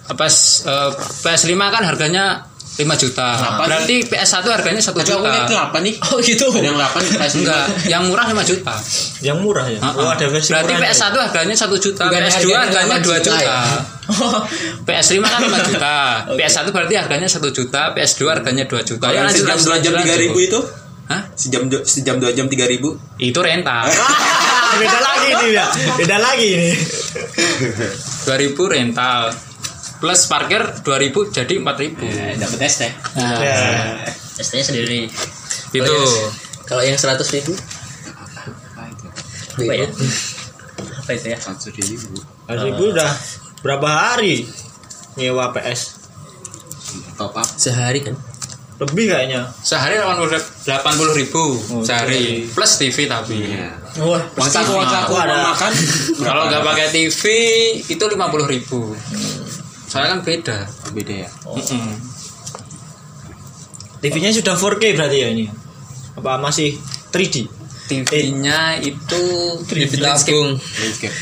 PS 0.08 0.64
eh, 0.64 0.90
PS5 1.20 1.52
kan 1.60 1.82
harganya 1.84 2.48
5 2.76 2.84
juta. 3.00 3.26
Kenapa? 3.32 3.62
Berarti 3.64 3.94
PS1 4.04 4.44
harganya 4.46 4.78
1 4.78 4.92
Tapi 4.92 5.00
aku 5.00 5.08
juta. 5.08 5.32
lihat 5.32 5.48
8 5.48 5.80
nih. 5.80 5.94
Oh 5.98 6.18
gitu. 6.20 6.46
Ada 6.52 6.60
yang 6.62 6.76
8 6.76 6.92
PS5. 7.08 7.36
Enggak, 7.40 7.64
yang 7.88 8.02
murah 8.04 8.26
5 8.28 8.44
juta. 8.44 8.74
Yang 9.18 9.38
murah 9.40 9.66
ya. 9.66 9.80
Uh-uh. 9.80 9.96
Oh, 9.96 10.08
ada 10.12 10.26
versi 10.28 10.48
Berarti 10.52 10.72
murahnya. 10.72 10.92
PS1 10.92 11.14
harganya 11.16 11.56
1 11.56 11.76
juta, 11.80 12.02
Bukan 12.04 12.20
PS2 12.20 12.46
harganya 12.52 12.60
harganya 12.60 12.96
2 13.00 13.00
8 13.00 13.06
juta 13.06 13.18
juta. 13.24 13.40
ya? 13.40 13.58
PS5 14.86 15.14
kan 15.24 15.40
5 15.40 15.68
juta. 15.72 15.94
PS1 16.38 16.66
berarti 16.68 16.94
harganya 16.94 17.28
1 17.28 17.56
juta, 17.56 17.80
PS2 17.92 18.20
harganya 18.28 18.64
2 18.68 18.88
juta. 18.92 19.06
Yang 19.08 19.26
sejam 19.34 19.56
lanjut, 19.56 19.66
2 19.66 19.84
jam 19.84 19.92
lanjut, 19.96 20.12
3 20.12 20.22
ribu 20.22 20.36
lanjut. 20.36 20.48
itu? 20.52 20.60
Hah? 21.06 21.22
Sejam 21.32 21.62
sejam 21.86 22.16
2 22.18 22.34
jam 22.34 22.46
3 22.46 22.66
ribu? 22.66 22.88
Itu 23.16 23.40
rental. 23.40 23.86
Beda 24.76 24.98
lagi 25.00 25.28
ini 25.32 25.48
ya. 25.54 25.66
Beda 25.96 26.16
lagi 26.18 26.46
ini. 26.52 26.70
2000 28.26 28.52
rental. 28.68 29.22
Plus 29.96 30.20
parkir 30.26 30.60
2000 30.80 31.32
jadi 31.32 31.54
4000. 31.56 31.96
Eh, 31.98 32.34
dapat 32.36 32.58
teh. 32.60 32.92
Nah, 33.16 33.38
Ya. 33.38 33.56
ST-nya 34.36 34.64
sendiri. 34.64 35.08
itu. 35.68 35.96
kalau 36.62 36.80
yang 36.80 36.96
seratus 36.96 37.28
ribu 37.30 37.52
Apa 39.56 39.72
ya? 39.72 39.86
Apa 40.98 41.10
itu 41.12 41.26
ya? 41.28 41.38
100 41.38 41.72
ribu. 41.74 42.12
Mas 42.44 42.60
Ibu 42.62 42.82
udah 42.90 43.10
berapa 43.60 43.88
hari 43.88 44.44
nyewa 45.14 45.48
PS? 45.50 45.96
Top 47.14 47.32
up. 47.32 47.46
sehari 47.46 48.00
kan 48.00 48.14
Lebih 48.76 49.08
kayaknya. 49.08 49.48
Sehari 49.58 49.96
80 49.96 50.36
80 50.68 50.76
ribu 51.16 51.44
Oh, 51.72 51.80
sehari 51.80 52.44
plus 52.46 52.76
TV 52.76 53.08
tapi 53.08 53.40
Iya. 53.48 53.72
Wah, 53.96 54.20
saku, 54.44 54.76
Wah, 54.76 54.84
ada. 55.18 55.36
makan. 55.50 55.72
kalau 56.20 56.42
nggak 56.46 56.60
pakai 56.62 56.86
TV 56.90 57.22
itu 57.82 58.04
50 58.04 58.12
ribu 58.44 58.92
soalnya 59.86 60.10
kan 60.12 60.20
beda 60.22 60.56
beda 60.92 61.14
ya. 61.24 61.30
Mm-mm. 61.46 61.94
TV-nya 63.98 64.30
sudah 64.30 64.54
4K 64.54 64.82
berarti 64.94 65.16
ya 65.18 65.28
ini. 65.30 65.44
Apa 66.14 66.38
masih 66.38 66.76
3D? 67.10 67.48
TV-nya 67.86 68.82
itu 68.82 69.22
Ditabung. 69.62 70.58
Landscape. 70.58 71.14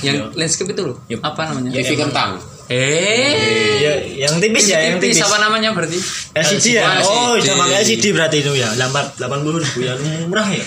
yang 0.00 0.32
landscape 0.32 0.72
itu 0.72 0.82
loh. 0.82 0.96
Apa 1.20 1.52
namanya? 1.52 1.70
TV 1.74 1.94
kentang. 1.94 2.40
Eh, 2.72 3.82
Ya, 3.82 3.92
yang 4.24 4.40
tipis 4.40 4.70
ya, 4.70 4.78
yang 4.80 4.96
tipis. 4.96 5.20
apa 5.20 5.36
namanya 5.36 5.74
berarti? 5.76 5.98
LCD 6.32 6.80
ya? 6.80 7.02
Oh, 7.04 7.36
udah 7.36 7.54
pakai 7.58 7.76
LCD 7.84 8.04
berarti 8.14 8.40
itu 8.40 8.52
ya. 8.56 8.72
80 8.72 9.18
ribu 9.60 9.78
ya 9.82 9.92
murah 10.24 10.48
ya. 10.48 10.64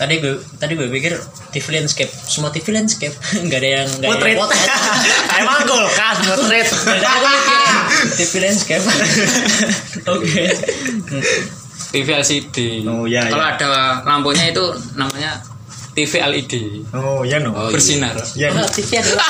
Tadi 0.00 0.14
gue 0.16 0.32
tadi 0.56 0.72
gue 0.80 0.88
pikir 0.88 1.12
TV 1.52 1.76
landscape, 1.76 2.08
semua 2.08 2.48
TV 2.48 2.72
landscape, 2.72 3.12
nggak 3.44 3.58
ada 3.60 3.68
yang 3.84 3.88
nggak 4.00 4.08
ada 4.08 4.16
Potret. 4.16 4.32
yang 4.32 4.40
potret. 4.40 4.68
Emang 5.44 5.60
kulkas 5.68 6.16
potret. 6.24 6.68
Ada 6.88 7.34
TV 8.16 8.32
landscape. 8.40 8.84
Oke. 10.08 10.44
TV 11.90 12.06
LCD. 12.16 12.86
Oh, 12.86 13.04
iya, 13.04 13.26
Kalau 13.28 13.44
iya. 13.44 13.58
ada 13.58 13.68
lampunya 14.06 14.48
itu 14.48 14.64
namanya 14.96 15.42
TV 15.92 16.12
LED. 16.22 16.52
Oh, 16.96 17.20
iya 17.26 17.42
no. 17.42 17.52
Oh, 17.52 17.68
iya. 17.68 17.74
Bersinar. 17.74 18.16
Ya. 18.38 18.54
Nah, 18.56 18.64
TV 18.70 19.04
adalah 19.04 19.28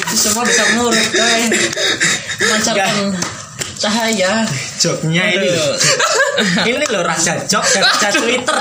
itu 0.00 0.16
semua 0.16 0.46
bisa 0.46 0.62
menurut 0.72 0.96
coy. 1.12 1.42
Memancarkan 2.40 3.12
cahaya. 3.76 4.46
Joknya 4.78 5.24
ini. 5.34 5.50
Ini 6.64 6.84
loh 6.88 7.02
raja 7.02 7.38
jok 7.40 7.64
dan 7.64 7.82
raja 7.82 8.08
Twitter. 8.12 8.58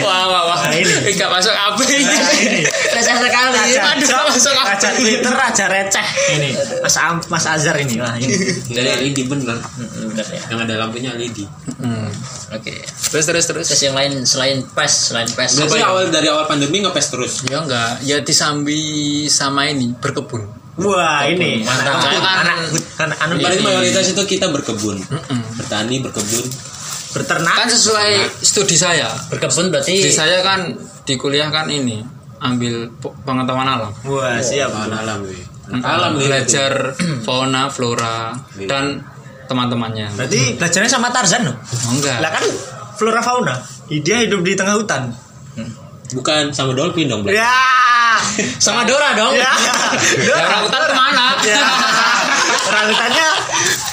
Wah, 0.00 0.24
wah, 0.26 0.42
wah. 0.48 0.58
Nah, 0.66 0.74
ini. 0.74 1.10
Enggak 1.10 1.30
masuk 1.30 1.50
apa 1.50 1.80
ini. 1.84 2.04
ini. 2.40 2.60
Receh 2.66 3.16
sekali. 3.16 3.58
Aduh, 3.76 4.06
jok, 4.06 4.22
masuk 4.30 4.52
raja 4.54 4.88
Twitter, 4.92 5.32
raja 5.32 5.64
receh. 5.66 6.06
Ini 6.34 6.48
Mas 6.80 6.96
Am, 6.96 7.16
Mas 7.26 7.44
Azhar 7.44 7.76
ini. 7.78 7.98
Wah, 7.98 8.14
ini. 8.16 8.34
Dari 8.68 9.10
LED 9.10 9.26
bener. 9.26 9.58
Bener 9.58 10.26
ya. 10.26 10.42
Yang 10.50 10.58
ada 10.64 10.74
lampunya 10.78 11.10
LED. 11.12 11.46
Hmm. 11.78 12.08
Oke. 12.52 12.82
Terus 12.84 13.24
terus 13.24 13.44
terus. 13.44 13.66
Terus 13.66 13.82
yang 13.82 13.94
lain 13.94 14.22
selain 14.22 14.62
PES, 14.62 14.92
selain 15.10 15.28
PES. 15.28 15.50
Berarti 15.58 15.80
awal 15.82 16.08
dari 16.08 16.28
awal 16.28 16.46
pandemi 16.46 16.80
ngepes 16.80 17.06
terus. 17.08 17.32
Ya 17.46 17.60
enggak, 17.60 18.02
ya 18.02 18.16
disambi 18.20 18.80
sama 19.26 19.66
ini 19.66 19.92
berkebun. 19.92 20.46
Wah, 20.76 21.24
ini 21.24 21.64
Mantap. 21.64 22.04
anak 22.04 22.20
Kan- 22.20 22.20
anak 22.20 22.56
anak 23.00 23.16
anu 23.24 23.32
Paling 23.40 23.60
ini. 23.60 23.64
mayoritas 23.64 24.12
itu 24.12 24.22
kita 24.28 24.52
berkebun. 24.52 25.00
Bertani, 25.56 26.04
berkebun. 26.04 26.44
Berternak. 27.16 27.56
Kan 27.56 27.68
sesuai 27.72 28.10
studi 28.44 28.76
saya. 28.76 29.08
Berkebun 29.32 29.72
berarti 29.72 29.96
Studi 29.96 30.12
saya 30.12 30.44
kan 30.44 30.76
di 31.08 31.16
kuliah 31.16 31.48
kan 31.48 31.64
ini 31.66 32.04
ambil 32.44 32.92
pe- 32.92 33.16
pengetahuan 33.24 33.64
alam. 33.64 33.88
Wah, 34.04 34.36
siap. 34.38 34.68
Bahan 34.68 34.92
alam. 34.92 35.18
Alam 35.66 36.12
nih. 36.14 36.28
belajar 36.28 36.94
fauna, 37.24 37.72
flora 37.72 38.36
dan 38.68 39.00
teman-temannya. 39.48 40.12
Berarti 40.14 40.60
belajarnya 40.60 40.90
sama 40.92 41.08
Tarzan 41.10 41.48
loh. 41.48 41.56
Oh, 41.56 41.96
enggak. 41.96 42.20
Lah 42.20 42.30
kan 42.30 42.44
flora 42.94 43.24
fauna. 43.24 43.56
Dia 43.88 44.22
hidup 44.22 44.44
di 44.44 44.52
tengah 44.52 44.76
hutan. 44.76 45.10
Bukan 46.06 46.54
sama 46.54 46.70
dolphin 46.70 47.10
dong, 47.10 47.26
Bro. 47.26 47.34
Ya. 47.34 47.50
sama 48.64 48.86
Dora 48.86 49.10
dong. 49.18 49.34
Ya. 49.34 49.50
Ya, 50.28 50.34
orang 50.38 50.62
hutan 50.70 50.80
ke 50.86 50.94
mana? 50.94 51.26
Ya. 51.42 51.58
Orangutannya 52.66 53.26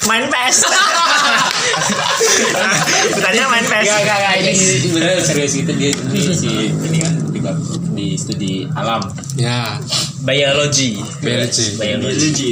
main 0.06 0.26
PS. 0.30 0.58
Hutannya 3.14 3.46
main 3.52 3.66
PS. 3.68 3.86
Gak, 3.88 4.02
gak, 4.08 4.18
gak. 4.24 4.34
Ini 4.40 4.52
sebenarnya 4.56 5.18
serius 5.24 5.54
gitu 5.60 5.72
dia 5.76 5.92
di 5.92 6.20
si 6.32 6.52
ini 6.72 6.98
kan 7.04 7.14
di, 7.30 7.40
di 7.94 8.08
studi 8.16 8.54
alam. 8.74 9.04
ya, 9.36 9.78
Biologi. 10.24 10.98
biologi. 11.20 11.66
Biologi. 11.76 12.52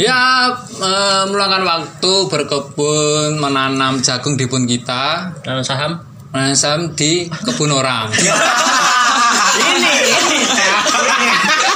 Ya, 0.00 0.48
eh, 0.56 1.22
meluangkan 1.28 1.60
waktu 1.60 2.12
berkebun, 2.32 3.36
menanam 3.36 4.00
jagung 4.00 4.32
di 4.32 4.48
kebun 4.48 4.64
kita, 4.64 5.36
Nanam 5.44 5.60
saham. 5.60 6.09
Saham 6.54 6.94
di 6.94 7.26
kebun 7.26 7.70
orang. 7.70 8.06
ini 9.74 9.92
ini 10.06 10.38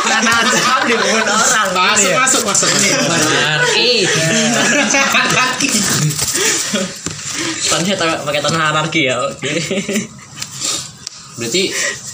tanah 0.04 0.38
saham 0.46 0.80
di 0.86 0.94
kebun 0.94 1.26
orang 1.26 1.68
Masuk, 1.74 2.10
ya. 2.10 2.16
masuk, 2.18 2.42
masuk. 2.46 2.68
Tanahnya 7.64 7.94
ta- 7.98 8.22
pakai 8.22 8.40
tanah 8.40 8.70
anarki 8.70 9.10
ya. 9.10 9.16
Oke. 9.20 9.50
Berarti 11.34 11.62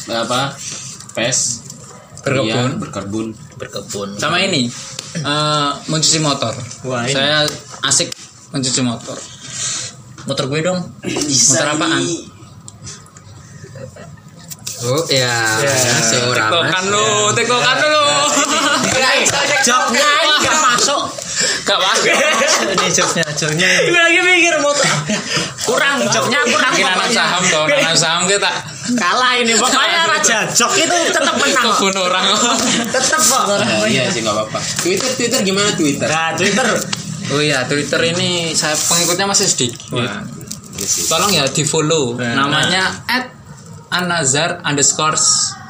apa? 0.09 0.57
Pes 1.13 1.61
Berkebun. 2.21 2.47
iya, 2.47 2.77
berkebun. 2.77 3.27
Berkebun. 3.57 4.09
Sama 4.17 4.41
ini, 4.41 4.69
eh, 5.17 5.71
mencuci 5.89 6.21
motor. 6.21 6.53
Wah, 6.85 7.05
ini. 7.05 7.17
Saya 7.17 7.49
asik 7.83 8.13
mencuci 8.53 8.81
motor. 8.81 9.17
Motor 10.29 10.45
gue 10.53 10.61
dong. 10.61 10.81
Motor 11.01 11.67
apaan? 11.71 12.05
Oh 14.81 15.05
ya, 15.07 15.61
seorang 16.01 16.49
Tekokan 16.49 16.85
lu, 16.89 17.09
tekokan 17.37 17.77
lu. 17.85 18.05
joknya 19.61 20.09
ini 20.25 20.35
nggak 20.41 20.59
masuk 20.59 21.03
Gak 21.65 21.79
masuk. 21.79 22.09
ini 22.75 22.89
joknya 22.89 23.25
joknya 23.31 23.69
ini. 23.71 23.89
Gue 23.89 24.01
lagi 24.01 24.21
mikir 24.21 24.55
motor. 24.61 24.85
kurang 25.63 26.01
joknya 26.03 26.41
kurang 26.45 26.73
Nanam 26.75 27.09
saham 27.09 27.43
dong, 27.47 27.67
nanam 27.69 27.93
saham 27.95 28.23
kita 28.25 28.51
kalah 28.91 29.37
ini 29.37 29.53
pokoknya 29.55 30.01
raja 30.09 30.39
jok 30.49 30.73
itu 30.75 30.97
tetap 31.13 31.37
menang 31.37 31.65
kebun 31.71 31.97
orang. 31.97 32.25
tetap 32.89 33.21
kok 33.21 33.43
Nah, 33.53 33.85
iya 33.87 34.09
sih 34.09 34.21
nggak 34.21 34.33
apa-apa. 34.33 34.59
Twitter, 34.81 35.09
Twitter 35.15 35.41
gimana 35.43 35.71
Twitter? 35.73 36.09
nah 36.09 36.33
Twitter 36.35 36.67
Oh 37.31 37.39
iya, 37.39 37.63
Twitter 37.63 38.01
ini 38.11 38.51
saya 38.51 38.75
pengikutnya 38.75 39.23
masih 39.23 39.47
sedikit. 39.47 39.79
Iya. 39.95 40.27
Tolong 41.07 41.31
ya 41.31 41.47
di 41.47 41.63
follow. 41.63 42.19
Nah. 42.19 42.35
Namanya 42.43 43.07
at 43.07 43.40
anazar 43.91 44.63
underscore 44.63 45.19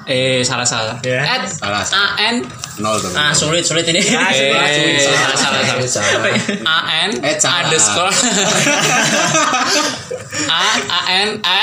eh 0.04 0.42
salah 0.42 0.64
salah. 0.64 0.96
Ya. 1.02 1.22
At 1.22 1.46
Salah. 1.46 1.84
a 1.86 2.04
n 2.34 2.42
Nol 2.78 2.96
tuh. 2.98 3.12
Ah 3.12 3.30
sulit 3.30 3.62
sulit 3.62 3.86
ini. 3.86 4.00
Ya, 4.00 4.26
eh 4.26 4.36
sulit, 4.74 4.98
salah 5.06 5.36
salah 5.36 5.62
salah. 5.62 5.86
Salah. 5.86 6.34
a 6.66 6.76
n 7.06 7.10
Eh, 7.20 7.36
salah. 7.38 7.62
underscore 7.62 8.10
a 10.50 10.62
a 10.82 11.00
n 11.22 11.30
a 11.38 11.58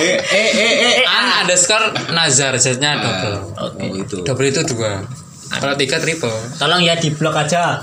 Eh, 0.00 0.16
eh, 0.20 0.50
eh, 0.56 0.72
eh. 0.94 1.04
an 1.06 1.26
underscore 1.42 1.86
nazar 2.12 2.54
jadinya 2.56 2.90
double. 2.98 3.36
Oke. 3.58 3.82
Oh, 3.82 3.94
itu. 3.96 4.16
Double 4.22 4.46
itu 4.46 4.62
dua. 4.66 5.02
Kalau 5.50 5.74
tiga 5.74 5.98
triple. 5.98 6.30
tolong 6.56 6.78
ya 6.78 6.94
di 6.94 7.10
blok 7.10 7.34
aja 7.34 7.82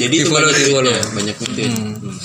Jadi 0.00 0.08
Di 0.08 0.16
itu 0.16 0.28
follow, 0.28 0.48
banyak 0.48 0.56
di 0.58 0.72
follow. 0.72 0.96
banyak 1.12 1.36
tweet. 1.36 1.68
Hmm. 1.68 2.16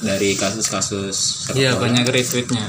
Dari 0.00 0.32
kasus-kasus 0.34 1.16
Iya 1.52 1.76
banyak 1.76 2.08
retweetnya. 2.08 2.66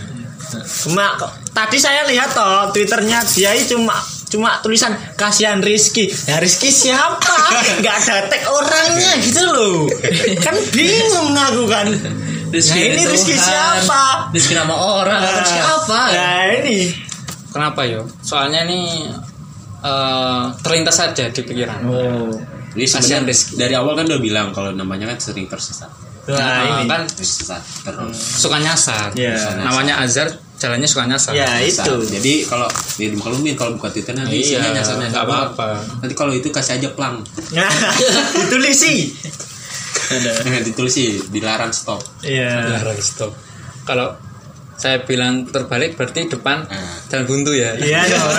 cuma 0.83 1.15
tadi 1.55 1.79
saya 1.79 2.03
lihat 2.03 2.35
toh 2.35 2.75
twitternya 2.75 3.23
dia 3.23 3.55
ini 3.55 3.63
cuma 3.71 3.95
cuma 4.27 4.59
tulisan 4.59 4.91
kasihan 5.15 5.63
Rizky 5.63 6.11
ya 6.27 6.43
Rizky 6.43 6.67
siapa 6.67 7.35
nggak 7.79 7.95
ada 8.03 8.27
tag 8.27 8.43
orangnya 8.51 9.15
gitu 9.23 9.47
loh 9.47 9.87
kan 10.43 10.51
bingung 10.75 11.31
aku 11.31 11.63
kan 11.71 11.87
Rizky 12.51 12.83
Nah, 12.83 12.87
ini 12.91 12.99
Tuhan. 12.99 13.13
Rizky 13.15 13.35
siapa 13.39 14.03
Rizky 14.35 14.53
nama 14.59 14.75
orang. 14.75 15.23
Rizky 15.23 15.59
apa? 15.63 16.01
nah 16.11 16.43
ini 16.51 16.77
Kenapa 17.47 17.87
yo? 17.87 18.03
Soalnya 18.19 18.67
ini 18.67 19.07
eh, 19.79 20.43
terlintas 20.59 20.99
saja 20.99 21.31
di 21.31 21.41
pikiran. 21.47 21.79
oh 21.87 22.27
sebenarnya 22.75 23.23
Rizky. 23.23 23.55
dari 23.55 23.75
awal 23.75 23.95
kan 23.95 24.03
udah 24.03 24.19
bilang 24.19 24.51
kalau 24.51 24.75
namanya 24.75 25.15
kan 25.15 25.19
sering 25.23 25.47
tersesat. 25.47 26.10
Nah, 26.23 26.37
Nah, 26.37 26.57
ini. 26.77 26.85
kan 26.85 27.01
Tersesat 27.07 27.61
terus. 27.81 28.13
suka 28.13 28.57
nyasar. 28.57 29.09
Iya. 29.11 29.57
Namanya 29.59 29.99
Azhar, 29.99 30.29
jalannya 30.55 30.85
suka 30.85 31.05
nyasar. 31.05 31.33
ya 31.33 31.49
Tersesat. 31.57 31.89
itu 31.89 31.95
Jadi 32.13 32.33
kalau 32.45 32.69
ya 32.95 33.07
dimaklumin 33.07 33.53
kalau 33.53 33.73
buka 33.73 33.89
Twitter 33.89 34.13
nanti 34.13 34.37
Iya, 34.37 34.61
isinya 34.61 34.69
nyasar 34.71 34.95
nyasar 34.95 35.09
nggak 35.11 35.23
apa-apa. 35.23 35.67
Nanti 35.97 36.13
kalau 36.13 36.29
itu 36.31 36.47
kasih 36.47 36.77
aja 36.77 36.89
plang. 36.91 37.25
ditulis 38.37 38.75
sih 38.75 39.09
Ditulis 40.63 40.91
sih 40.91 41.09
dilarang 41.27 41.71
stop. 41.71 42.03
iya 42.21 42.69
Larang 42.71 42.99
stop. 42.99 43.31
Kalau 43.81 44.13
saya 44.81 45.05
bilang 45.05 45.45
terbalik 45.45 45.93
berarti 45.93 46.25
depan 46.25 46.65
Nah. 46.65 46.97
dan 47.05 47.23
buntu 47.23 47.53
ya. 47.53 47.77
iya 47.77 48.01
dong 48.03 48.33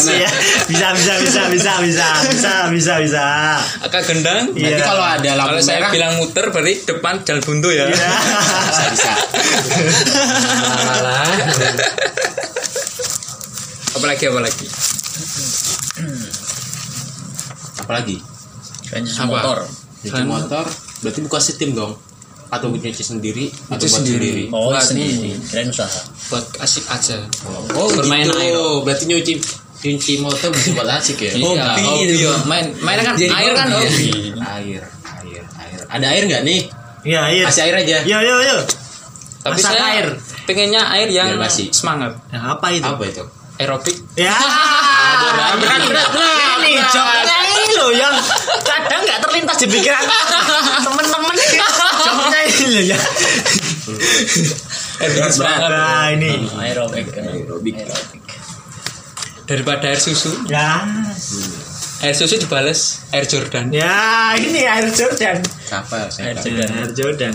Iya, 0.00 0.30
bisa 0.70 0.88
bisa 0.94 1.12
bisa 1.18 1.42
bisa 1.50 1.72
bisa 1.82 2.06
bisa 2.24 2.52
bisa 2.70 2.94
bisa 3.02 3.24
Agak 3.82 4.06
gendang. 4.06 4.54
Iya. 4.54 4.72
Nanti 4.72 4.82
kalau 4.82 5.02
ada 5.02 5.30
lampu 5.34 5.48
Kalau 5.50 5.60
saya 5.60 5.78
merah 5.80 5.90
bilang 5.90 6.12
muter 6.16 6.46
berarti 6.48 6.74
depan 6.86 7.14
dan 7.20 7.38
buntu 7.40 7.68
ya. 7.68 7.84
Iya. 7.84 8.10
bisa 8.64 8.84
bisa. 8.88 9.10
Malah. 10.80 11.26
apalagi 13.92 14.24
apalagi. 14.24 14.66
Apalagi 17.80 18.16
Apa? 19.18 19.26
motor. 19.26 19.58
Kan- 20.06 20.24
motor 20.24 20.64
berarti 21.00 21.20
buka 21.20 21.38
sistem 21.38 21.74
dong 21.74 21.92
atau 22.50 22.66
nyuci 22.68 22.90
sendiri 23.00 23.46
atau 23.64 23.78
Nyuci 23.78 23.86
buat 23.86 23.96
sendiri. 23.96 24.26
sendiri. 24.26 24.42
Oh 24.50 24.68
Buat 24.68 24.82
sendiri. 24.82 25.14
ini. 25.14 25.30
Kirain 25.40 25.68
usaha. 25.68 26.00
Buat 26.28 26.44
asik 26.58 26.84
aja. 26.86 27.16
Oh 27.72 27.88
Bermain 27.90 28.22
gitu. 28.22 28.34
air. 28.36 28.58
Berarti 28.82 29.04
nyuci 29.06 29.34
Kunci 29.80 30.20
motor 30.20 30.52
bisa 30.52 30.76
buat 30.76 30.92
asik 30.92 31.16
ya. 31.16 31.32
Iya, 31.32 31.40
Hobi 31.40 31.80
hobi, 31.80 32.04
itu. 32.04 32.14
ya. 32.20 32.36
main 32.44 32.68
main 32.80 33.00
kan 33.00 33.16
Jadi 33.16 33.32
air 33.32 33.52
kan 33.54 33.66
hobi 33.70 33.80
ya. 33.80 33.88
hobi. 33.88 34.10
Air, 34.36 34.82
air, 35.16 35.42
air. 35.56 35.78
Ada 35.88 36.06
air 36.10 36.22
nggak 36.28 36.42
nih? 36.44 36.60
Iya, 37.00 37.20
iya. 37.32 37.44
Kasih 37.48 37.62
air 37.64 37.74
aja. 37.80 37.96
Yo 38.04 38.18
yo 38.20 38.36
yo. 38.44 38.56
Tapi 39.40 39.56
Masak 39.56 39.72
saya 39.72 39.82
air. 39.88 40.06
pengennya 40.44 40.84
air 40.84 41.08
yang 41.08 41.32
Biar 41.32 41.40
basi. 41.40 41.72
semangat. 41.72 42.12
Nah, 42.28 42.52
apa 42.52 42.66
itu? 42.70 42.84
Apa 42.84 43.04
itu? 43.08 43.24
Aerobik. 43.56 43.96
Ya. 44.14 44.36
berat 44.36 45.56
berat 45.56 45.80
berat. 45.80 46.08
Ini 46.60 46.72
joknya 46.86 47.36
ini 47.40 47.64
loh 47.72 47.90
yang 47.90 48.14
kadang 48.60 49.00
nggak 49.00 49.18
terlintas 49.18 49.56
di 49.56 49.66
pikiran 49.66 50.04
temen-temen. 50.84 51.36
Loh 52.70 52.82
ya. 52.84 52.98
Aerobik 55.00 55.32
semangat. 55.32 55.68
Nah 55.68 56.06
ini. 56.12 56.32
aerobik 56.48 57.06
Aerobik. 57.12 57.74
Daripada 59.44 59.90
air 59.90 59.98
susu, 59.98 60.30
Ya. 60.46 60.86
air 62.00 62.14
susu 62.14 62.38
dibales 62.38 63.02
air 63.10 63.26
Jordan. 63.26 63.74
Ya 63.74 64.30
ini 64.38 64.62
air 64.62 64.86
Jordan. 64.88 65.42
Siapa? 65.42 66.06
Siapa? 66.06 66.38
Air 66.46 66.90
Jordan. 66.94 67.34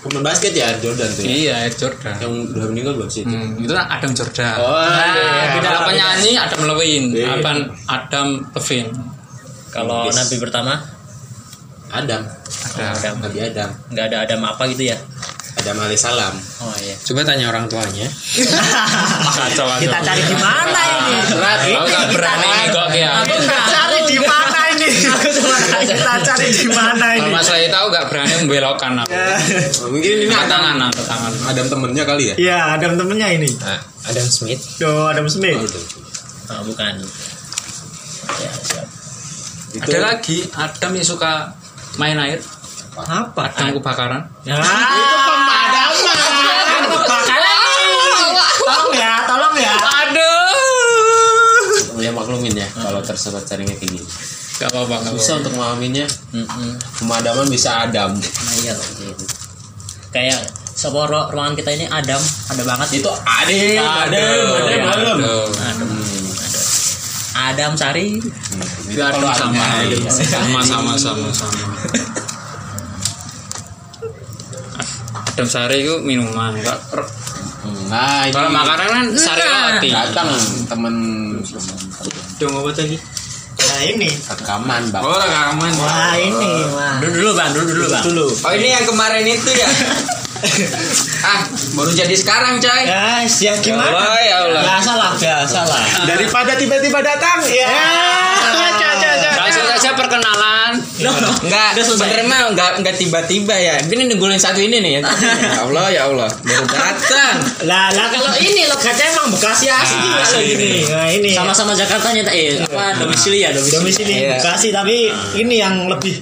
Pemain 0.00 0.24
basket 0.24 0.56
ya 0.56 0.72
Air 0.72 0.80
Jordan 0.80 1.12
tuh. 1.12 1.22
ya? 1.22 1.28
Iya, 1.28 1.54
air 1.62 1.74
Jordan. 1.76 2.14
Yang 2.18 2.32
udah 2.56 2.66
meninggal 2.72 2.92
belum 2.96 3.10
sih? 3.12 3.22
Hmm, 3.22 3.60
itu 3.60 3.68
kan 3.68 3.84
Adam 3.86 4.10
Jordan. 4.16 4.54
Oh, 4.56 4.80
iya. 4.80 5.60
beda 5.60 5.70
apa 5.76 5.90
nyanyi 5.92 6.32
Adam 6.40 6.60
Levine, 6.72 7.06
Beda. 7.12 7.28
Adam 7.36 7.58
Adam 7.86 8.26
Levine. 8.56 8.90
kalau 9.70 10.10
nabi 10.10 10.36
pertama 10.40 10.72
Adam. 11.90 12.22
Adam 12.78 13.14
Nabi 13.20 13.38
Adam. 13.42 13.70
nggak 13.90 14.04
ada 14.10 14.16
Adam 14.24 14.40
apa 14.46 14.62
gitu 14.70 14.86
ya 14.88 14.98
Adam 15.60 15.76
alaihissalam. 15.82 16.34
oh 16.62 16.74
iya 16.80 16.94
Coba 17.04 17.20
tanya 17.26 17.50
orang 17.50 17.66
tuanya. 17.66 18.06
Kacau 19.36 19.66
Kita 19.76 19.98
cari 20.00 20.22
di 20.24 20.36
mana 20.38 20.80
ini? 20.80 21.18
Aku 21.74 21.84
gak 21.90 22.06
berani 22.14 22.48
nih 22.48 22.68
kok 22.70 22.88
ya. 22.94 23.10
Kita 23.26 23.58
cari 23.68 23.98
di 24.08 24.18
mana 24.22 24.60
ini? 24.72 24.88
Kita 24.88 26.14
cari 26.24 26.48
di 26.48 26.68
mana 26.70 27.06
Kalau 27.12 27.28
ini? 27.28 27.34
masalah 27.34 27.60
itu 27.60 27.76
aku 27.76 27.88
gak 27.92 28.06
berani 28.08 28.32
membelokkan 28.40 28.92
aku. 29.04 29.12
Mungkin 29.90 30.14
ini 30.24 30.32
Adam. 30.32 30.48
tangan, 30.48 30.76
angkat 30.88 31.04
tangan. 31.04 31.32
Adam 31.50 31.66
temennya 31.68 32.04
kali 32.08 32.24
ya? 32.30 32.34
Ya, 32.38 32.58
ada 32.78 32.86
temennya 32.96 33.28
ini. 33.34 33.50
Nah, 33.60 33.80
Adam 34.08 34.26
Smith. 34.30 34.62
Tuh, 34.80 35.10
Adam 35.12 35.26
Smith. 35.28 35.60
Oh, 35.60 36.56
oh, 36.56 36.60
bukan 36.64 36.94
ya 38.38 38.50
siap 38.54 38.86
Itu 39.70 39.86
Ada 39.90 39.98
lagi 40.02 40.38
Adam 40.54 40.90
yang 40.94 41.06
suka 41.06 41.59
main 41.96 42.16
air. 42.16 42.38
Apa? 42.92 43.48
Adam 43.48 43.72
kebakaran. 43.74 44.22
Ya, 44.42 44.58
itu 44.58 45.16
pemadaman. 45.20 46.82
Kebakaran 46.84 47.54
nih. 47.64 47.96
Tolong 48.60 48.92
ya, 48.92 49.12
tolong 49.24 49.54
ya. 49.56 49.72
Aduh. 49.74 50.38
ya 52.00 52.10
maklumin 52.10 52.54
ya 52.54 52.64
kalau 52.72 53.00
tersebut 53.00 53.42
carinya 53.42 53.74
kayak 53.74 53.90
gini. 53.90 54.06
Gak 54.56 54.68
apa-apa, 54.68 54.96
gak 55.02 55.12
Bisa 55.14 55.36
untuk 55.36 55.52
memahaminya. 55.52 56.04
Pemadaman 56.96 57.46
bisa 57.46 57.84
Adam. 57.84 58.12
nah 58.12 58.54
iya 58.58 58.72
loh 58.72 58.88
gitu. 58.96 59.24
kayak 60.10 60.40
sebuah 60.74 61.06
ru- 61.06 61.28
ruangan 61.30 61.54
kita 61.54 61.70
ini 61.70 61.84
Adam 61.86 62.18
ada 62.48 62.62
banget 62.64 62.98
Itu 62.98 63.12
Adam, 63.12 63.78
Adam, 63.78 64.42
Adam, 64.82 65.18
Adam. 65.54 65.88
Adam 67.32 67.72
Sari 67.74 68.18
Itu 68.18 68.30
Itu 68.90 69.00
kalau 69.00 69.30
Adam 69.30 69.50
sama, 69.54 69.66
sama, 70.10 70.60
sama, 70.64 70.92
sama, 70.98 71.28
sama. 71.30 71.58
Adam 75.30 75.48
Sari 75.48 75.76
itu 75.80 75.94
minuman. 76.04 76.52
Kak. 76.60 76.78
Nah, 77.88 78.28
ini 78.28 78.34
Kalau 78.34 78.50
makanan 78.52 78.88
kan 78.88 79.04
sari 79.16 79.44
roti. 79.44 79.88
datang 79.88 80.28
temen 80.68 80.94
Dong 82.40 82.54
apa 82.56 82.70
tadi? 82.72 82.96
Nah, 83.60 83.80
ini. 83.84 84.08
rekaman 84.08 84.82
bang. 84.88 85.02
Oh, 85.04 85.16
rekaman. 85.16 85.70
Wah, 85.76 86.16
ini. 86.16 86.52
Wah. 86.72 86.96
dulu 87.00 87.12
dulu 87.20 87.30
bang 87.36 87.50
dulu 87.52 87.64
dulu 87.68 87.84
bang 87.88 88.02
Dulu. 88.04 88.26
Oh, 88.44 88.52
ini 88.56 88.68
yang 88.72 88.84
kemarin 88.88 89.24
itu 89.28 89.50
ya? 89.52 89.68
ah, 91.22 91.40
baru 91.74 91.90
jadi 91.92 92.14
sekarang, 92.14 92.56
coy. 92.58 92.82
Guys, 92.84 93.34
ya 93.38 93.54
gimana? 93.58 93.90
Allah, 93.90 94.18
ya 94.20 94.36
Allah. 94.44 94.62
Biasa 94.64 94.92
lah, 94.94 95.12
biasa 95.14 95.60
lah. 95.62 95.82
Daripada 96.06 96.52
tiba-tiba 96.54 96.98
datang. 97.00 97.38
Ya. 97.44 97.68
Langsung 99.36 99.66
saja 99.66 99.90
perkenalan. 99.94 100.72
Enggak, 101.00 101.74
sebenarnya 101.76 102.52
enggak 102.52 102.70
enggak 102.78 102.94
tiba-tiba 102.96 103.54
ya. 103.56 103.80
Ini 103.82 104.12
nunggulin 104.12 104.36
satu 104.36 104.60
ini 104.60 104.78
nih 104.78 104.92
ya. 104.96 105.00
Ya 105.00 105.60
Allah, 105.64 105.86
ya 105.90 106.02
Allah. 106.06 106.28
Baru 106.28 106.64
datang. 106.66 107.36
Lah, 107.64 107.88
lah 107.90 108.06
kalau 108.08 108.30
ini 108.36 108.68
logatnya 108.68 109.06
emang 109.10 109.32
Bekasi 109.32 109.66
asli 109.68 109.96
Ah, 109.96 110.20
kalau 110.20 110.42
gini. 110.44 110.84
Nah, 110.86 111.08
ini. 111.08 111.30
sama-sama 111.32 111.72
Jakarta 111.72 112.12
nyata 112.12 112.30
eh 112.30 112.60
apa 112.60 112.98
domisili 112.98 113.40
ya 113.40 113.50
domisili 113.50 113.78
domisili 113.80 114.12
Iya. 114.20 114.36
Bekasi 114.36 114.68
tapi 114.70 114.96
ini 115.36 115.54
yang 115.56 115.88
lebih 115.88 116.20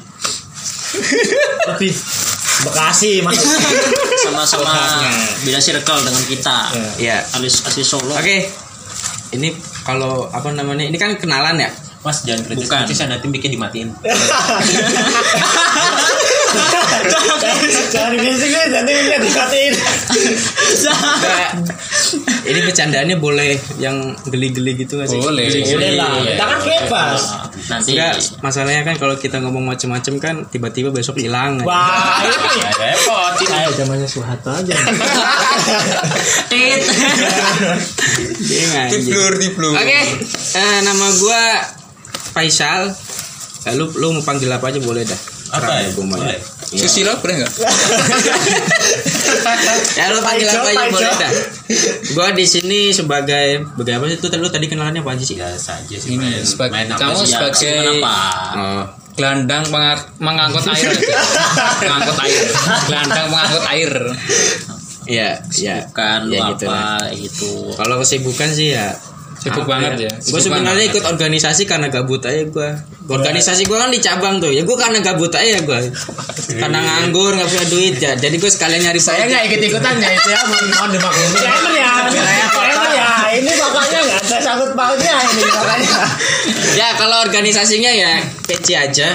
lebih 1.75 1.93
Bekasi 2.61 3.23
maksudnya. 3.23 3.71
sama-sama 4.27 4.75
beda 5.41 5.59
circle 5.59 6.01
dengan 6.03 6.25
kita 6.27 6.57
Iya. 6.99 7.23
alis 7.33 7.63
asli 7.63 7.83
Solo 7.83 8.13
Oke. 8.13 8.51
Ini 9.29 9.53
kalau 9.83 10.27
apa 10.27 10.51
namanya? 10.51 10.83
Ini 10.83 10.97
kan 10.97 11.15
kenalan 11.15 11.55
ya. 11.57 11.71
Mas 11.99 12.23
jangan 12.23 12.43
kritis 12.43 12.67
Bukan. 12.67 12.79
kritis 12.83 12.99
nanti 13.05 13.27
bikin 13.29 13.51
dimatiin. 13.53 13.89
Jangan 17.89 18.13
bisik 18.21 18.53
nanti 18.69 18.93
bisa 18.93 19.17
dikatain. 19.23 19.75
ini 22.49 22.61
bercandaannya 22.65 23.17
boleh 23.17 23.57
yang 23.81 24.13
geli-geli 24.29 24.77
gitu 24.77 25.01
nggak 25.01 25.09
sih? 25.09 25.21
Boleh. 25.21 25.49
Boleh 25.49 25.91
lah. 25.97 26.21
Kita 26.25 26.45
kan 26.45 26.59
bebas. 26.65 27.21
nanti 27.69 27.91
Enggak, 27.97 28.15
masalahnya 28.41 28.83
kan 28.85 28.95
kalau 28.97 29.15
kita 29.17 29.41
ngomong 29.45 29.65
macem-macem 29.65 30.17
kan 30.21 30.35
tiba-tiba 30.49 30.89
besok 30.93 31.21
hilang. 31.21 31.61
Wah, 31.65 32.25
ini 32.25 32.61
repot. 32.83 33.33
Kayak 33.45 33.73
zamannya 33.77 34.09
Soeharto 34.09 34.51
aja. 34.53 34.75
Tit. 36.53 36.83
Tiblur, 38.89 39.33
tiblur. 39.37 39.75
Oke, 39.77 40.01
eh, 40.57 40.79
nama 40.85 41.07
gua 41.21 41.43
Faisal. 42.37 42.93
Lu 43.77 43.85
lu 44.01 44.17
mau 44.17 44.23
panggil 44.25 44.49
apa 44.49 44.73
aja 44.73 44.81
boleh 44.81 45.05
dah. 45.05 45.38
Apa 45.51 45.71
ya? 45.79 45.81
Ya. 45.85 45.91
Boleh. 45.95 46.39
Susilo 46.69 47.13
boleh 47.17 47.35
nggak? 47.39 47.53
ya 49.97 50.05
lu 50.09 50.21
panggil 50.21 50.47
apa 50.47 50.69
aja 50.69 50.87
boleh 50.91 51.13
dah. 51.15 51.33
Gua 52.13 52.29
di 52.33 52.45
sini 52.45 52.81
sebagai 52.91 53.65
apa 53.65 54.05
sih 54.07 54.17
itu 54.17 54.27
tadi 54.27 54.39
lu 54.39 54.49
tadi 54.49 54.67
kenalannya 54.67 55.01
apa 55.01 55.17
aja 55.17 55.25
sih? 55.25 55.37
Biasa 55.37 55.71
aja 55.81 55.97
sih. 55.97 56.11
Ini 56.11 56.21
main- 56.21 56.45
sebagai 56.45 56.75
main 56.75 56.89
apa 56.89 57.01
kamu 57.01 57.19
sih? 57.19 57.29
sebagai 57.31 57.73
kenapa 57.73 58.17
Oh. 58.51 58.85
gelandang 59.15 59.65
mengangkut 60.19 60.63
air 60.69 60.93
mengangkut 61.83 62.19
air 62.21 62.45
gelandang 62.87 63.27
mengangkut 63.29 63.65
air 63.67 63.93
Iya, 65.09 65.41
iya. 65.57 65.89
bukan 65.89 66.21
ya, 66.29 66.53
gitu 66.53 66.69
apa 66.69 66.77
lah. 67.01 67.09
itu 67.11 67.53
Kalau 67.73 67.97
kesibukan 67.99 68.53
sih 68.53 68.77
ya 68.77 68.93
Sibuk 69.39 69.65
apa 69.65 69.71
banget 69.79 69.93
ya, 70.03 70.13
Gue 70.19 70.41
sebenarnya 70.43 70.75
banget. 70.83 70.91
ikut 70.99 71.05
organisasi 71.15 71.63
karena 71.63 71.87
gabut 71.87 72.19
aja 72.27 72.43
gue. 72.43 72.69
Organisasi 73.07 73.71
gue 73.71 73.79
kan 73.79 73.87
di 73.87 74.03
cabang 74.03 74.43
tuh. 74.43 74.51
Ya 74.51 74.67
gue 74.67 74.77
karena 74.77 74.99
gabut 74.99 75.31
aja 75.31 75.63
gue. 75.63 75.81
karena 76.59 76.79
nganggur 76.83 77.39
nggak 77.39 77.47
punya 77.47 77.67
duit 77.71 77.95
ya. 78.03 78.13
Jadi 78.19 78.35
gue 78.35 78.51
sekalian 78.51 78.83
nyari 78.83 78.99
Saya 78.99 79.31
nggak 79.31 79.43
ikut 79.47 79.61
ikutan 79.71 79.95
ya 80.03 80.11
itu 80.11 80.29
ya 80.35 80.41
mohon 80.43 80.67
mohon 80.75 80.91
dimaklumi. 80.91 81.39
Disclaimer 81.39 81.73
ya, 81.79 81.93
ya. 82.99 83.11
Ini 83.39 83.53
pokoknya 83.55 83.99
nggak 84.11 84.21
ada 84.27 84.39
sangkut 84.43 84.71
pautnya 84.75 85.15
ini 85.23 85.43
pokoknya. 85.47 85.97
ya 86.75 86.89
kalau 86.99 87.17
organisasinya 87.23 87.91
ya 87.95 88.13
kece 88.43 88.75
aja. 88.75 89.09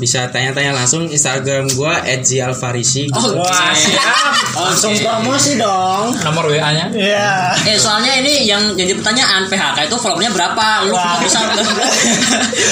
Bisa 0.00 0.24
tanya-tanya 0.32 0.72
langsung 0.72 1.04
Instagram 1.04 1.68
gua 1.76 2.00
@zialfarisi. 2.24 3.12
Oh, 3.12 3.36
Wah, 3.36 3.76
siap. 3.76 4.32
Langsung 4.56 4.96
promosi 4.96 5.60
dong. 5.60 6.16
nomor 6.24 6.48
WA 6.48 6.72
nya 6.72 6.86
Iya. 6.90 7.52
eh 7.66 7.76
soalnya 7.76 8.16
ini 8.18 8.48
yang 8.48 8.72
jadi 8.74 8.96
pertanyaan 8.96 9.44
PHK 9.46 9.86
itu 9.86 9.96
followernya 9.98 10.32
berapa 10.32 10.88
lu 10.88 10.94
kok 10.94 11.18
bisa 11.22 11.38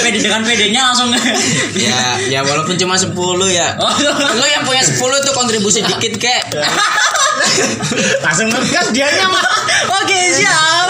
pede 0.03 0.19
dengan 0.19 0.41
PD-nya 0.43 0.91
langsung 0.91 1.11
ya, 1.75 2.17
ya 2.27 2.41
walaupun 2.43 2.75
cuma 2.75 2.95
10 2.97 3.13
ya. 3.51 3.77
Oh. 3.79 3.93
Lo 4.35 4.47
yang 4.47 4.65
punya 4.65 4.81
10 4.81 4.97
tuh 4.99 5.35
kontribusi 5.35 5.85
dikit 5.85 6.17
kek. 6.17 6.43
Langsung 8.25 8.49
kan 8.51 8.87
dianya 8.95 9.27
mah. 9.31 9.45
oke 10.03 10.19
siap 10.35 10.89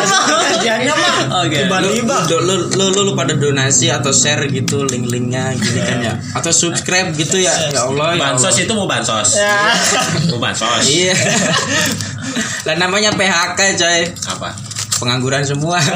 Dianya 0.59 0.95
mah. 0.95 1.45
Oke. 1.47 1.65
Tiba-tiba 1.65 2.17
lu, 2.29 2.39
lu, 2.45 2.55
lu, 2.75 2.87
lu, 2.93 3.01
lu 3.09 3.13
pada 3.15 3.35
donasi 3.37 3.89
atau 3.93 4.11
share 4.11 4.49
gitu 4.51 4.85
link-linknya 4.85 5.55
gini 5.57 5.81
kan 5.85 5.99
ya. 6.03 6.15
Atau 6.35 6.51
subscribe 6.51 7.15
gitu 7.15 7.39
ya. 7.39 7.53
Ya 7.71 7.87
Allah 7.87 8.17
ya. 8.17 8.21
Bansos 8.21 8.55
Allah. 8.55 8.65
itu 8.65 8.73
mau 8.75 8.87
bansos. 8.91 9.29
Mau 10.29 10.39
bansos. 10.43 10.85
Iya. 10.89 11.15
Lah 12.67 12.77
namanya 12.77 13.15
PHK 13.15 13.61
coy. 13.79 14.01
Apa? 14.29 14.49
Pengangguran 14.99 15.47
semua. 15.47 15.79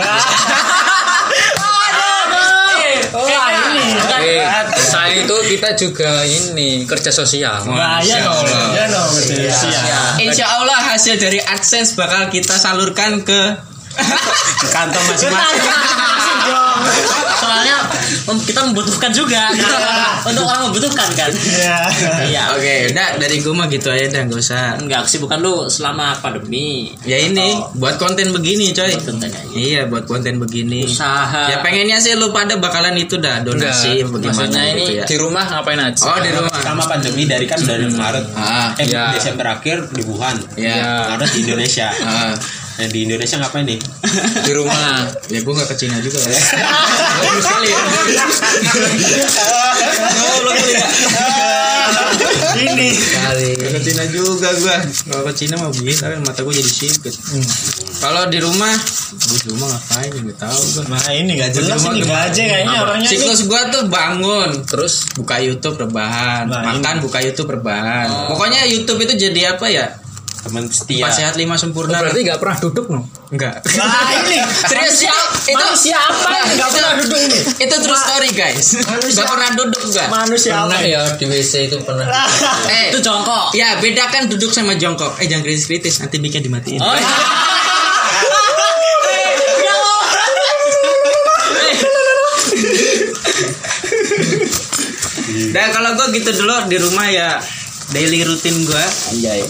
Wah 3.12 3.48
ini. 3.52 3.86
Eh, 4.24 4.40
saya 4.80 5.12
itu 5.20 5.36
kita 5.52 5.76
juga 5.76 6.24
ini 6.24 6.88
kerja 6.88 7.12
sosial. 7.12 7.60
Iya 7.68 8.16
dong. 8.24 8.44
Iya 8.48 8.84
dong. 8.88 9.10
Siap. 9.12 10.16
Insya 10.24 10.46
Allah 10.48 10.78
hasil 10.92 11.20
dari 11.20 11.38
AdSense 11.38 11.92
bakal 11.94 12.32
kita 12.32 12.56
salurkan 12.56 13.20
ke 13.20 13.40
ke 13.92 14.66
kantong 14.72 15.04
masing-masing 15.04 15.72
soalnya 17.43 17.76
kita 18.40 18.61
membutuhkan 18.64 19.11
juga 19.11 19.51
untuk 20.22 20.45
orang 20.45 20.70
membutuhkan 20.70 21.09
kan 21.12 21.30
iya 22.22 22.43
Oke, 22.53 22.90
udah 22.90 23.16
dari 23.16 23.36
gue 23.38 23.51
mah 23.51 23.66
gitu 23.66 23.88
aja 23.88 24.07
dah, 24.09 24.22
gak 24.24 24.38
usah. 24.38 24.76
enggak 24.76 25.03
kesibukan 25.03 25.38
lu 25.38 25.66
selama 25.66 26.14
pandemi 26.16 26.93
Ya 27.03 27.18
ini 27.18 27.55
buat 27.74 27.97
konten 27.97 28.30
begini, 28.30 28.70
coy. 28.70 28.93
Buat 28.93 29.05
konten 29.09 29.28
aja. 29.28 29.40
Iya, 29.53 29.82
buat 29.86 30.05
konten 30.05 30.36
begini. 30.38 30.84
usaha 30.84 31.49
Ya 31.49 31.59
pengennya 31.59 31.99
sih 31.99 32.14
lu 32.14 32.30
pada 32.30 32.55
bakalan 32.57 32.95
itu 32.95 33.16
dah 33.16 33.40
donasi 33.40 34.05
Enggak, 34.05 34.12
bagaimana 34.12 34.36
maksudnya 34.38 34.62
gitu 34.62 34.76
ini 34.84 34.84
ya. 34.95 35.05
Di 35.05 35.16
rumah 35.16 35.45
ngapain 35.49 35.80
aja? 35.80 36.03
Oh, 36.05 36.18
di 36.18 36.30
rumah. 36.30 36.51
sama 36.55 36.84
pandemi 36.86 37.24
dari 37.24 37.45
kan 37.45 37.59
dari 37.59 37.86
Maret 37.88 38.26
Ah, 38.32 38.70
eh 38.76 38.86
ya. 38.86 39.11
Desember 39.12 39.47
akhir 39.51 39.90
di 39.90 40.03
Wuhan 40.05 40.36
ya. 40.55 41.11
Maret 41.11 41.30
di 41.32 41.38
Indonesia 41.43 41.88
Ah, 41.99 42.32
nah, 42.83 42.91
di 42.91 42.99
Indonesia 43.07 43.37
ngapain 43.39 43.62
nih 43.62 43.78
Di 44.43 44.53
rumah. 44.53 45.07
ya 45.30 45.39
gue 45.39 45.53
gak 45.55 45.68
ke 45.70 45.76
Cina 45.78 45.97
juga 45.99 46.18
ya. 46.18 46.35
bagus 47.22 47.45
sekali 47.47 47.70
Ini. 52.53 52.89
Kali. 52.95 53.49
Ke 53.59 53.80
Cina 53.80 54.05
juga 54.07 54.49
gua. 54.61 54.76
Kalau 54.85 55.22
ke 55.26 55.33
Cina 55.35 55.55
mah 55.59 55.72
bisa 55.72 56.07
kan 56.07 56.20
mata 56.22 56.45
gua 56.45 56.55
jadi 56.55 56.68
sipit. 56.68 57.14
Kalau 57.99 58.28
di 58.28 58.39
rumah, 58.39 58.70
Gua 59.12 59.39
di 59.41 59.49
rumah 59.51 59.66
ngapain 59.72 60.11
enggak 60.12 60.39
tahu 60.39 60.61
gua. 60.76 60.83
Nah 60.93 61.11
ini 61.11 61.30
gak 61.41 61.51
jelas 61.57 61.80
ini 61.83 62.03
gaje 62.05 62.43
kayaknya 62.45 62.76
orangnya 62.85 63.09
siklus 63.09 63.41
gua 63.49 63.66
tuh 63.72 63.89
bangun, 63.89 64.62
terus 64.68 65.09
buka 65.16 65.41
YouTube 65.41 65.80
rebahan, 65.80 66.47
Nah, 66.47 66.62
makan 66.76 67.01
buka 67.03 67.18
YouTube 67.24 67.51
rebahan. 67.51 68.30
Pokoknya 68.30 68.68
YouTube 68.68 69.01
itu 69.03 69.14
jadi 69.28 69.57
apa 69.57 69.66
ya? 69.72 69.87
Teman 70.43 70.66
setia 70.66 71.07
sehat 71.07 71.38
lima 71.38 71.55
sempurna. 71.55 72.03
Berarti 72.03 72.20
enggak 72.20 72.40
pernah 72.43 72.57
duduk 72.59 72.86
no? 72.90 73.07
enggak. 73.30 73.62
Nah 73.78 74.11
ini 74.26 74.43
Serius 74.43 74.99
ya? 75.01 75.14
Itu 75.43 75.55
manusia 75.55 75.97
apa 75.97 76.28
yang 76.28 76.47
gak 76.59 76.70
pernah 76.70 76.93
duduk 76.99 77.18
ini? 77.20 77.38
itu 77.62 77.74
true 77.78 77.97
story 77.97 78.30
guys. 78.34 78.66
Manusia- 78.82 79.22
Gak 79.22 79.28
pernah 79.30 79.49
duduk 79.55 79.82
gak? 79.88 80.07
Manusia 80.11 80.53
apa? 80.59 80.74
Pernah 80.74 80.80
ya 80.82 81.03
di 81.14 81.24
WC 81.26 81.53
itu 81.70 81.76
pernah. 81.82 82.07
eh, 82.74 82.90
itu 82.90 82.99
jongkok 83.01 83.55
ya 83.55 83.78
bedakan 83.78 84.26
duduk 84.26 84.51
sama 84.51 84.74
jongkok. 84.74 85.14
Eh 85.22 85.26
jangan 85.26 85.43
kritis-kritis, 85.43 86.03
nanti 86.03 86.18
bikin 86.18 86.43
dimatiin. 86.43 86.82
oh 86.82 86.95
iya. 86.95 87.07
Dan 95.53 95.66
kalau 95.72 95.97
gue 95.97 96.07
gitu 96.16 96.45
dulu 96.45 96.68
di 96.68 96.76
rumah 96.76 97.09
ya 97.09 97.40
daily 97.93 98.20
rutin 98.24 98.57
gue. 98.64 98.84
Anjay. 99.12 99.40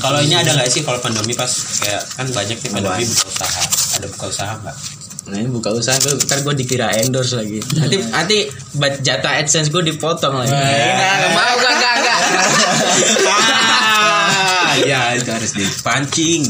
Kalau 0.00 0.18
ini 0.24 0.34
ada 0.34 0.50
nggak 0.56 0.68
sih 0.68 0.82
kalau 0.82 0.98
pandemi 0.98 1.36
pas 1.36 1.48
kayak 1.80 2.02
kan 2.16 2.26
banyak 2.32 2.56
nih 2.58 2.70
pandemi 2.72 3.04
buka 3.04 3.26
usaha. 3.28 3.62
Ada 4.00 4.06
buka 4.08 4.26
usaha 4.28 4.52
nggak? 4.58 4.76
Nah 5.22 5.36
ini 5.38 5.48
buka 5.54 5.70
usaha 5.70 5.94
gue, 6.02 6.18
ntar 6.26 6.42
gue 6.42 6.54
dikira 6.58 6.90
endorse 6.98 7.38
lagi. 7.38 7.62
Nanti 7.78 7.96
nanti 8.10 8.38
jatah 9.06 9.38
adsense 9.38 9.70
gue 9.70 9.82
dipotong 9.94 10.34
lagi. 10.34 10.50
Enggak, 10.50 11.30
mau 11.30 11.54
gak 11.62 11.74
gak 11.78 11.94
gak. 12.02 12.18
Ah, 14.72 14.74
ya 14.82 15.14
itu 15.14 15.30
harus 15.30 15.52
dipancing. 15.54 16.42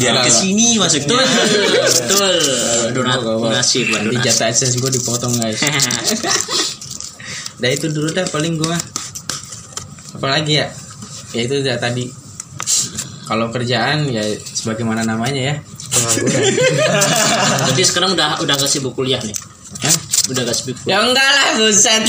Biar 0.00 0.24
ke 0.24 0.30
sini 0.32 0.80
masuknya. 0.80 1.20
betul 1.20 2.34
donat 2.96 3.20
donasi 3.20 3.92
buat 3.92 4.08
donasi 4.08 4.24
jatah 4.24 4.48
adsense 4.48 4.80
gue 4.80 4.90
dipotong 4.96 5.36
guys. 5.36 5.60
Nah 7.56 7.72
itu 7.72 7.88
dulu 7.88 8.12
dah 8.12 8.28
paling 8.28 8.60
gue. 8.60 8.76
Apalagi 10.16 10.64
ya? 10.64 10.66
Ya 11.36 11.40
itu 11.44 11.60
udah 11.60 11.76
tadi. 11.76 12.08
Kalau 13.26 13.50
kerjaan 13.50 14.06
ya 14.08 14.22
sebagaimana 14.40 15.02
namanya 15.02 15.52
ya 15.52 15.54
pengangguran. 15.90 16.42
jadi 17.72 17.82
sekarang 17.82 18.14
udah 18.14 18.38
udah 18.42 18.54
gak 18.54 18.70
sibuk 18.70 18.94
kuliah 18.94 19.18
nih 19.18 19.34
Hah? 19.82 19.94
udah 20.30 20.42
gak 20.46 20.54
sibuk 20.54 20.78
Ya 20.86 21.02
enggak 21.02 21.26
lah 21.26 21.58
buset 21.58 22.06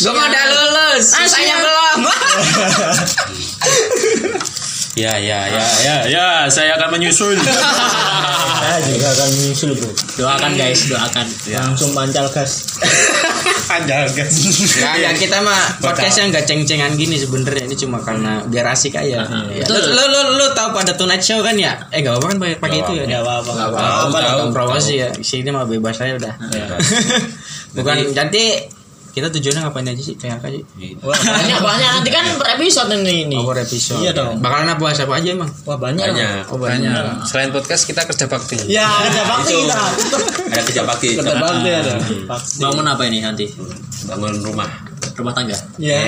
Gue 0.00 0.12
udah 0.12 0.44
lulus 0.52 1.04
Saya 1.12 1.56
belum 1.56 2.00
Ya 4.96 5.12
ya 5.20 5.46
ya 5.46 5.66
ya 5.84 5.96
ya 6.08 6.26
saya 6.48 6.78
akan 6.80 6.96
menyusul. 6.96 7.36
Saya 7.38 8.78
juga 8.88 9.06
akan 9.14 9.28
menyusul 9.36 9.70
bro. 9.76 9.90
doakan 10.18 10.52
guys 10.58 10.80
doakan 10.90 11.26
Langsung 11.52 11.90
pancal 11.94 12.26
gas. 12.32 12.66
Panjang 13.70 14.08
guys. 14.16 14.32
Enggak, 14.32 14.92
enggak 14.96 15.14
kita 15.20 15.38
mah 15.44 15.60
podcastnya 15.84 16.24
enggak 16.32 16.44
ceng-cengan 16.48 16.96
gini 16.96 17.20
sebenarnya 17.20 17.68
ini 17.68 17.76
cuma 17.76 18.00
karena 18.00 18.40
biar 18.48 18.72
asik 18.72 18.96
aja. 18.96 19.28
Ya. 19.52 19.64
Lu, 19.68 19.78
lu, 19.78 20.04
lu, 20.08 20.20
lu 20.40 20.46
tahu 20.56 20.72
pada 20.72 20.96
Tonight 20.96 21.20
Show 21.20 21.44
kan 21.44 21.54
ya? 21.54 21.76
Eh 21.92 22.00
enggak 22.00 22.16
apa-apa 22.16 22.26
kan 22.32 22.36
pakai 22.40 22.56
pakai 22.58 22.78
itu 22.80 22.92
ya? 22.96 23.04
Gak 23.04 23.22
apa-apa. 23.22 23.50
Enggak 23.52 23.68
apa-apa. 23.70 24.18
Tahu 24.18 24.48
promosi 24.56 24.94
ya. 25.04 25.08
Sini 25.20 25.52
mah 25.52 25.68
bebas 25.68 26.00
aja 26.00 26.16
udah. 26.16 26.34
Bukan 27.76 27.96
nanti 28.16 28.64
kita 29.18 29.28
tujuannya 29.28 29.60
ngapain 29.66 29.86
aja 29.86 30.02
sih 30.02 30.14
PHK 30.14 30.44
sih? 30.48 30.62
Wah, 31.02 31.14
banyak 31.14 31.58
banyak 31.58 31.90
nanti 31.98 32.10
kan 32.10 32.24
per 32.38 32.48
episode 32.54 32.88
ini 32.94 33.26
ini. 33.26 33.36
Over 33.36 33.60
episode. 33.60 34.00
Iya 34.00 34.14
dong. 34.14 34.38
Bakalan 34.38 34.70
apa 34.70 34.82
apa 34.88 35.14
aja 35.18 35.28
emang? 35.34 35.50
Wah 35.66 35.78
banyak. 35.78 36.06
Banyak. 36.06 36.42
Oh 36.50 36.58
banyak. 36.58 36.88
Banyak. 36.88 37.26
Selain 37.26 37.50
podcast 37.50 37.82
kita 37.84 38.06
kerja 38.06 38.24
bakti. 38.26 38.56
Ya 38.66 38.86
ada 38.86 39.22
bakti 39.26 39.54
kita. 39.54 39.82
Ada 40.54 40.62
kerja 40.62 40.82
bakti. 40.86 41.08
Ada 41.18 41.34
bakti 41.36 41.68
ada. 41.68 41.92
Bakti. 42.26 42.52
bangun 42.62 42.86
apa 42.86 43.02
ini 43.06 43.18
nanti 43.20 43.44
Bangun 44.06 44.40
rumah. 44.40 44.70
rumah 45.18 45.34
tangga 45.34 45.58
Ya, 45.82 45.98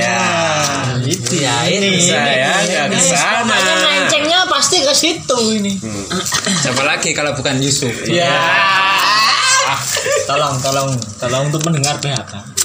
itu 1.03 1.43
ya 1.43 1.67
ini. 1.67 1.99
Saya 1.99 2.63
nggak 2.63 2.95
ke 2.95 2.99
sana. 3.11 3.43
Melencengnya 3.59 4.47
pasti 4.47 4.87
ke 4.87 4.95
situ 4.95 5.39
ini. 5.59 5.75
Siapa 6.63 6.83
lagi 6.87 7.11
kalau 7.11 7.35
bukan 7.35 7.59
Yusuf? 7.59 7.91
Ya. 8.07 8.31
Tolong, 10.31 10.63
tolong, 10.63 10.91
tolong 11.19 11.43
untuk 11.51 11.63
mendengar 11.67 11.99
PHK. 11.99 12.60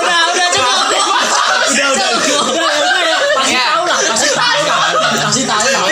Udah 0.00 0.18
udah 0.30 0.46
cukup 0.54 0.76
Udah, 1.70 1.86
udah, 1.94 2.08
udah, 2.10 2.76
udah, 2.82 3.02
ya. 3.06 3.16
Pasti 3.30 3.54
tahu 3.54 3.82
lah, 3.86 3.98
pasti 4.02 4.28
tahu 4.34 4.62
lah, 4.66 4.78
pasti 5.14 5.42
tahu 5.46 5.66
lah. 5.70 5.82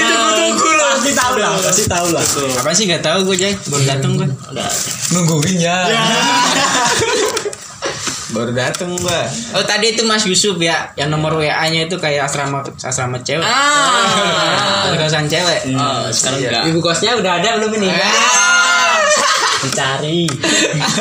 Pasti 0.91 1.13
tahu 1.15 1.35
lah, 1.39 1.51
pasti 1.63 1.85
tahu 1.87 2.07
lah. 2.11 2.25
Apa 2.63 2.71
sih 2.75 2.85
nggak 2.91 3.03
tahu 3.03 3.19
gue 3.31 3.37
Jay? 3.39 3.53
Baru 3.71 3.83
datang 3.87 4.13
gue. 4.19 4.27
Nungguin 5.15 5.57
ya. 5.59 5.77
Baru 8.29 8.53
datang 8.53 8.93
gua. 9.01 9.25
Oh 9.57 9.65
tadi 9.65 9.97
itu 9.97 10.05
Mas 10.05 10.21
Yusuf 10.29 10.61
ya, 10.61 10.93
yang 11.01 11.09
nomor 11.09 11.41
WA-nya 11.41 11.89
itu 11.89 11.97
kayak 11.97 12.29
asrama 12.29 12.61
asrama 12.85 13.17
cewek. 13.25 13.41
ah 13.41 14.93
Kosan 14.93 15.25
cewek. 15.25 15.73
Oh, 15.73 16.13
sekarang 16.13 16.39
enggak 16.45 16.63
Ibu 16.69 16.79
kosnya 16.85 17.17
udah 17.17 17.41
ada 17.41 17.57
belum 17.57 17.81
ini? 17.81 17.89
Dicari. 19.59 20.23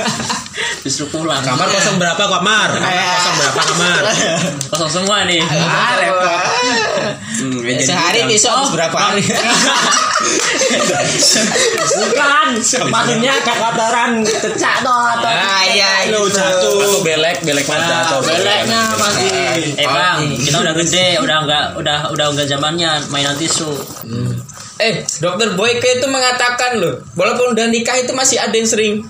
justru 0.83 1.05
pulang 1.11 1.43
Kamar 1.43 1.67
kosong 1.69 2.01
berapa 2.01 2.23
kamar? 2.25 2.69
Kamar 2.81 3.05
kosong 3.13 3.35
berapa 3.37 3.61
kamar? 3.61 4.01
kosong 4.73 4.91
semua 4.91 5.17
nih 5.29 5.43
Ah, 5.45 5.93
repot. 5.99 6.41
Hmm, 7.37 7.59
Ya, 7.59 7.71
jadi 7.71 7.83
Sehari 7.85 8.19
gudang. 8.19 8.29
besok 8.31 8.51
habis 8.51 8.71
berapa 8.71 8.97
hari? 8.97 9.23
Bukan, 11.89 12.47
maksudnya 12.87 13.31
ada 13.35 13.53
kotoran 13.53 14.11
kecak 14.21 14.75
toh 14.81 15.03
atau 15.13 15.29
Ah 15.29 15.63
iya 15.65 15.91
Lu 16.07 16.23
itu. 16.23 16.33
jatuh. 16.33 16.73
Atau 16.73 16.99
belek, 17.01 17.37
belek 17.41 17.65
mas 17.65 17.79
jatuh. 17.79 18.19
Beleknya 18.21 18.81
pasti. 18.91 19.29
eh 19.75 19.87
bang 19.87 20.17
kita 20.35 20.57
udah 20.59 20.73
gede 20.75 21.07
udah 21.19 21.37
enggak 21.39 21.63
udah 21.75 21.97
udah 22.09 22.25
enggak 22.27 22.47
zamannya 22.47 22.91
mainan 23.07 23.35
tisu 23.35 23.69
Eh, 24.77 25.01
dokter 25.17 25.53
Boyke 25.53 25.89
itu 25.91 26.05
mengatakan 26.05 26.77
loh, 26.77 27.01
walaupun 27.13 27.57
udah 27.57 27.65
nikah 27.65 27.97
itu 27.97 28.13
masih 28.13 28.37
ada 28.37 28.53
yang 28.53 28.63
sering. 28.63 29.01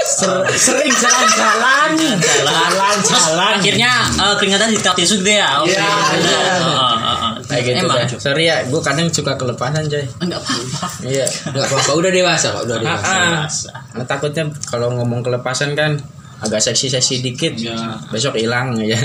Ser- 0.00 0.46
sering 0.52 0.92
jalan-jalan. 0.92 1.90
Jalan-jalan. 2.18 3.56
akhirnya 3.58 3.92
eh, 4.14 4.34
keringatan 4.36 4.68
di 4.70 4.78
tisu 4.78 5.14
gede 5.20 5.34
ya 5.38 5.60
oke 5.60 5.70
Iya, 5.70 5.84
benar. 5.84 6.20
iya. 6.20 6.54
Oh, 6.60 6.70
oh, 6.70 7.16
oh. 7.26 7.32
Kayak 7.44 7.62
gitu 7.64 7.84
emang 7.84 7.96
dah. 7.98 8.08
Sorry 8.16 8.44
ya, 8.46 8.56
gue 8.64 8.80
kadang 8.80 9.08
suka 9.08 9.32
kelepasan 9.34 9.84
coy. 9.86 10.04
enggak 10.20 10.38
apa-apa 10.38 10.86
Iya. 11.02 11.26
Enggak 11.50 11.66
apa-apa, 11.66 11.90
udah 11.96 12.10
dewasa 12.10 12.46
kok, 12.52 12.62
udah 12.64 12.78
dewasa. 12.78 13.10
Ah, 13.10 13.44
ah. 13.96 14.04
takutnya 14.04 14.44
kalau 14.66 14.94
ngomong 14.94 15.20
kelepasan 15.20 15.74
kan 15.74 15.98
agak 16.40 16.60
seksi-seksi 16.62 17.20
dikit. 17.20 17.52
Besok 18.08 18.32
hilang 18.36 18.72
ya. 18.80 18.96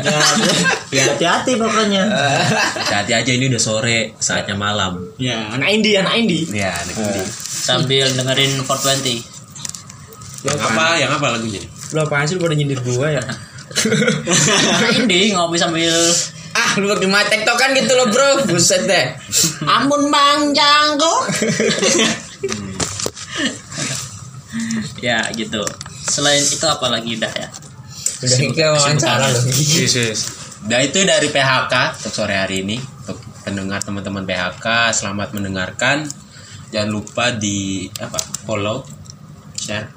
Ya 0.87 1.03
hati-hati 1.11 1.59
pokoknya. 1.59 2.07
Hati-hati 2.79 3.11
aja 3.11 3.31
ini 3.33 3.51
udah 3.51 3.59
sore, 3.59 4.15
saatnya 4.15 4.55
malam. 4.55 5.03
Ya, 5.19 5.51
anak 5.51 5.67
indie, 5.67 5.99
anak 5.99 6.15
indie. 6.15 6.47
Ya, 6.47 6.71
anak 6.71 6.95
ini. 6.95 7.23
sambil 7.65 8.07
dengerin 8.07 8.63
420 8.63 9.34
Yang 10.45 10.61
apa? 10.61 10.85
Yang 11.01 11.11
apa 11.17 11.27
lagunya? 11.33 11.61
Lu 11.91 11.99
apaan 12.05 12.25
sih 12.29 12.37
lu 12.37 12.41
pada 12.45 12.55
nyindir 12.55 12.79
gua 12.85 13.09
ya? 13.09 13.23
Ini 15.09 15.33
ngopi 15.33 15.57
sambil 15.57 15.91
ah, 16.55 16.71
lu 16.77 16.85
bagaimana 16.87 17.25
tektokan 17.25 17.73
gitu 17.73 17.91
loh, 17.97 18.07
Bro. 18.13 18.45
Buset 18.47 18.85
deh. 18.85 19.05
Ampun 19.65 20.07
Bang 20.13 20.53
Jangko. 20.53 21.13
ya 25.03 25.19
gitu 25.35 25.59
selain 26.07 26.41
itu 26.41 26.65
apa 26.65 26.87
lagi 26.87 27.19
dah 27.19 27.33
ya 27.33 27.49
Udah 28.15 28.39
ke 28.55 28.65
wawancara 28.71 29.27
loh. 29.27 29.43
Nah 30.65 30.79
itu 30.81 30.99
dari 31.03 31.27
PHK 31.29 31.73
untuk 31.99 32.13
sore 32.15 32.39
hari 32.39 32.63
ini 32.63 32.79
untuk 32.79 33.19
pendengar 33.43 33.83
teman-teman 33.83 34.23
PHK 34.23 34.95
selamat 34.95 35.35
mendengarkan 35.35 36.07
jangan 36.71 36.89
lupa 36.89 37.35
di 37.35 37.91
apa 37.99 38.17
follow 38.47 38.87
share 39.59 39.91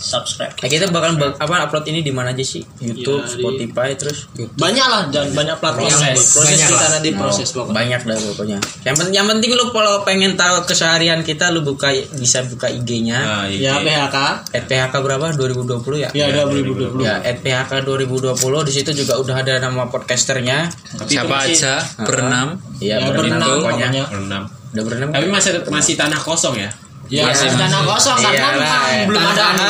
subscribe 0.00 0.56
Nah, 0.56 0.66
kita 0.66 0.88
bakal 0.88 1.14
bak- 1.14 1.36
apa 1.36 1.54
upload 1.62 1.84
ini 1.86 2.00
di 2.00 2.08
mana 2.08 2.30
aja 2.30 2.40
sih? 2.40 2.64
YouTube, 2.78 3.20
Ya, 3.20 3.28
di- 3.28 3.32
Spotify, 3.36 3.88
terus 3.94 4.24
Banyak 4.32 4.86
lah 4.86 5.02
dan 5.06 5.28
banyak 5.30 5.56
platform. 5.56 5.84
Proses. 5.86 6.16
Proses 6.30 6.48
Banyak 6.48 6.66
kita 6.66 6.76
lah. 6.78 6.90
nanti 6.90 7.08
proses 7.12 7.48
pokoknya. 7.50 7.76
banyak 7.76 8.00
dah 8.02 8.16
pokoknya. 8.26 8.58
Yang 8.82 8.94
penting 8.96 9.14
yang 9.14 9.26
penting 9.28 9.50
lu 9.52 9.64
kalau 9.68 9.94
pengen 10.00 10.32
tahu 10.34 10.56
keseharian 10.64 11.20
kita 11.20 11.48
lu 11.48 11.60
buka 11.60 11.88
bisa 12.14 12.40
buka 12.44 12.66
IG-nya. 12.66 13.18
nah, 13.20 13.44
Ya 13.44 13.76
IG. 13.76 13.84
PHK. 13.84 14.16
@phk 14.64 14.94
berapa? 14.96 15.26
2020 15.30 15.96
ya? 15.98 16.08
Ya 16.10 16.24
ada 16.26 16.46
2020. 16.46 17.02
Ya, 17.02 17.20
@phk 17.20 17.72
2020 17.82 18.32
di 18.62 18.72
situ 18.72 18.90
juga 18.94 19.14
udah 19.16 19.36
ada 19.36 19.58
nama 19.58 19.84
podcasternya. 19.86 20.72
Tapi 20.96 21.04
itu 21.06 21.12
Siapa 21.14 21.28
masih- 21.30 21.54
aja 21.54 21.72
berenam. 22.00 22.48
Iya, 22.78 22.96
Ya, 22.96 23.06
berenam 23.06 23.20
berenam 23.36 23.48
pokoknya. 23.58 23.86
pokoknya. 23.86 24.04
berenam 24.08 24.42
Udah 24.70 24.82
berenam. 24.82 25.08
tapi 25.10 25.26
masih 25.28 25.50
masih 25.66 25.94
tanah 25.94 26.16
kosong 26.16 26.56
ya 26.56 26.70
Ya, 27.10 27.26
Iya, 27.26 27.50
tanah 27.50 27.82
kosong 27.84 28.14
karena 28.16 28.38
Iyalah, 28.38 28.54
memang 28.54 28.82
ya. 28.86 29.02
belum 29.02 29.22
ada 29.24 29.42
Tanah 29.50 29.66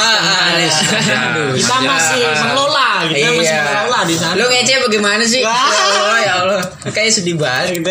Anis. 0.52 0.76
Aduh. 0.76 1.56
Kita 1.56 1.76
masih 1.80 2.20
mengelola, 2.36 2.88
kita 3.08 3.28
masih 3.32 3.48
Iya. 3.48 3.64
mengelola 3.64 4.00
di 4.04 4.14
sana. 4.14 4.34
Lu 4.36 4.44
ngece 4.46 4.74
bagaimana 4.78 5.24
sih? 5.24 5.40
Ya. 5.40 5.48
Allah, 5.48 6.18
ya 6.20 6.32
Allah. 6.38 6.60
Kayak 6.86 7.10
sedih 7.10 7.40
banget 7.40 7.80
gitu. 7.80 7.88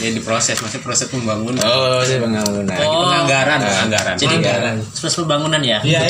ya 0.00 0.08
diproses 0.16 0.56
masih 0.58 0.80
proses 0.80 1.06
pembangunan 1.08 1.60
Oh, 1.60 2.00
sih 2.00 2.16
bangunan. 2.16 2.64
Oh. 2.74 3.04
penganggaran 3.04 3.58
penganggaran 3.58 4.14
jadi 4.16 4.34
Anggaran. 4.36 4.74
proses 4.90 5.14
pembangunan 5.14 5.60
ya 5.60 5.78
Iya, 5.80 6.08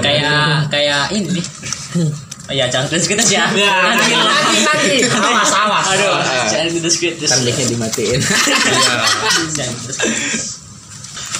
kayak 0.00 0.68
kayak 0.68 1.02
ini 1.10 1.40
iya 2.52 2.68
jangan 2.68 2.92
sih. 2.92 3.08
Ya 3.32 3.48
Ya, 3.56 3.72
nanti 3.96 4.12
nanti 4.12 4.58
nanti. 4.60 4.94
Awas 5.08 5.52
awas. 5.52 5.84
aduh 5.96 6.20
jangan 6.50 6.76
terus 6.76 6.96
kita 7.00 7.24
Kan 7.24 7.40
mic-nya 7.40 7.66
dimatiin. 7.72 8.20
terus 9.80 9.98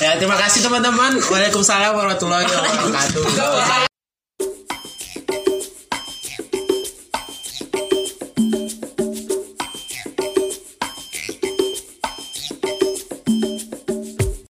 ya 0.01 0.17
terima 0.17 0.37
kasih 0.41 0.65
teman-teman. 0.65 1.21
Waalaikumsalam 1.21 1.93
warahmatullahi 1.93 2.45
wabarakatuh 2.49 3.93